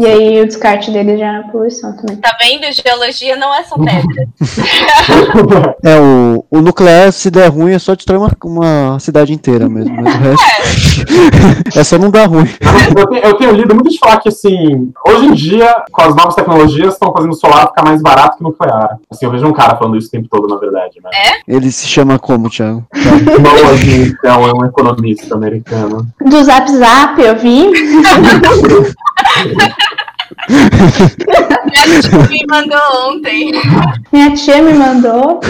E 0.00 0.06
aí 0.06 0.40
o 0.40 0.46
descarte 0.46 0.90
deles 0.90 1.18
já 1.18 1.38
é 1.38 1.42
poluição 1.50 1.96
também. 1.96 2.16
Tá 2.16 2.36
vendo? 2.40 2.64
Geologia 2.72 3.36
não 3.36 3.54
é 3.54 3.64
só 3.64 3.76
pedra. 3.76 4.28
É, 5.84 5.96
o, 5.98 6.44
o 6.50 6.60
nuclear, 6.60 7.12
se 7.12 7.30
der 7.30 7.48
ruim, 7.48 7.72
é 7.74 7.78
só 7.78 7.94
destrói 7.94 8.18
uma, 8.18 8.30
uma 8.44 8.98
cidade 8.98 9.32
inteira 9.32 9.68
mesmo. 9.68 9.94
Mas 10.02 10.14
o 10.14 10.18
resto. 10.18 11.04
é 11.78 11.84
só 11.84 11.98
não 11.98 12.10
dar 12.10 12.26
ruim. 12.26 12.33
Eu 12.96 13.06
tenho, 13.06 13.22
eu 13.22 13.34
tenho 13.34 13.52
lido 13.52 13.74
muito 13.74 13.90
de 13.90 13.98
falar 13.98 14.18
que, 14.18 14.28
assim, 14.28 14.92
hoje 15.06 15.26
em 15.26 15.32
dia, 15.32 15.74
com 15.90 16.02
as 16.02 16.14
novas 16.14 16.34
tecnologias, 16.34 16.94
estão 16.94 17.12
fazendo 17.12 17.32
o 17.32 17.34
solar 17.34 17.68
ficar 17.68 17.84
mais 17.84 18.02
barato 18.02 18.36
que 18.36 18.44
o 18.44 18.48
nuclear. 18.48 18.98
Assim, 19.10 19.26
eu 19.26 19.30
vejo 19.30 19.46
um 19.46 19.52
cara 19.52 19.76
falando 19.76 19.96
isso 19.96 20.08
o 20.08 20.10
tempo 20.10 20.28
todo, 20.28 20.48
na 20.48 20.56
verdade, 20.56 21.00
né? 21.02 21.10
Ele 21.46 21.70
se 21.70 21.86
chama 21.86 22.18
como, 22.18 22.50
Thiago? 22.50 22.84
Não, 22.92 23.70
assim, 23.70 24.14
então, 24.18 24.46
é 24.46 24.52
um 24.52 24.64
economista 24.64 25.34
americano. 25.34 26.06
Do 26.20 26.42
Zap 26.42 26.70
Zap, 26.70 27.20
eu 27.20 27.36
vi. 27.36 27.70
Minha 30.48 32.00
tia 32.00 32.28
me 32.28 32.44
mandou 32.48 32.78
ontem. 33.10 33.52
Minha 34.12 34.30
tia 34.34 34.62
me 34.62 34.74
mandou. 34.74 35.40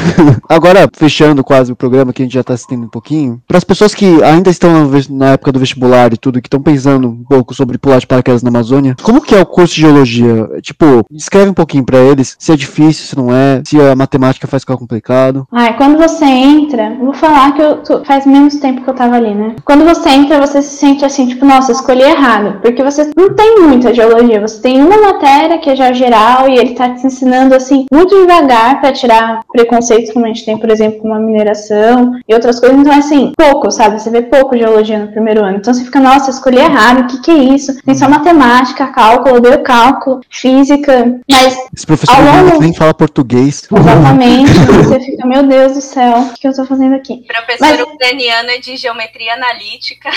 Agora, 0.48 0.88
fechando 0.94 1.42
quase 1.44 1.72
o 1.72 1.76
programa, 1.76 2.12
que 2.12 2.22
a 2.22 2.24
gente 2.24 2.34
já 2.34 2.42
tá 2.44 2.54
assistindo 2.54 2.84
um 2.84 2.88
pouquinho, 2.88 3.40
para 3.46 3.58
as 3.58 3.64
pessoas 3.64 3.94
que 3.94 4.22
ainda 4.22 4.50
estão 4.50 4.90
na 5.10 5.30
época 5.32 5.52
do 5.52 5.58
vestibular 5.58 6.12
e 6.12 6.16
tudo, 6.16 6.40
que 6.40 6.46
estão 6.46 6.60
pensando 6.62 7.08
um 7.08 7.24
pouco 7.24 7.54
sobre 7.54 7.78
pular 7.78 7.98
de 7.98 8.06
paraquedas 8.06 8.42
na 8.42 8.48
Amazônia, 8.50 8.96
como 9.02 9.20
que 9.20 9.34
é 9.34 9.40
o 9.40 9.46
curso 9.46 9.74
de 9.74 9.80
geologia? 9.82 10.48
Tipo, 10.62 11.04
descreve 11.10 11.50
um 11.50 11.54
pouquinho 11.54 11.84
para 11.84 11.98
eles, 11.98 12.36
se 12.38 12.52
é 12.52 12.56
difícil, 12.56 13.06
se 13.06 13.16
não 13.16 13.34
é, 13.34 13.62
se 13.64 13.80
a 13.80 13.94
matemática 13.96 14.46
faz 14.46 14.62
ficar 14.62 14.76
complicado. 14.76 15.46
Ai, 15.52 15.76
quando 15.76 15.98
você 15.98 16.24
entra, 16.24 16.96
vou 17.00 17.12
falar 17.12 17.52
que 17.54 17.62
eu 17.62 17.76
tô- 17.78 18.04
faz 18.04 18.26
menos 18.26 18.56
tempo 18.56 18.82
que 18.82 18.88
eu 18.90 18.94
tava 18.94 19.16
ali, 19.16 19.34
né? 19.34 19.56
Quando 19.64 19.84
você 19.84 20.08
entra, 20.10 20.40
você 20.40 20.62
se 20.62 20.76
sente 20.76 21.04
assim, 21.04 21.26
tipo, 21.26 21.44
nossa, 21.44 21.72
escolhi 21.72 22.02
errado. 22.02 22.60
Porque 22.62 22.82
você 22.82 23.10
não 23.16 23.34
tem 23.34 23.60
muita 23.60 23.92
geologia, 23.94 24.40
você 24.40 24.60
tem 24.60 24.82
uma 24.84 25.12
matéria 25.12 25.58
que 25.58 25.70
é 25.70 25.76
já 25.76 25.92
geral 25.92 26.48
e 26.48 26.58
ele 26.58 26.74
tá 26.74 26.90
te 26.90 27.06
ensinando 27.06 27.54
assim, 27.54 27.86
muito 27.92 28.14
devagar 28.20 28.80
pra 28.80 28.92
tirar 28.92 29.40
preconceitos 29.52 30.12
como 30.12 30.24
a 30.24 30.28
gente 30.28 30.44
tem, 30.44 30.58
por 30.58 30.70
exemplo, 30.70 31.00
com 31.00 31.12
a 31.14 31.18
mineração 31.18 32.12
e 32.28 32.34
outras 32.34 32.60
coisas. 32.60 32.78
Então, 32.78 32.92
assim, 32.92 33.32
pouco, 33.36 33.70
sabe? 33.70 34.00
Você 34.00 34.10
vê 34.10 34.22
pouco 34.22 34.56
geologia 34.56 34.98
no 34.98 35.08
primeiro 35.12 35.44
ano. 35.44 35.56
Então 35.58 35.72
você 35.72 35.84
fica, 35.84 36.00
nossa, 36.00 36.30
escolhi 36.30 36.58
errado, 36.58 37.00
o 37.02 37.06
que 37.06 37.20
que 37.22 37.30
é 37.30 37.34
isso? 37.54 37.80
Tem 37.82 37.94
só 37.94 38.08
matemática, 38.08 38.86
cálculo, 38.88 39.40
deu 39.40 39.58
cálculo, 39.62 40.20
física, 40.30 41.18
mas 41.30 41.56
Esse 41.74 41.86
professor 41.86 42.14
Ao 42.16 42.22
longo- 42.22 42.60
nem 42.60 42.72
fala 42.74 42.94
português. 42.94 43.66
Exatamente. 43.70 44.52
você 44.84 45.00
fica, 45.00 45.26
meu 45.26 45.42
Deus 45.42 45.72
do 45.74 45.80
céu, 45.80 46.18
o 46.20 46.34
que 46.34 46.46
eu 46.46 46.54
tô 46.54 46.64
fazendo 46.64 46.94
aqui? 46.94 47.24
Professora 47.26 47.84
Mas- 47.84 47.94
ucraniana 47.94 48.58
de 48.60 48.76
geometria 48.76 49.34
analítica. 49.34 50.10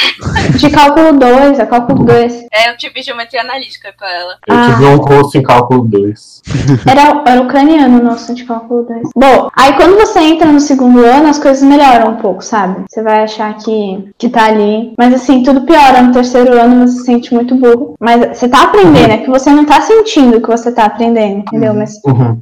De 0.58 0.70
cálculo 0.70 1.14
2, 1.14 1.60
é 1.60 1.66
cálculo 1.66 2.04
2. 2.06 2.46
É, 2.52 2.70
eu 2.72 2.78
tive 2.78 3.02
geometria 3.02 3.42
analítica 3.42 3.94
com 3.98 4.06
ela. 4.06 4.38
Eu 4.48 4.56
Ah. 4.58 4.74
tive 4.74 4.86
um 4.86 4.98
curso 5.00 5.38
em 5.38 5.44
cálculo 5.44 5.84
2. 5.84 6.38
Era, 6.88 7.24
era 7.28 7.42
ucraniano 7.42 8.00
o 8.00 8.04
nosso 8.04 8.34
de 8.34 8.46
cálculo 8.46 8.84
2. 8.84 9.10
Bom, 9.14 9.50
aí 9.54 9.74
quando 9.74 9.98
você 9.98 10.20
entra 10.20 10.50
no 10.50 10.62
segundo 10.62 11.04
ano, 11.04 11.28
as 11.28 11.38
coisas 11.38 11.62
melhoram 11.62 12.12
um 12.12 12.16
pouco, 12.16 12.42
sabe? 12.42 12.86
Você 12.88 13.02
vai 13.02 13.24
achar 13.24 13.54
que, 13.58 14.10
que 14.18 14.30
tá 14.30 14.46
ali. 14.46 14.94
Mas 14.98 15.14
assim, 15.14 15.44
tudo 15.44 15.62
piora. 15.62 16.02
No 16.02 16.14
terceiro 16.14 16.58
ano 16.58 16.88
você 16.88 17.00
se 17.00 17.04
sente 17.04 17.34
muito 17.34 17.56
burro. 17.56 17.96
Mas 18.00 18.38
você 18.38 18.48
tá 18.48 18.64
aprendendo, 18.64 19.12
é 19.12 19.18
que 19.18 19.30
você 19.30 19.50
não 19.50 19.66
tá 19.66 19.82
sentindo 19.82 20.40
que 20.40 20.48
você 20.48 20.72
tá 20.72 20.86
aprendendo, 20.86 21.40
entendeu? 21.40 21.74
Mas 21.74 21.98
Uhum. 22.06 22.40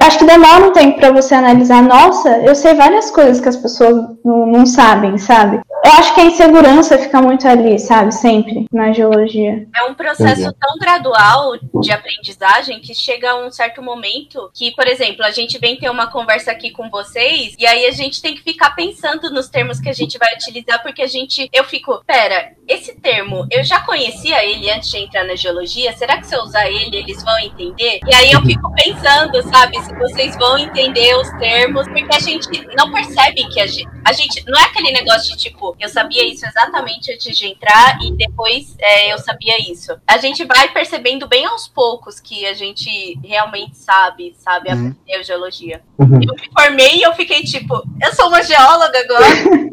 Acho 0.00 0.18
que 0.18 0.24
demora 0.24 0.66
um 0.66 0.72
tempo 0.72 0.98
pra 0.98 1.10
você 1.10 1.34
analisar. 1.34 1.82
Nossa, 1.82 2.38
eu 2.38 2.54
sei 2.54 2.74
várias 2.74 3.10
coisas 3.10 3.40
que 3.40 3.48
as 3.48 3.56
pessoas 3.56 4.04
não, 4.24 4.46
não 4.46 4.66
sabem, 4.66 5.18
sabe? 5.18 5.60
Eu 5.84 5.90
acho 5.92 6.14
que 6.14 6.20
a 6.20 6.24
insegurança 6.26 6.96
fica 6.96 7.20
muito 7.20 7.46
ali, 7.46 7.78
sabe? 7.78 8.14
Sempre 8.14 8.66
na 8.72 8.92
geologia. 8.92 9.66
É 9.74 9.82
um 9.84 9.94
processo 9.94 10.42
Entendi. 10.42 10.56
tão 10.60 10.78
gradual 10.78 11.58
de 11.80 11.90
aprendizagem 11.90 12.80
que 12.80 12.94
chega 12.94 13.32
a 13.32 13.44
um 13.44 13.50
certo 13.50 13.82
momento 13.82 14.50
que, 14.54 14.70
por 14.72 14.86
exemplo, 14.86 15.24
a 15.24 15.30
gente 15.30 15.58
vem 15.58 15.76
ter 15.76 15.90
uma 15.90 16.06
conversa 16.06 16.52
aqui 16.52 16.70
com 16.70 16.88
vocês 16.88 17.56
e 17.58 17.66
aí 17.66 17.86
a 17.86 17.90
gente 17.90 18.22
tem 18.22 18.34
que 18.34 18.42
ficar 18.42 18.70
pensando 18.70 19.30
nos 19.30 19.48
termos 19.48 19.80
que 19.80 19.88
a 19.88 19.92
gente 19.92 20.18
vai 20.18 20.32
utilizar 20.34 20.80
porque 20.82 21.02
a 21.02 21.08
gente, 21.08 21.48
eu 21.52 21.64
fico, 21.64 22.00
pera, 22.06 22.52
esse 22.72 22.94
termo 22.94 23.46
eu 23.50 23.62
já 23.64 23.80
conhecia 23.80 24.44
ele 24.44 24.70
antes 24.70 24.90
de 24.90 24.98
entrar 24.98 25.24
na 25.24 25.34
geologia. 25.34 25.92
Será 25.96 26.18
que 26.18 26.26
se 26.26 26.34
eu 26.34 26.42
usar 26.42 26.68
ele 26.68 26.96
eles 26.96 27.22
vão 27.22 27.38
entender? 27.38 28.00
E 28.06 28.14
aí 28.14 28.32
eu 28.32 28.42
fico 28.42 28.72
pensando, 28.74 29.42
sabe, 29.48 29.80
se 29.82 29.94
vocês 29.94 30.36
vão 30.36 30.58
entender 30.58 31.14
os 31.16 31.28
termos 31.38 31.86
porque 31.88 32.14
a 32.14 32.20
gente 32.20 32.48
não 32.76 32.90
percebe 32.92 33.48
que 33.48 33.60
a 33.60 33.66
gente, 33.66 33.88
a 34.04 34.12
gente 34.12 34.44
não 34.46 34.58
é 34.58 34.64
aquele 34.64 34.92
negócio 34.92 35.30
de 35.32 35.42
tipo, 35.42 35.76
eu 35.80 35.88
sabia 35.88 36.26
isso 36.26 36.46
exatamente 36.46 37.12
antes 37.12 37.36
de 37.36 37.46
entrar 37.46 37.98
e 38.02 38.12
depois 38.12 38.74
é, 38.78 39.12
eu 39.12 39.18
sabia 39.18 39.56
isso. 39.70 39.92
A 40.06 40.18
gente 40.18 40.44
vai 40.44 40.68
percebendo 40.72 41.26
bem 41.28 41.44
aos 41.46 41.68
poucos 41.68 42.20
que 42.20 42.46
a 42.46 42.54
gente 42.54 43.18
realmente 43.24 43.76
sabe, 43.76 44.34
sabe, 44.38 44.70
Uhum. 44.72 44.94
aprender 45.02 45.24
geologia. 45.24 45.80
Uhum. 45.98 46.20
Eu 46.22 46.34
me 46.34 46.48
formei 46.52 46.96
e 46.96 47.02
eu 47.02 47.12
fiquei 47.14 47.42
tipo, 47.42 47.82
eu 48.00 48.14
sou 48.14 48.28
uma 48.28 48.42
geóloga 48.42 48.98
agora. 48.98 49.26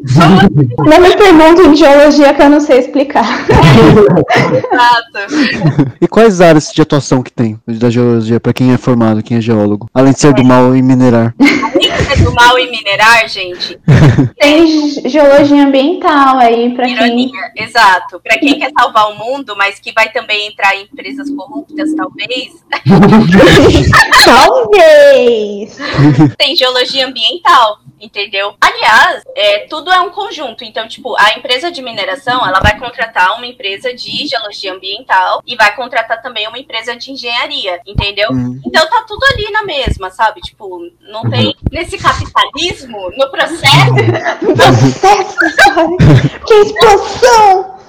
Não 0.78 1.00
me 1.00 1.16
perguntem 1.16 1.72
de 1.72 1.76
geologia 1.78 2.32
que 2.34 2.42
eu 2.42 2.48
não 2.50 2.60
sei 2.60 2.82
explicar. 2.90 3.46
exato? 4.52 5.34
E 6.00 6.08
quais 6.08 6.40
áreas 6.40 6.70
de 6.72 6.82
atuação 6.82 7.22
que 7.22 7.32
tem 7.32 7.58
da 7.66 7.88
geologia 7.90 8.40
para 8.40 8.52
quem 8.52 8.72
é 8.72 8.78
formado, 8.78 9.22
quem 9.22 9.36
é 9.38 9.40
geólogo? 9.40 9.88
Além 9.94 10.12
de 10.12 10.20
ser 10.20 10.34
do 10.34 10.44
mal 10.44 10.74
e 10.76 10.82
minerar. 10.82 11.34
Além 11.40 11.90
de 11.90 12.04
ser 12.04 12.24
do 12.24 12.34
mal 12.34 12.58
e 12.58 12.70
minerar, 12.70 13.28
gente, 13.28 13.78
Tem 14.38 14.66
ge- 14.66 15.08
geologia 15.08 15.64
ambiental 15.66 16.38
aí 16.38 16.74
pra 16.74 16.84
quem. 16.86 16.94
ironia, 16.94 17.30
exato. 17.56 18.20
Pra 18.22 18.38
quem 18.38 18.58
quer 18.58 18.70
salvar 18.78 19.10
o 19.12 19.14
mundo, 19.18 19.54
mas 19.56 19.78
que 19.78 19.92
vai 19.92 20.08
também 20.10 20.48
entrar 20.48 20.74
em 20.76 20.82
empresas 20.84 21.30
corruptas, 21.30 21.94
talvez, 21.94 22.50
Talvez! 24.24 25.76
tem 26.36 26.56
geologia 26.56 27.06
ambiental, 27.06 27.78
entendeu? 28.00 28.54
Aliás, 28.60 29.22
é, 29.34 29.66
tudo 29.68 29.92
é 29.92 30.00
um 30.00 30.10
conjunto. 30.10 30.64
Então, 30.64 30.88
tipo, 30.88 31.14
a 31.18 31.36
empresa 31.36 31.70
de 31.70 31.82
mineração, 31.82 32.46
ela 32.46 32.60
vai 32.60 32.78
contratar 32.78 33.36
uma 33.36 33.46
empresa 33.46 33.92
de 33.94 34.26
geologia 34.26 34.72
ambiental 34.72 35.42
e 35.46 35.56
vai 35.56 35.74
contratar 35.74 36.22
também 36.22 36.48
uma 36.48 36.58
empresa 36.58 36.96
de 36.96 37.12
engenharia, 37.12 37.80
entendeu? 37.86 38.30
Hum. 38.32 38.60
Então 38.64 38.88
tá 38.88 39.04
tudo 39.06 39.22
ali 39.32 39.50
na 39.50 39.64
mesma, 39.64 40.10
sabe? 40.10 40.40
Tipo, 40.40 40.90
não 41.00 41.28
tem 41.28 41.54
nesse 41.70 41.98
capitalismo, 41.98 43.10
no 43.16 43.30
processo, 43.30 43.94
que 46.46 46.54
explosão! 46.54 47.79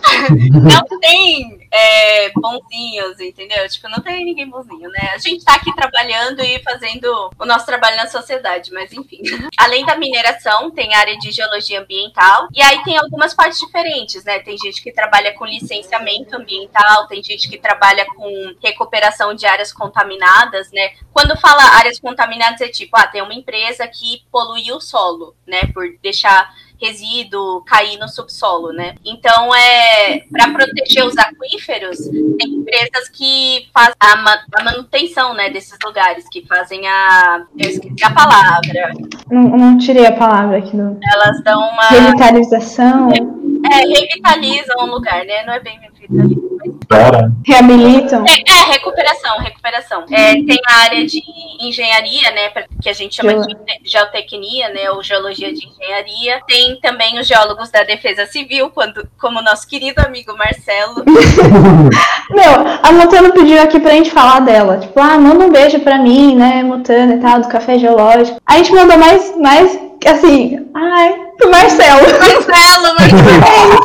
Não 0.52 1.00
tem 1.00 1.68
é, 1.72 2.30
bonzinhos, 2.32 3.20
entendeu? 3.20 3.68
Tipo, 3.70 3.90
não 3.90 4.02
tem 4.02 4.26
ninguém 4.26 4.50
bonzinho, 4.50 4.90
né? 4.90 5.12
A 5.14 5.18
gente 5.18 5.44
tá 5.44 5.56
aqui 5.56 5.74
trabalhando 5.76 6.42
e 6.42 6.60
fazendo 6.60 7.30
o 7.38 7.46
nosso 7.46 7.66
trabalho 7.66 7.98
na 7.98 8.08
sociedade, 8.08 8.72
mas 8.72 8.92
enfim. 8.92 9.22
Além 9.58 9.86
da 9.86 9.96
mineração, 9.96 10.72
tem 10.72 10.94
área 10.94 11.18
de 11.18 11.32
geologia 11.32 11.82
ambiental, 11.82 12.48
e 12.54 12.62
aí 12.62 12.84
tem 12.84 12.98
algumas 12.98 13.34
partes 13.34 13.60
diferentes, 13.60 14.24
né? 14.24 14.40
Tem 14.40 14.58
gente 14.58 14.82
que 14.82 14.92
trabalha 14.92 15.34
com 15.34 15.46
licenciamento 15.46 16.36
ambiental, 16.36 17.08
tem 17.08 17.24
gente 17.24 17.50
que 17.50 17.58
trabalha 17.58 18.06
com 18.06 18.56
recuperação 18.62 19.34
de 19.34 19.46
áreas 19.46 19.72
contaminadas, 19.72 20.72
né? 20.72 20.92
Quando 21.14 21.40
fala 21.40 21.64
áreas 21.78 22.00
contaminadas, 22.00 22.62
é 22.62 22.68
tipo, 22.68 22.98
ah, 22.98 23.08
tem 23.08 23.22
uma 23.22 23.34
empresa 23.34 23.88
que 23.88 24.24
poluiu 24.32 24.76
o 24.76 24.82
solo, 24.82 25.36
né? 25.48 25.62
Por 25.74 25.86
deixar 26.02 26.54
resíduo 26.82 27.62
cair 27.62 27.98
no 28.00 28.08
subsolo, 28.08 28.74
né? 28.74 28.96
Então, 29.06 29.54
é 29.54 30.24
para 30.32 30.52
proteger 30.52 31.06
os 31.06 31.16
aquíferos, 31.18 32.00
tem 32.38 32.56
empresas 32.56 33.10
que 33.10 33.68
fazem 33.74 33.96
a, 34.00 34.16
ma 34.18 34.40
a, 34.56 34.64
manutenção, 34.64 35.34
né, 35.34 35.50
desses 35.50 35.78
lugares, 35.84 36.28
que 36.30 36.46
fazem 36.48 36.88
a 36.88 37.46
eu 37.58 37.70
esqueci 37.70 38.04
a 38.04 38.12
palavra. 38.12 38.92
Não, 39.30 39.44
não 39.44 39.78
tirei 39.78 40.06
a 40.06 40.14
palavra 40.14 40.58
aqui 40.58 40.76
do. 40.76 40.98
Elas 41.14 41.44
dão 41.44 41.60
uma 41.60 41.88
revitalização. 41.90 43.10
É, 43.12 43.86
revitalizam 43.86 44.78
o 44.80 44.86
lugar, 44.88 45.24
né? 45.26 45.46
Não 45.46 45.54
é 45.54 45.60
bem 45.60 45.80
revitalizam. 45.80 46.51
Pera. 46.92 47.32
Reabilitam? 47.46 48.26
É, 48.28 48.52
é, 48.52 48.72
recuperação, 48.72 49.40
recuperação. 49.40 50.06
É, 50.12 50.34
tem 50.34 50.60
a 50.68 50.76
área 50.84 51.06
de 51.06 51.22
engenharia, 51.60 52.32
né, 52.32 52.50
que 52.82 52.90
a 52.90 52.94
gente 52.94 53.16
chama 53.16 53.34
de 53.42 53.56
geotecnia, 53.86 54.70
né, 54.70 54.92
ou 54.92 55.02
geologia 55.02 55.54
de 55.54 55.68
engenharia. 55.68 56.42
Tem 56.48 56.80
também 56.82 57.20
os 57.20 57.28
geólogos 57.28 57.72
da 57.72 57.84
defesa 57.84 58.26
civil, 58.26 58.70
quando, 58.70 59.08
como 59.20 59.40
o 59.40 59.44
nosso 59.44 59.68
querido 59.68 60.02
amigo 60.02 60.36
Marcelo. 60.38 61.04
Meu, 62.30 62.80
a 62.84 62.92
Mutano 62.92 63.32
pediu 63.34 63.62
aqui 63.62 63.80
pra 63.80 63.92
gente 63.92 64.12
falar 64.12 64.42
dela. 64.42 64.78
Tipo, 64.78 65.00
ah, 65.00 65.18
manda 65.18 65.46
um 65.46 65.52
beijo 65.52 65.80
pra 65.80 65.98
mim, 65.98 66.36
né, 66.36 66.64
Mutano 66.64 67.14
e 67.14 67.20
tal, 67.20 67.42
do 67.42 67.48
café 67.48 67.80
geológico. 67.80 68.40
A 68.46 68.58
gente 68.58 68.74
mandou 68.74 68.98
mais, 68.98 69.38
mais 69.38 69.91
assim, 70.10 70.70
ai, 70.74 71.14
pro 71.38 71.52
Marcelo. 71.52 72.02
Marcelo, 72.02 72.96
Marcelo. 72.96 73.82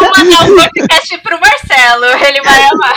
Vamos 0.00 0.18
mandar 0.18 0.44
um 0.44 0.56
podcast 0.56 1.18
pro 1.18 1.40
Marcelo, 1.40 2.04
ele 2.26 2.42
vai 2.42 2.62
amar. 2.64 2.96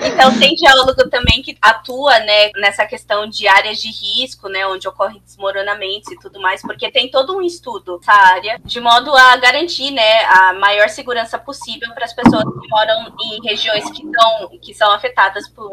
então 0.00 0.38
tem 0.38 0.56
geólogo 0.56 1.08
também 1.10 1.42
que 1.42 1.56
atua, 1.60 2.18
né, 2.20 2.50
nessa 2.56 2.86
questão 2.86 3.26
de 3.26 3.46
áreas 3.48 3.78
de 3.78 3.90
risco, 3.90 4.48
né, 4.48 4.66
onde 4.66 4.86
ocorrem 4.88 5.20
desmoronamentos 5.24 6.10
e 6.10 6.18
tudo 6.18 6.40
mais, 6.40 6.62
porque 6.62 6.90
tem 6.90 7.10
todo 7.10 7.36
um 7.36 7.42
estudo 7.42 7.98
nessa 7.98 8.12
área, 8.12 8.60
de 8.64 8.80
modo 8.80 9.14
a 9.14 9.36
garantir, 9.36 9.90
né, 9.90 10.24
a 10.26 10.52
maior 10.54 10.88
segurança 10.88 11.38
possível 11.38 11.92
para 11.94 12.04
as 12.04 12.12
pessoas 12.12 12.44
que 12.44 12.68
moram 12.68 13.14
em 13.20 13.48
regiões 13.48 13.84
que, 13.90 14.02
tão, 14.10 14.58
que 14.60 14.74
são 14.74 14.90
afetadas 14.92 15.48
por 15.48 15.70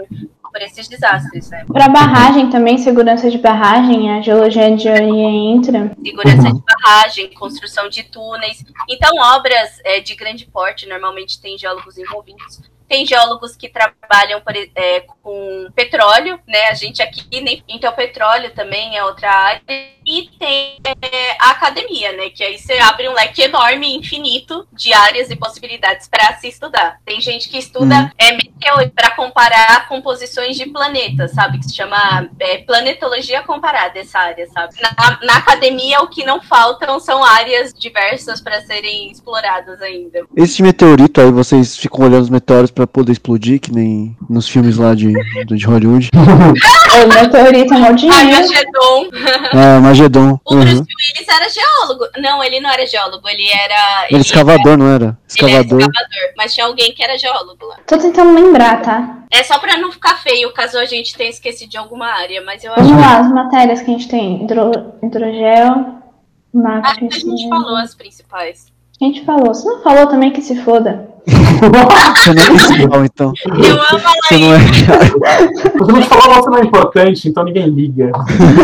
por 0.51 0.61
esses 0.61 0.87
desastres, 0.87 1.49
né? 1.49 1.65
Para 1.71 1.87
barragem 1.87 2.49
também, 2.49 2.77
segurança 2.77 3.29
de 3.29 3.37
barragem, 3.37 4.11
a 4.11 4.21
geologia 4.21 4.75
de 4.75 4.89
entra. 4.89 5.91
Segurança 6.03 6.49
uhum. 6.49 6.55
de 6.55 6.63
barragem, 6.63 7.33
construção 7.33 7.89
de 7.89 8.03
túneis. 8.03 8.63
Então, 8.89 9.15
obras 9.35 9.79
é, 9.85 9.99
de 9.99 10.15
grande 10.15 10.45
porte 10.45 10.87
normalmente 10.87 11.41
tem 11.41 11.57
geólogos 11.57 11.97
envolvidos. 11.97 12.61
Tem 12.87 13.05
geólogos 13.05 13.55
que 13.55 13.69
trabalham 13.69 14.41
é, 14.75 14.99
com 15.23 15.67
petróleo, 15.73 16.37
né? 16.45 16.67
A 16.67 16.73
gente 16.73 17.01
aqui 17.01 17.39
nem. 17.39 17.63
Então, 17.69 17.93
petróleo 17.93 18.51
também 18.51 18.97
é 18.97 19.05
outra 19.05 19.31
área. 19.31 19.61
E 20.11 20.29
tem 20.37 20.75
é, 20.83 21.37
a 21.39 21.51
academia, 21.51 22.11
né? 22.11 22.29
Que 22.29 22.43
aí 22.43 22.59
você 22.59 22.73
abre 22.79 23.07
um 23.07 23.13
leque 23.13 23.43
enorme, 23.43 23.95
infinito 23.95 24.67
de 24.73 24.91
áreas 24.91 25.31
e 25.31 25.37
possibilidades 25.37 26.09
para 26.09 26.35
se 26.35 26.49
estudar. 26.49 26.97
Tem 27.05 27.21
gente 27.21 27.47
que 27.47 27.57
estuda 27.57 27.95
uhum. 27.95 28.09
é, 28.17 28.87
para 28.89 29.11
comparar 29.11 29.87
composições 29.87 30.57
de 30.57 30.65
planetas, 30.65 31.31
sabe? 31.31 31.59
Que 31.59 31.65
se 31.69 31.77
chama 31.77 32.29
é, 32.41 32.57
planetologia 32.57 33.41
comparada, 33.43 33.99
essa 33.99 34.19
área, 34.19 34.45
sabe? 34.47 34.73
Na, 34.81 35.19
na, 35.23 35.37
academia, 35.37 36.01
o 36.01 36.09
que 36.09 36.25
não 36.25 36.41
faltam 36.41 36.99
são 36.99 37.23
áreas 37.23 37.73
diversas 37.73 38.41
para 38.41 38.59
serem 38.63 39.09
exploradas 39.11 39.81
ainda. 39.81 40.25
Esse 40.35 40.61
meteorito 40.61 41.21
aí, 41.21 41.31
vocês 41.31 41.77
ficam 41.77 42.05
olhando 42.05 42.23
os 42.23 42.29
meteoros 42.29 42.69
para 42.69 42.85
poder 42.85 43.13
explodir, 43.13 43.61
que 43.61 43.71
nem 43.71 44.13
nos 44.29 44.49
filmes 44.49 44.75
lá 44.75 44.93
de, 44.93 45.13
de 45.45 45.65
Hollywood. 45.65 46.09
o 46.13 47.07
meteorito 47.07 47.73
é 47.73 47.77
mal 47.77 47.93
dinheiro. 47.93 48.19
Armagedon. 48.19 49.09
É, 49.53 49.75
Armagedon. 49.75 50.00
O 50.45 50.53
uhum. 50.53 50.61
Bruce 50.61 50.79
Willis 50.79 51.27
era 51.27 51.47
geólogo. 51.49 52.05
Não, 52.17 52.43
ele 52.43 52.59
não 52.59 52.69
era 52.69 52.85
geólogo, 52.85 53.27
ele 53.27 53.47
era. 53.49 54.05
Ele, 54.05 54.15
ele 54.15 54.21
escavador, 54.21 54.67
era... 54.67 54.77
não 54.77 54.87
era? 54.87 55.17
Escavador. 55.27 55.59
Ele 55.59 55.83
era 55.83 55.91
escavador, 55.91 56.33
mas 56.37 56.53
tinha 56.53 56.65
alguém 56.65 56.93
que 56.93 57.03
era 57.03 57.17
geólogo 57.17 57.65
lá. 57.65 57.77
Tô 57.85 57.97
tentando 57.97 58.33
lembrar, 58.33 58.81
tá? 58.81 59.17
É 59.29 59.43
só 59.43 59.59
pra 59.59 59.77
não 59.77 59.91
ficar 59.91 60.17
feio 60.17 60.51
caso 60.53 60.77
a 60.77 60.85
gente 60.85 61.15
tenha 61.15 61.29
esquecido 61.29 61.69
de 61.69 61.77
alguma 61.77 62.07
área, 62.07 62.41
mas 62.41 62.63
eu 62.63 62.71
acho. 62.73 62.83
Vamos 62.83 63.01
lá, 63.01 63.19
as 63.19 63.31
matérias 63.31 63.81
que 63.81 63.91
a 63.91 63.93
gente 63.93 64.07
tem: 64.07 64.43
Hidro... 64.43 64.93
hidrogel, 65.03 66.01
marketing. 66.53 67.07
Acho 67.07 67.21
que 67.21 67.27
a 67.27 67.35
gente 67.35 67.49
falou 67.49 67.75
as 67.77 67.95
principais. 67.95 68.70
A 69.01 69.05
gente 69.05 69.25
falou. 69.25 69.47
Você 69.47 69.67
não 69.67 69.81
falou 69.81 70.05
também 70.05 70.29
que 70.29 70.41
se 70.41 70.55
foda. 70.57 71.09
você 71.25 72.33
não 72.33 72.43
é 72.43 72.45
principal, 72.45 73.05
então. 73.05 73.33
Eu 73.45 73.73
amo 73.73 74.07
a 74.07 74.27
Você 74.27 74.37
não 74.37 74.53
é. 74.53 74.59
Você 75.79 75.91
não 75.91 76.01
falou, 76.03 76.35
você 76.35 76.49
não 76.51 76.57
é 76.59 76.61
importante, 76.61 77.27
então 77.27 77.43
ninguém 77.43 77.67
liga. 77.67 78.11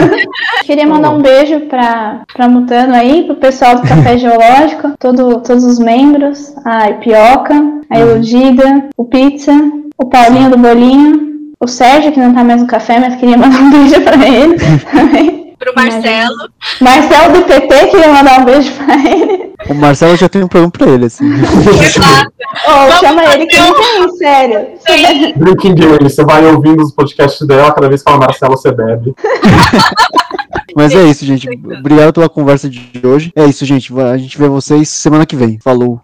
Queria 0.63 0.85
mandar 0.85 1.09
um 1.09 1.21
beijo 1.21 1.61
pra, 1.61 2.21
pra 2.31 2.47
Mutano 2.47 2.93
aí, 2.93 3.23
pro 3.23 3.35
pessoal 3.35 3.77
do 3.77 3.87
Café 3.87 4.17
Geológico, 4.19 4.93
todo, 4.99 5.41
todos 5.41 5.63
os 5.63 5.79
membros, 5.79 6.53
a 6.63 6.91
Ipioca, 6.91 7.55
a 7.89 7.99
Eludida, 7.99 8.89
o 8.95 9.05
Pizza, 9.05 9.53
o 9.97 10.05
Paulinho 10.05 10.51
do 10.51 10.57
Bolinho, 10.57 11.51
o 11.59 11.67
Sérgio, 11.67 12.11
que 12.11 12.19
não 12.19 12.33
tá 12.33 12.43
mais 12.43 12.61
no 12.61 12.67
café, 12.67 12.99
mas 12.99 13.15
queria 13.15 13.37
mandar 13.37 13.59
um 13.59 13.71
beijo 13.71 14.01
pra 14.01 14.27
ele 14.27 14.55
também 14.91 15.46
pro 15.57 15.73
Marcelo. 15.75 16.49
Marcelo 16.81 17.33
do 17.33 17.41
PT, 17.43 17.87
queria 17.87 18.13
mandar 18.13 18.41
um 18.41 18.45
beijo 18.45 18.71
pra 18.73 18.95
ele. 18.95 19.53
O 19.69 19.73
Marcelo 19.73 20.15
já 20.15 20.29
tem 20.29 20.43
um 20.43 20.47
programa 20.47 20.71
pra 20.71 20.87
ele, 20.87 21.05
assim. 21.05 21.25
Exato. 21.25 22.31
oh, 22.67 22.99
chama 22.99 23.23
ele 23.33 23.47
que 23.47 23.59
não 23.59 23.73
tem, 23.73 24.17
sério. 24.17 24.67
Drinking 25.35 25.75
Game, 25.75 26.03
você 26.03 26.23
vai 26.23 26.45
ouvindo 26.45 26.83
os 26.83 26.93
podcasts 26.93 27.45
dela, 27.45 27.73
cada 27.73 27.89
vez 27.89 28.01
que 28.01 28.09
fala 28.09 28.25
Marcelo, 28.25 28.55
você 28.55 28.71
bebe. 28.71 29.13
Mas 30.75 30.93
é 30.93 31.03
isso, 31.05 31.25
gente. 31.25 31.49
Obrigado 31.79 32.13
pela 32.13 32.29
conversa 32.29 32.69
de 32.69 33.01
hoje. 33.03 33.31
É 33.35 33.45
isso, 33.45 33.65
gente. 33.65 33.91
A 33.99 34.17
gente 34.17 34.37
vê 34.37 34.47
vocês 34.47 34.87
semana 34.89 35.25
que 35.25 35.35
vem. 35.35 35.57
Falou. 35.59 35.99